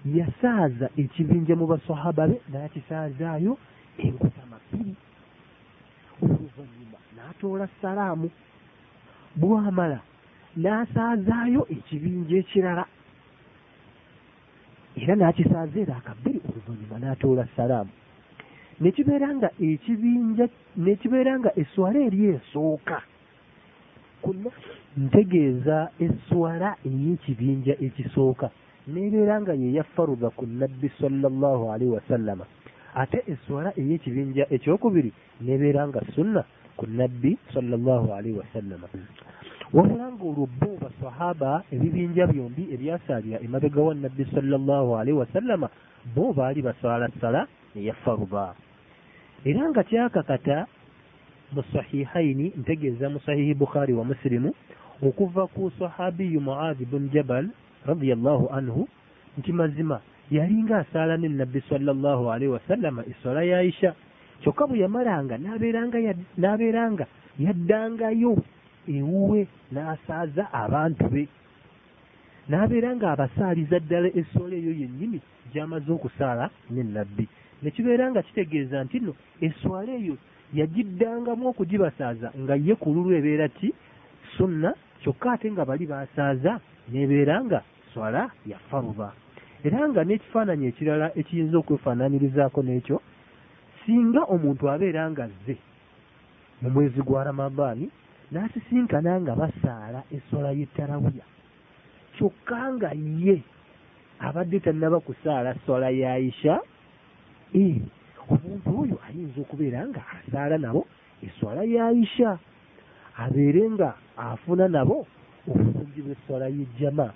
[0.04, 3.52] yasaaza ekibinja mu basahaba be n'akisaazaayo
[4.04, 4.94] enkutama bbiri
[6.22, 8.28] oluvannyuma n'atoola salaamu.
[9.40, 10.00] Bwamala
[10.56, 12.84] n'asaazaayo ekibinja ekirala.
[15.00, 17.92] Era n'akisaaza era akabbiri oluvannyuma n'atoola salaamu.
[18.80, 20.46] Nekibeera nga ekibinja
[20.76, 22.98] nekibeera nga eswala eri esooka
[24.98, 28.50] ntegeeza eswala ey'ekibinja ekisooka
[28.92, 32.44] nebeera nga yeya faruda ku nabbi sallallahu alaihi wasallama
[33.02, 35.10] ate eswala ey'ekibinja ekyokubiri
[35.46, 36.42] nebeera nga sunna
[36.78, 38.86] ku nabbi sallallahu alaihi wasallama
[39.72, 45.68] wabula nga olwo bo basahaba ebibinja byombi ebyasaalira emabega wa nabbi sallallahu alaihi wasallama
[46.14, 47.46] bo baali basala sala
[47.78, 48.54] eya faruda
[49.44, 50.66] era nga kyakakata
[51.52, 54.54] mu sahihaini ntegeeza mu sahihi bukhari wa musilimu
[55.02, 57.48] okuva ku sahabiyu muadhi bun jabal
[57.86, 58.88] radiallahu anhu
[59.38, 60.00] nti mazima
[60.30, 63.94] yalinga asaala ne nabbi sallallahu alaihi wasallama eswala ya aisha
[64.42, 65.34] kyokka bwe yamalanga
[66.38, 67.06] n'abeeranga
[67.38, 68.36] yaddangayo
[68.88, 71.28] ewuwe n'asaaza abantu be
[72.48, 75.18] n'abeera nga abasaaliza ddala essola eyo yennyini
[75.52, 77.24] gy'amaze okusaala ne nabbi
[77.62, 79.12] nekibeera nga kitegeeza nti nno
[79.46, 80.16] eswala eyo
[80.54, 83.74] yagiddangamu okugibasaaza nga ye ku lulu ebeera ti
[84.36, 86.60] sunna kyokka ate nga bali basaaza
[86.90, 87.60] n'ebeera nga
[87.92, 89.12] swala ya faruba.
[89.64, 92.96] Era nga n'ekifaananyi ekirala ekiyinza okwefaananyirizaako n'ekyo
[93.84, 95.56] singa omuntu abeera nga azze
[96.60, 97.86] mu mwezi gwa ramadaani
[98.32, 101.26] n'asisinkana nga basaala essola y'ettarawiya
[102.14, 102.90] kyokka nga
[103.24, 103.36] ye
[104.20, 106.60] abadde tannaba kusaala sola ya aisha
[108.30, 110.82] omuntu oyo ayinza okubeera nga asaala nabo
[111.26, 112.38] eswala ya aisha
[113.22, 115.06] abeere nga afuna nabo
[115.50, 117.08] obulungi bw'eswala y'ejjama.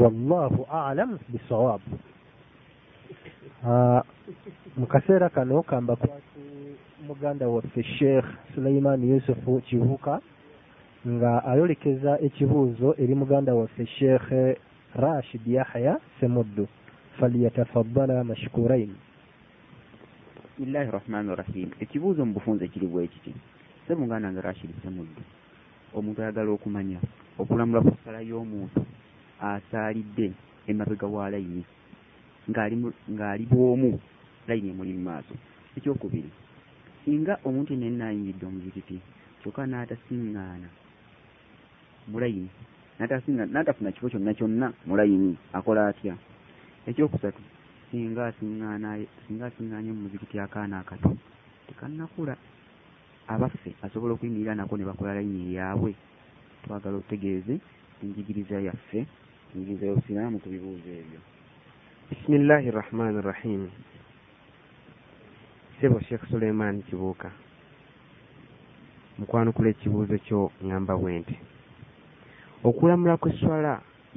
[0.00, 1.90] Wallahu alamu bisawaabu
[4.78, 6.40] mu kaseera kano kamba kwatu
[7.06, 10.20] muganda waffe sheekh suleiman yusufu kibuka
[11.08, 14.58] nga ayolekeza ekibuuzo eri muganda waffe sheekh
[14.94, 16.68] rashid yahya semuddu.
[17.18, 18.94] Falyatafaddala mashkurain
[20.58, 23.34] bisimillahi rahmani rahim ekibuuzo mu bufunze kiri bwe kiti
[23.86, 25.22] sebunganda nga rashid semuddu
[25.94, 26.98] omuntu ayagala okumanya
[27.38, 28.82] okulamula ku ssala y'omuntu
[29.38, 30.32] asaalidde
[30.66, 31.62] emabega wa layini
[32.50, 34.00] ng'ali mu- ng'ali bw'omu
[34.48, 35.34] layini emuli mu maaso.
[35.78, 36.30] Ekyokubiri
[37.04, 38.98] singa omuntu yenna ayingidde omuzikiti
[39.40, 40.68] kyokka n'atasiŋŋaana
[42.10, 42.50] mu layini
[42.98, 46.18] n'atasiŋŋa- n'atafuna kifo kyonna kyonna mu layini akola atya?
[46.88, 47.42] Ekyokusatu
[47.90, 48.32] singa
[49.26, 51.16] singa asiŋŋaanye mu muzikiti akaana akato
[51.66, 52.36] tekannakula.
[53.28, 55.94] Abaffe asobola okuyimirira nako ne bakola layini yaabwe.
[56.62, 57.54] Twagala otutegeeze
[58.02, 59.06] enjigiriza yaffe
[59.54, 61.20] enjigiriza y'obusiraamu ku bibuuzo ebyo.
[62.08, 63.62] Bisimillahi rahmani rahim.
[65.80, 67.30] Sebo sheekh suleiman kibuuka
[69.18, 71.36] mukwanukula ekibuuzo kyo ŋŋamba bwe nti
[72.68, 73.72] okulamula kw'esswala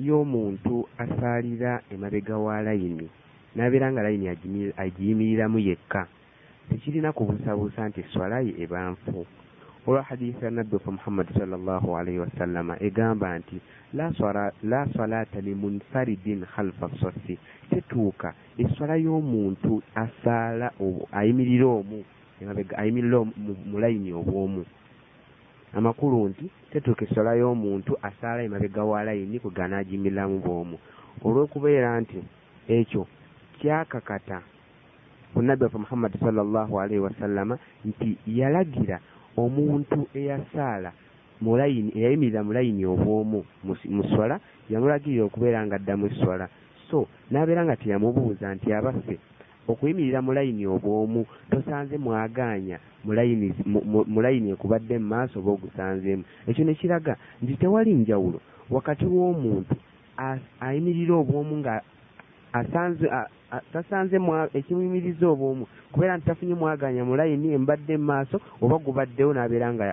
[0.07, 3.07] y'omuntu asaalira emabega wa layini
[3.55, 4.27] n'abeera nga layini
[4.77, 6.07] agiyimiriramu yekka.
[6.69, 9.25] Tekirina kubuusabuusa nti esswala ye eba nfu
[9.87, 13.57] olwa hadiisi ya nabbi waffe muhammadi sallallahu alaihi wasallama egamba nti
[14.63, 17.37] la salata limunfaridin khalfa sofi
[17.69, 20.71] tetuuka esswala y'omuntu asaala
[21.11, 22.03] ayimirira omu
[22.77, 24.65] ayimirira mu- layini obw'omu
[25.73, 30.77] amakulu nti tetuuka esswala y'omuntu asaala emabega wa layini kwegana agimiriramu bw'omu.
[31.25, 32.21] Olw'okubeera nti
[32.69, 33.07] ekyo
[33.61, 34.41] kyakakata
[35.33, 37.55] ku nabbi waffe muhammadi sallallahu alaihi wasallama
[37.85, 38.97] nti yalagira
[39.37, 40.91] omuntu eyasaala
[41.41, 43.39] mu layini eyayimirira mu layini obw'omu
[43.95, 44.35] mu swala
[44.69, 46.45] yamulagirira okubeera nga addamu esswala
[46.89, 49.15] so n'abeera nga teyamubuuza nti abaffe
[49.71, 56.73] okuyimirira mu layini obw'omu tosanze mwagaanya mu layini ekubadde mu maaso oba ogusanzeemu ekyo ne
[56.79, 58.39] kiraga nti tewali njawulo.
[58.69, 59.75] Wakati w'omuntu
[60.65, 61.81] ayimirira obw'omu nga
[62.53, 63.05] asanze
[63.73, 64.15] tasanze
[64.53, 69.85] ekimuyimiriza obw'omu kubeera nti tafunye mwagaanya mu layini embadde mu maaso oba gubaddewo n'abeera nga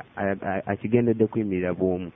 [0.70, 2.10] akigendedde kuyimirira bw'omu.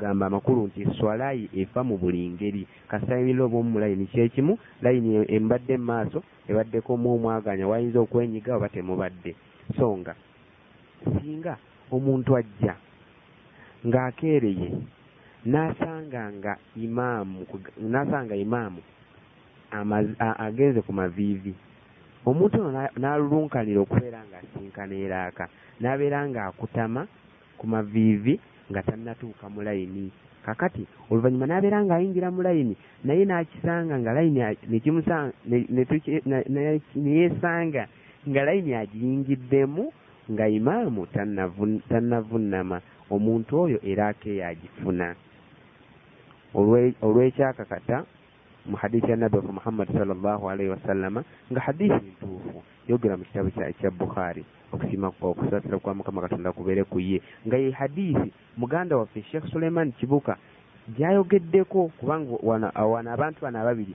[0.00, 2.62] Gamba amakulu nti eswala ye efa mu buli ngeri.
[2.88, 4.52] Kasita yimirira obw'omu mu layini kyekimu
[4.82, 6.18] layini e- embadde mu maaso
[6.50, 9.32] ebaddeko mu omwagaanya wayinza okwenyiga oba temubadde.
[9.76, 10.14] So nga
[11.18, 11.54] singa
[11.90, 12.74] omuntu ajja
[13.86, 14.68] ng'akeereye
[15.50, 17.44] n'asanga nga imaamu
[17.92, 18.80] n'asanga imaamu
[20.46, 21.54] agenze ku maviivi.
[22.26, 25.44] Omuntu ono na- n'alulunkanira okubeera ng'asinkana eraaka
[25.80, 27.06] n'abeera ng'akutama
[27.58, 28.40] ku maviivi
[28.70, 30.08] nga tannatuuka mu layini.
[30.44, 35.84] Kakati oluvannyuma n'abeera ng'ayingira mu layini naye n'akisanga nga layini a- ne kimusa- ne- ne
[35.84, 37.88] tuki- ne- ne- ne yeesanga
[38.28, 39.84] nga layini agiyingiddemu
[40.32, 42.80] nga imaamu tannavu- tannavunnama
[43.12, 45.12] omuntu oyo era akeeyo agifuna.
[46.54, 48.04] Olwe- olw'ekyakakata
[48.66, 52.62] mu hadiisi ya nabbi waffe muhammadi sallallahu alaihi wasallama nga hadiisi ntuufu.
[52.88, 57.22] Yogera mu kitabo kya bukhaari okusima okusaasira kwa mukama katonda kubeere ku ye.
[57.46, 60.36] Nga ye hadiisi muganda waffe sheekh suleiman kibuka
[60.96, 62.70] gyayogeddeko kubanga wano
[63.12, 63.94] abantu bano ababiri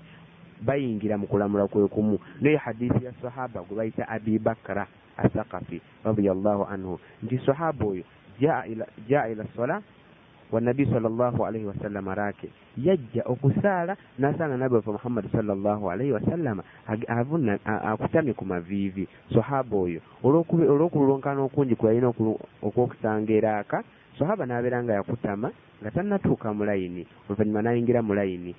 [0.61, 2.19] bayingira mu kulamula kwe kumu.
[2.41, 4.87] Naye hadiisi ya sahaba gwe bayita abi bakara
[5.17, 6.99] asakafi radiallahu anhu.
[7.23, 8.03] Nti sahaba oyo
[9.07, 9.81] jaa ila sola
[10.51, 16.63] wannabi sallallahu alaihi wasallama raake yajja okusaala n'asanga nabbi waffe muhammadi sallallahu alaihi wasallama
[17.65, 19.07] akutamye ku maviivi.
[19.34, 22.09] Sahaba oyo olw'okululunkana okungi kwe yalina
[22.63, 23.84] okw'okusanga eraaka
[24.19, 25.51] sahaba n'abeera nga yakutama
[25.81, 27.05] nga tannatuuka mu layini.
[27.30, 28.55] Oluvannyuma n'ayingira mu layini.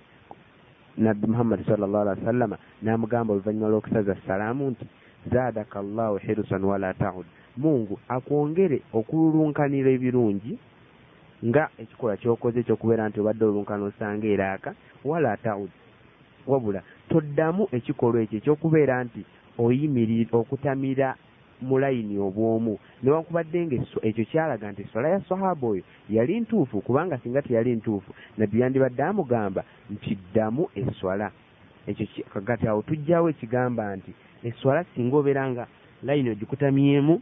[0.99, 4.87] Nabbi muhammadi sallallahu alaihi wasallama n'amugamba oluvannyuma lw'okusaza salaamu nti
[5.33, 7.27] zaadaka llahu hirusan wala taud.
[7.59, 10.59] Mungu akwongere okululunkanira ebirungi
[11.47, 14.71] nga ekikolwa kyokoze ekyokubeera nti obadde olunkana osanga eraaka
[15.05, 15.71] wala taud
[16.47, 19.23] wabula toddamu ekikolwa ekyo ekyokubeera nti
[19.62, 21.09] oyimirira okutamira
[21.61, 22.79] mu layini obw'omu.
[23.03, 23.77] Newankubadde nga
[24.09, 29.03] ekyo kyalaga nti essola ya sahaba oyo yali ntuufu kubanga singa teyali ntuufu nabbi yandibadde
[29.03, 29.62] amugamba
[29.93, 31.29] nti ddamu eswala
[31.87, 34.12] ekyo kagati awo tujjawo ekigamba nti
[34.49, 35.65] eswala singa obeera nga
[36.03, 37.15] layini ogikutamyemu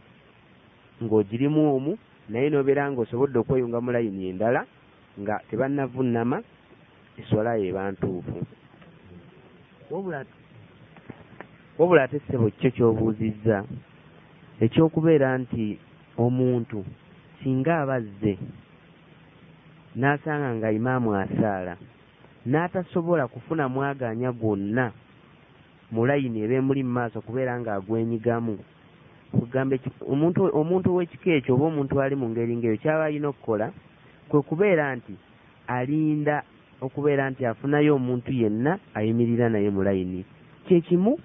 [1.03, 1.93] ng'ogirimu omu
[2.29, 4.61] naye n'obeera ng'osobodde okweyunga mu layini endala
[5.21, 6.37] nga tebannavunnama
[7.19, 8.37] eswala yo eba ntuufu
[11.79, 13.57] wabula ate ssebo kyo ky'obuuzizza.
[14.65, 15.79] Ekyokubeera nti
[16.19, 16.79] omuntu
[17.39, 18.33] singa abazze
[19.99, 21.73] n'asanga nga imaamu asaala
[22.49, 24.85] n'atasobola kufuna mwagaanya gwonna
[25.93, 28.55] mu layini eba emuli mu maaso kubeera ng'agwenyigamu
[29.31, 29.77] kugamba
[30.09, 33.67] omuntu omuntu ow'ekika ekyo oba omuntu ali mu ngeri ng'eyo kyaba alina okukola
[34.29, 35.13] kwe kubeera nti
[35.67, 36.43] alinda
[36.81, 40.25] okubeera nti afunayo omuntu yenna ayimirira naye mu layini.
[40.65, 41.19] Kyekimu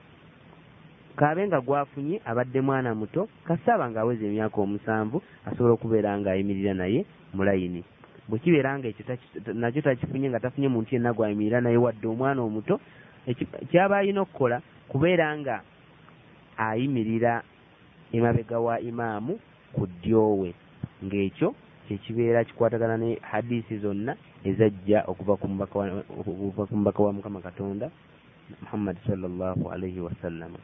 [1.17, 7.43] kaabe nga gwafunye abadde mwana muto kasaaba ng'aweza emyaka omusanvu asobola okubeera ng'ayimirira naye mu
[7.45, 7.85] layini.
[8.29, 9.05] Bwe kibeera nga ekyo
[9.55, 12.81] nakyo takifunye nga tafunye muntu yenna gwayimirira naye wadde omwana omuto
[13.71, 15.63] kyaba alina okukola kubeera nga
[16.57, 17.43] ayimirira
[18.15, 19.35] emabega wa imaamu
[19.74, 20.55] ku ddyowe.
[21.05, 21.55] Ng'ekyo
[21.89, 27.91] kyekibeera kikwatagana ne hadisi zonna ezajja okuva ku mubaka wa- mukama katonda
[28.62, 30.57] muhammadi sallallahu alaihi wasallama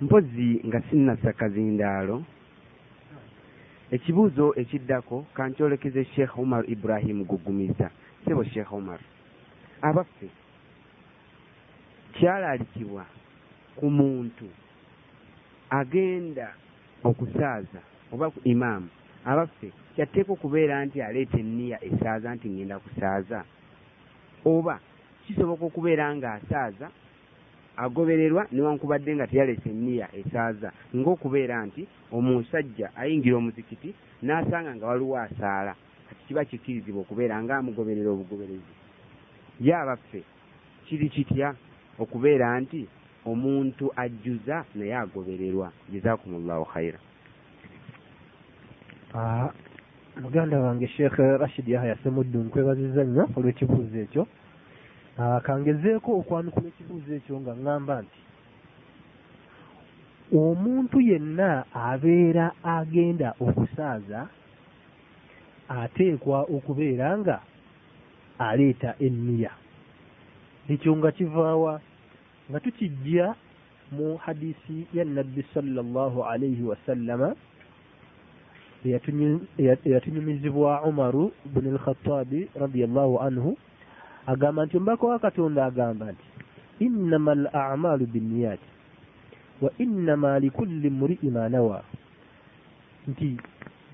[0.00, 2.22] mpozi nga sinnassa kazindaalo
[3.90, 7.90] ekibuuzo ekiddako kankyolekeze sheekh umar ibrahim gugumiza
[8.24, 8.98] sebo sheekh umar
[9.82, 10.28] abaffe
[12.18, 13.04] kyalaalikibwa
[13.76, 14.46] ku muntu
[15.70, 16.54] agenda
[17.04, 17.80] okusaaza
[18.12, 18.88] oba ku imaamu.
[19.24, 23.44] Abaffe kyatteeka okubeera nti aleeta enniya esaaza nti ngenda kusaaza.
[24.44, 24.80] Oba
[25.26, 26.86] kisoboka okubeera ng'asaaza
[27.76, 31.82] agobererwa newankubadde nga teyalesa enniya esaaza ng'okubeera nti
[32.16, 33.90] omusajja ayingira omuzikiti
[34.22, 35.72] n'asanga nga waliwo asaala
[36.06, 38.74] kati kiba kikkirizibwa okubeera ng'amugoberera obugoberezi.
[39.66, 40.20] Ye abaffe
[40.86, 41.48] kiri kitya
[41.98, 42.80] okubeera nti
[43.26, 45.72] omuntu ajjuza naye agobererwa.
[45.92, 46.98] Jazakumullahu khaira
[49.14, 49.50] Ah,
[50.20, 54.26] muganda wange sheekh rashid yahya semuddu nkwebaziza nnyo olw'ekibuuzo ekyo.
[55.18, 58.20] Ah, kangezeeko okwanukula ekibuuzo ekyo nga ŋŋamba nti
[60.34, 62.46] omuntu yenna abeera
[62.76, 64.20] agenda okusaaza
[65.68, 67.36] ateekwa okubeera nga
[68.38, 69.52] aleeta enniya.
[70.68, 71.80] Ekyo nga kivaawa
[72.50, 73.34] nga tukijja
[73.92, 77.34] mu hadisi ya nabbi sallallahu alaihi wasallama
[78.84, 83.56] eyatunyu- eya- eyatunyumizibwa umaru buni alkhatabi radiallahu anhu
[84.26, 86.24] agamba nti omubaka wa katonda agamba nti
[86.84, 88.68] innama al amalu binniyati
[89.62, 91.84] wa innama likulli muri'i ma nawa.
[93.08, 93.36] Nti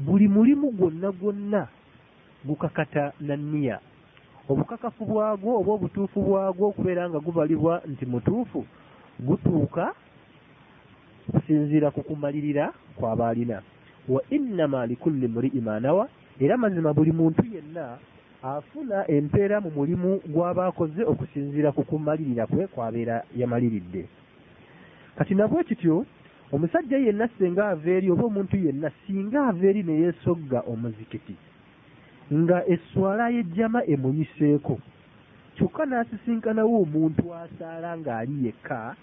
[0.00, 1.68] buli mulimu gwonna gwonna
[2.44, 3.80] gukakata na nniya
[4.50, 8.66] obukakafu bwagwo oba obutuufu bwagwo okubeera nga gubalibwa nti mutuufu
[9.26, 9.94] gutuuka
[11.30, 13.62] kusinziira ku kumalirira kwaba alina
[14.08, 16.08] wa innama likulli muri'i ma nawa
[16.40, 17.98] era mazima buli muntu yenna
[18.42, 24.02] afuna empeera mu mulimu gw'aba akoze okusinziira ku kumalirira kwe kwabeera yamaliridde.
[25.16, 26.06] Kati nabwe kityo
[26.52, 31.36] omusajja yenna singa ava eri oba omuntu yenna singa ava eri ne yeesogga omuzikiti
[32.32, 34.78] nga esswala y'ejjama emuyiseeko.
[35.54, 38.94] Kyokka n'asisinkanawo omuntu asaala ng'ali yekka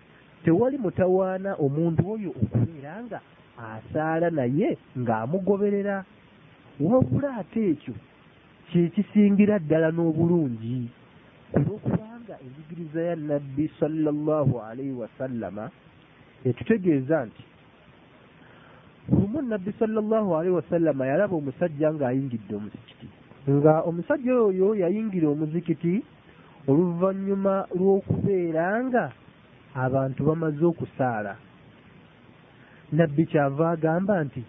[0.44, 3.20] tewali mutawaana omuntu oyo okubeera nga
[3.72, 5.98] asaala naye ng'amugoberera.
[6.80, 7.94] Wabula ate ekyo
[8.70, 10.88] kyekisingira ddala n'obulungi.
[11.56, 15.72] Olwokubanga enjigiriza ya nabbi sallallahu alaihi wasallama
[16.46, 17.44] etutegeeza nti
[19.12, 23.08] lumu nabbi sallallahu alaihi wasallama yalaba omusajja ng'ayingidde omuzikiti
[23.56, 26.04] nga omusajja oyo yayingira omuzikiti
[26.68, 29.04] oluvannyuma lw'okubeera nga
[29.84, 31.34] abantu bamaze okusaala.
[32.92, 34.44] Nabbi kyava agamba nti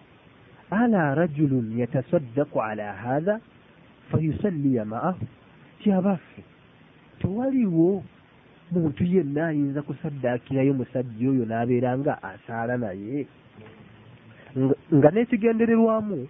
[0.79, 3.35] ala rajulun yatasaddaku ala hatha
[4.09, 5.23] fayusalliya ma'ahu?
[5.79, 6.43] Kyabaffe
[7.19, 8.03] tewaliwo
[8.71, 13.27] muntu yenna ayinza kusaddaakirayo musajja oyo n'abeera nga asaala naye.
[14.93, 16.27] Nga n'ekigendererwamu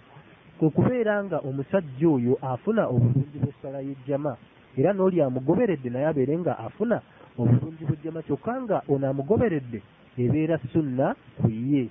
[0.60, 4.34] kwe kubeera nga omusajja oyo afuna obulungi bw'essala y'ejjama
[4.78, 6.98] era n'oli amugoberedde naye abeere nga afuna
[7.40, 9.80] obulungi bw'ejjama kyokka nga ono amugoberedde
[10.24, 11.88] ebeera sunna ku ye.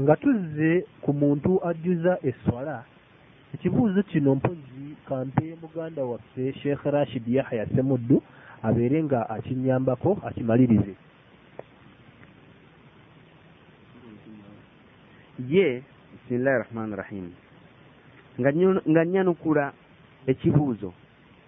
[0.00, 0.70] Nga tuzze
[1.02, 2.84] ku muntu ajjuza esswala
[3.54, 8.22] ekibuuzo kino mpozi kampe muganda waffe sheekh rashid yahya semuddu
[8.62, 10.94] abeere nga akinyambako akimalirize.
[15.48, 15.82] Ye
[16.28, 17.32] bisimillahi rahmani rahim
[18.90, 19.72] nga nyanukula
[20.26, 20.92] ekibuuzo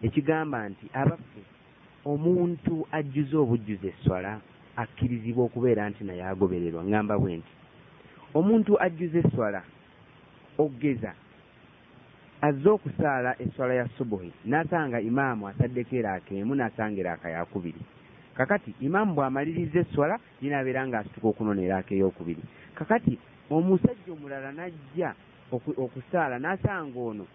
[0.02, 1.42] ekigamba nti abaffe
[2.04, 4.40] omuntu ajjuza obujjuza esswala
[4.76, 6.84] akkirizibwa okubeera nti naye agobererwa.
[6.84, 7.52] Ngamba bwe nti
[8.38, 9.60] omuntu ajjuza esswala
[10.58, 11.12] oggeza
[12.40, 17.82] azze okusaala esswala ya subuhi n'asanga imaamu ataddeko eraaka emu n'asanga eraaka yakubiri
[18.36, 22.42] kakati imaamu bw'amaliriza esswala yinaabeera ng'asituka okunona eraaka eyokubiri
[22.78, 23.14] kakati
[23.50, 25.14] omusajja omulala n'ajja
[25.52, 27.26] oku- okusaala n'asanga ono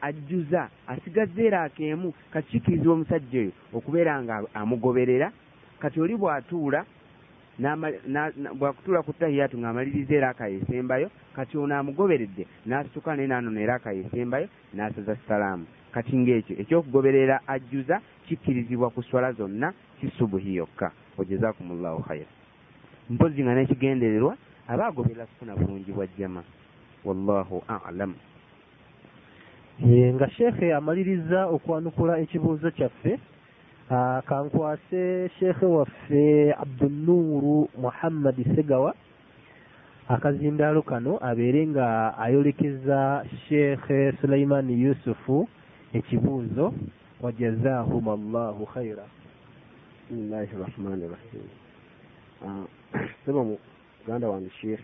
[0.00, 5.32] ajjuza asigazza eraaka emu kati kikkirizibwa omusajja oyo okubeera nga amugoberera.
[5.78, 6.84] Kati oli bw'atuula
[8.58, 15.16] bwakutuula ku tahiyatu ng'amaliriza era akayesembayo kati ono amugoberedde n'asituka naye naanono era akayesembayo n'asaza
[15.28, 20.92] salaamu kati ng'ekyo ekyokugoberera ajjuza kikkirizibwa ku swala zonna si subuhi yokka.
[21.18, 22.30] Wajazakumullahu khaira
[23.10, 24.36] mpozi nga n'ekigendererwa
[24.68, 26.42] aba agoberera kufuna bulungi bwa jjama
[27.04, 28.14] wallahu alam.
[30.14, 33.18] Nga sheekhe amaliriza okwanukula ekibuuzo kyaffe
[34.28, 38.94] kankwase sheekhe waffe abdunuuru muhammadi segawa
[40.08, 45.48] akazindaalo kano abeere nga ayolekeza sheekhe sulaimaani yusufu
[45.98, 46.74] ekibuuzo
[47.22, 49.04] wajazahum allahu khaira
[50.08, 51.46] bisimillahi rahmani rahim
[52.46, 52.62] Ah,
[53.26, 53.42] sema
[54.08, 54.80] muganda wange sheikh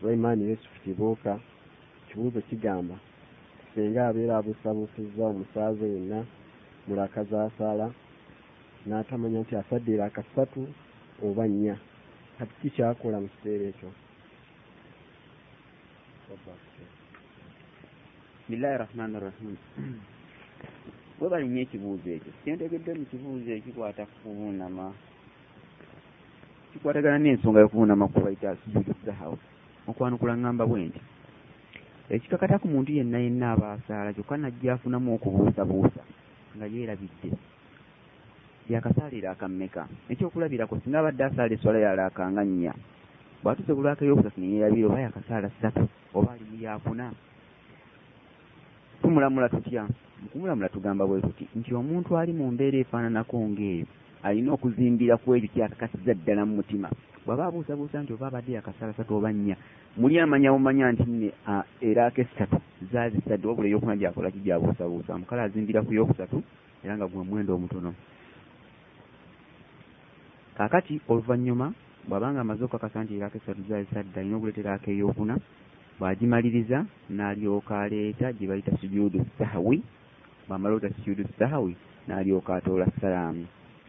[0.00, 1.40] sulaimaani yusufu kibuuka
[2.08, 2.96] kibuuzo kigamba
[3.74, 6.20] singa abeera abuusabuusizza omusaaza yenna
[6.88, 7.86] mulaka zasaala
[8.86, 10.60] n'atamanya nti asaddeera akasatu
[11.26, 11.76] oba nnya.
[12.38, 13.90] Kati kikyakola mu kiseera ekyo?
[18.38, 19.54] Bismillahi rahmani rahim
[21.18, 24.86] bwe balinnya ekibuuzo ekyo kyentegedde mu kibuuzo ekikwata kubuunama
[26.74, 29.38] kikwatagana n'ensonga y'okubuunama ku bayita sujudu zahawu
[29.86, 31.00] okwanukula ngamba bwe nti
[32.10, 36.02] ekikakata ku muntu yenna yenna aba asaala kyokka najja afunamu okubuusabuusa
[36.56, 37.30] nga yeerabidde.
[38.70, 39.86] Yakasaalira akammeka.
[40.10, 42.74] Ekyokulabirako singa abadde asaala eswala yalaakanga nnya
[43.42, 45.84] bw'atuuse ku lwaka ey'okusatu ne yeerabira oba yakasaala ssatu
[46.16, 47.06] oba ali mu yakuna
[49.00, 49.86] tumulamula tutya?
[50.22, 53.86] Mukumulamula tugamba bwe tuti nti omuntu ali mu mbeera efaananako ng'eyo
[54.24, 56.88] alina okuzimbira ku ekyo kyakakasiza ddala mu mutima.
[57.24, 59.56] Bw'aba abuusabuusa nti oba abadde yakasaala satu oba nnya
[60.00, 62.56] muli amanya bumanya nti nne ah, eraako essatu
[62.92, 64.40] zaazisadde wabula eyokuna gyakola ki?
[64.40, 65.18] Gyabuusabuusa.
[65.20, 66.42] Mukale azimbira ku yokusatu
[66.84, 67.92] era nga gwe mwendo omutono.
[70.56, 71.72] Kaakati oluvannyuma
[72.08, 75.34] bw'abanga amaze okukakasa nti eraako essatu zaazisadde alina okuleeteraako eyokuna
[75.98, 76.78] bw'agimaliriza
[77.12, 79.84] n'alyoka aleeta gye bayita sujuudu sahawi
[80.48, 81.76] bw'amala ota sujuudu sahawi
[82.08, 83.44] n'alyoka atoola salaamu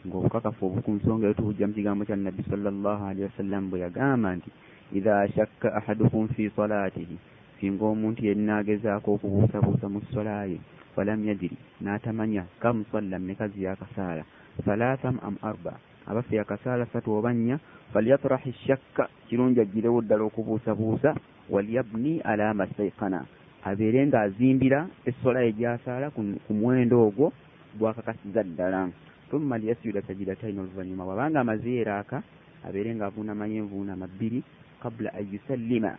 [0.06, 4.36] ng'obukakafu obu ku nsonga eyo tubujja mu kigambo kya nabbi sallallahu alaihi wasallam bwe yagamba
[4.38, 4.49] nti
[4.94, 7.18] idha shakka ahadukum fi salaatihi
[7.60, 10.60] singa omuntu yenna agezaako okubuusabuusa mu sola ye
[10.95, 14.23] falam yadiri n'atamanya kam salla mmekazi yakasaala
[14.65, 15.73] salaasam am arba
[16.07, 17.60] abaffe yakasaala satu oba nnya
[17.94, 21.15] falyatrahi shakka kirungi agirewo ddala okubuusabuusa
[21.49, 23.26] walyabni ala mastaikana
[23.65, 26.22] abeere ng'azimbira essola ye gy'asaala ku
[26.53, 27.34] muwendo ogwo
[27.77, 28.90] gwakakasiza ddala
[29.30, 32.18] thumma liyasjuda sajidataini oluvannyuma bw'abanga amaze eraaka
[32.65, 34.39] abeere ng'avuunamayo envuunama bbiri
[34.81, 35.91] qabula an yusallima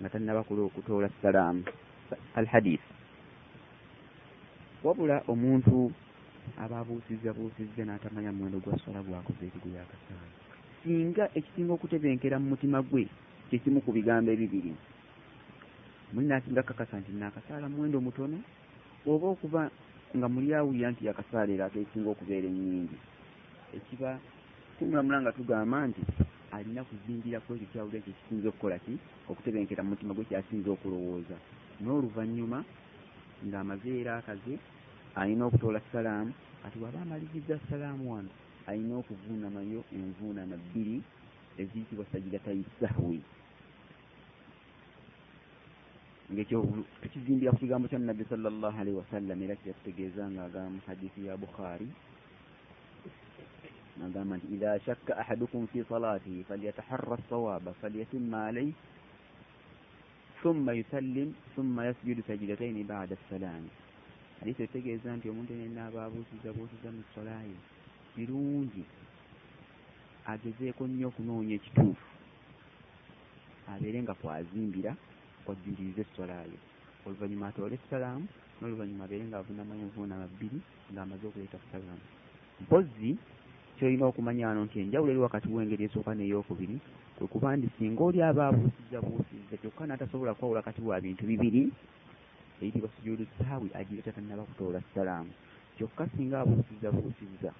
[0.00, 1.62] nga tannaba kula okutoola salaamu
[2.34, 2.84] alhadith
[4.84, 5.92] wabula omuntu
[6.62, 10.32] aba abuusizza buusizza n'atamanya muwendo gwa sola gwakoze ekigu yakasaala
[10.80, 13.04] singa ekisinga okutebenkera mu mutima gwe
[13.48, 14.72] kyekimu ku bigambo ebibiri
[16.12, 18.38] muli nasinga kakasa nti naakasaala muwendo mutono
[19.10, 19.62] oba okuba
[20.16, 22.96] nga muli awulira nti yakasaala era akesinga okubeera ennyingi.
[23.76, 24.10] Ekiba
[24.78, 26.02] tumulamula nga tugamba nti
[26.56, 28.94] alina kuzimbira ku ekyo kyawulira ekyo kisinza okukola ki?
[29.30, 31.36] Okutebenkera mu mutima gwe kyasinza okulowooza.
[31.82, 32.58] N'oluvannyuma
[33.46, 34.54] ng'amaze era akaze
[35.20, 36.32] alina okutoola salaamu
[36.64, 38.30] ati bw'aba amaliriza salaamu wano
[38.68, 40.96] alina okuvuunamayo envuunama bbiri
[41.60, 43.20] eziyitibwa sajidatayi sahwi
[46.32, 46.58] ngekyo
[47.00, 51.88] tukizimbira ku kigambo kya nabbi sallallahu alaihi wasallam era kyatutegeeza ng'agamba mu hadithi ya bukhari.
[54.04, 58.74] Agamba nti idha shakka ahadukum fi salatihi falyataharra sawaba falyatimma alayhi
[60.42, 63.70] thumma yusallim thumma yasjudu sajidataini ba'da salaami
[64.40, 67.56] hadithi etegeeza nti omuntu yenna aba abuusiza buusiza mu solaye
[68.14, 68.84] kirungi
[70.30, 72.06] agezeeko nnyo okunoonya ekituufu
[73.72, 74.92] abeere nga kwazimbira
[75.48, 76.58] kwajjuliriza essolayo
[77.06, 78.26] oluvannyuma atoole essalaamu
[78.58, 80.58] n'oluvannyuma abeere ng'avuunamayo envuunama bbiri
[80.92, 82.04] ng'amaze okuleeta salaamu
[82.62, 83.10] mpozi
[83.76, 86.76] kyolina okumanya wano nti enjawulo eri wakati w'engeri esooka n'eyokubiri
[87.16, 91.62] kwe kuba nti singa oli aba abuusiza buusiza kyokka n'atasobola kwawula kati wa bintu bibiri
[92.60, 95.32] eyitibwa sujuudu saawi agireeta tannaba kutoola salaamu
[95.76, 97.50] kyokka singa abuusiza buusiza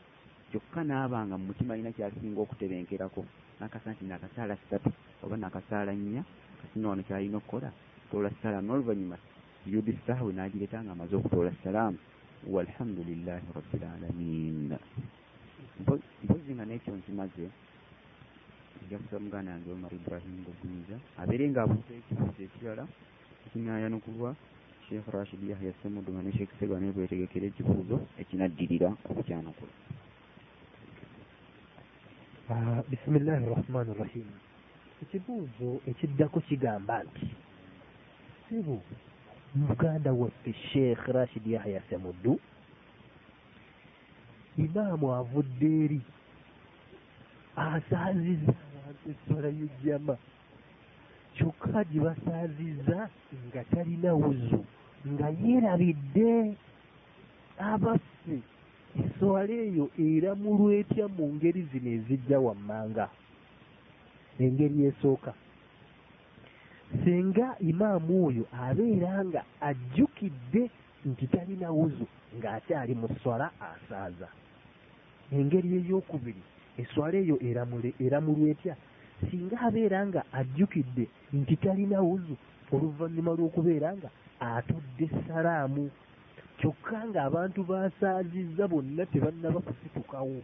[0.51, 3.23] kyokka n'abanga mu mutima alina kyasinga okutebenkerako
[3.61, 4.91] nakasa nti nakasaala ssatu
[5.25, 6.23] oba nakasaala nnya
[6.69, 7.73] kasina wano kyalina okukola
[8.05, 9.17] kutoola salaamu n'oluvannyuma
[9.65, 11.99] sujuudu saawi n'agireeta nga amaze okutoola salaamu
[12.47, 14.77] walhamdulillahi rabbil alamin.
[16.25, 17.49] Mpozi nga n'ekyo nkimaze
[18.85, 22.85] nja kusaba muganda yange omar ibrahim buguniza abeere ng'abuuza ekibuuzo ekirala
[23.47, 24.31] ekinaayanukulwa
[24.87, 29.75] sheekh rashid yahya semudu nga ne sheekh sega naye bwetegekera ekibuuzo ekinaddirira okukyanukula
[32.49, 34.29] Ah, bisimillahi rahmani rahim
[35.03, 37.27] ekibuuzo ekiddako kigamba nti
[38.49, 38.77] sibu
[39.55, 42.41] muganda waffe sheekh rashid yahya semuddu
[44.65, 46.01] imaamu avudde eri
[47.57, 50.15] asaaziza abantu eswala y'ejjama
[51.35, 52.99] kyokka gye basaaziza
[53.47, 54.61] nga talina wuzu
[55.13, 56.31] nga yeerabidde
[57.71, 58.39] abaffe
[59.03, 63.07] eswala eyo eramulwa etya mu ngeri zino ezijja wammanga
[64.39, 65.35] engeri esooka.
[67.05, 70.71] Singa imaamu oyo abeera nga ajjukidde
[71.09, 72.07] nti talina wuzu
[72.37, 74.29] ng'akyali mu swala asaaza.
[75.37, 76.43] Engeri ey'okubiri
[76.81, 77.37] eswala eyo
[78.05, 78.75] eramulwa etya
[79.29, 81.05] singa abeera nga ajjukidde
[81.39, 82.35] nti talina wuzu
[82.73, 84.09] oluvannyuma lw'okubeera nga
[84.41, 85.85] atudde salaamu.
[86.59, 90.41] Kyokka ng'abantu basaazizza bonna tebannaba kusitukawo.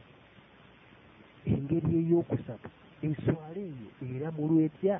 [1.46, 2.68] Engeri ey'okusatu
[3.06, 4.96] eswala eyo eramulwa etya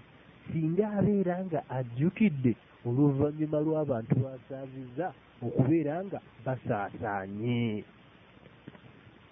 [0.48, 2.52] singa abeera nga ajjukidde
[2.86, 5.06] oluvannyuma lw'abantu basaazizza
[5.47, 7.85] okubeera nga basaasaanye.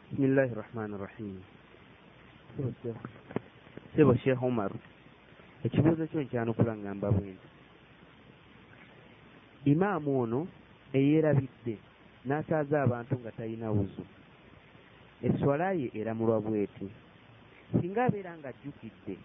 [0.02, 1.36] Bisimillahi rahmani rahim.
[3.94, 4.72] Sebo sheekh omar
[5.64, 7.48] ekibuuzo kyo nkyanukula ngamba bwe nti
[9.72, 10.40] imaamu ono
[10.98, 11.74] eyeerabidde
[12.26, 14.04] n'asaaza abantu nga talina wuzu
[15.26, 16.86] eswala ye eramulwa bweti
[17.80, 19.16] singa abeera nga ajjukidde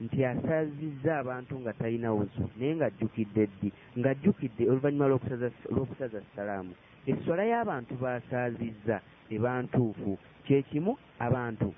[0.00, 3.68] nti asaazizza abantu nga talina wuzu naye ng'ajjukidde ddi?
[3.98, 6.72] Ng'ajjukidde oluvannyuma lw'okusaza salaamu.
[7.10, 8.96] Eswala y'abantu basaazizza
[9.34, 10.12] ebantuufu
[10.46, 10.92] kyekimu
[11.26, 11.74] abantu.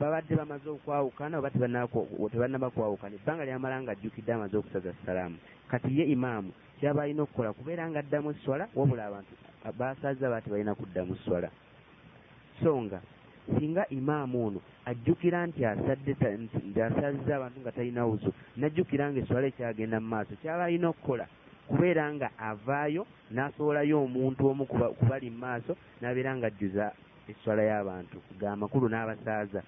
[0.00, 5.38] Babadde bamaze okwawukana oba tebannaba kwawukana ebbanga lyamala nga ajjukidde amaze okusaza salaamu.
[5.70, 9.32] Kati ye imaamu kyaba alina okukola kubeera nga addamu swala wabula abantu
[9.78, 11.50] basaaza baa tebalina kuddamu swala
[12.62, 13.00] so nga
[13.54, 14.60] singa imaamu ono
[14.90, 16.12] ajjukira nti asadde
[16.68, 21.26] nti asaaziza abantu nga talina wuzu najjukira nga eswala ekyagenda mu maaso kyaba alina okukola
[21.68, 23.02] kubeera nga avaayo
[23.34, 24.64] n'asowolayo omuntu omu
[24.98, 26.86] kubali mu maaso n'abeera nga ajjuza
[27.30, 29.60] eswala y'abantu ga makulu n'abasaaza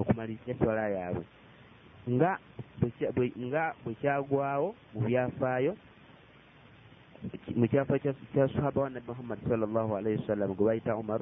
[0.00, 1.24] okumaliriza eswala yaabwe.
[2.14, 2.32] Nga
[3.46, 5.72] nga bwe kyagwawo mu byafaayo
[7.58, 11.20] mu kyafaayo kya sahaba wa nabi muhammad sallallahu alaihi wasallam gwe bayita umar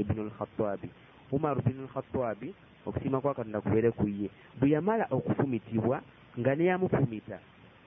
[0.00, 0.88] ibnu lkhatabi
[1.32, 2.54] umar binu lkhatabi
[2.86, 4.28] okusiima kwa katonda kubeere ku ye.
[4.60, 6.02] Bwe yamala okufumitibwa
[6.38, 7.38] nga neyamufumita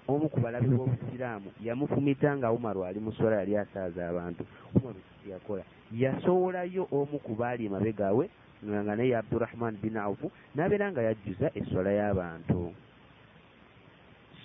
[0.08, 4.46] omu ku balabi b'obusiraamu yamufumita nga umaru ali mu swala yali asaaza abantu.
[4.76, 5.00] Umaru
[5.30, 8.30] yakola yasowolayo omu ku baali emabega we
[8.66, 12.74] nga naye abdurahman bin aufu n'abeera nga yajjuza eswala y'abantu.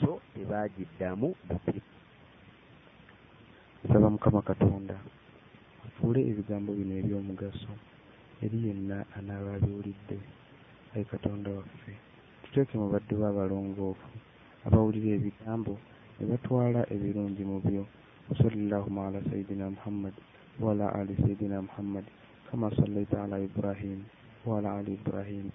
[0.00, 1.80] So tebagiddamu buti.
[3.84, 4.96] Nsaba mukama katonda
[5.86, 7.72] afuule ebigambo bino eby'omugaso
[8.44, 10.16] eri yenna anaaba abiwulidde
[10.94, 11.92] ayi katonda waffe.
[12.42, 14.08] Tuteeke mu baddu be abalongoofu
[14.66, 15.74] abawulira ebigambo
[16.16, 17.82] ne batwala ebirungi mu byo.
[18.28, 20.14] Wasallillahuma ala sayidina muhammad
[20.62, 22.04] waala ali sayidina muhammad
[22.50, 23.98] kama sallaita ala ibrahim
[24.46, 25.46] waala ali ibrahim.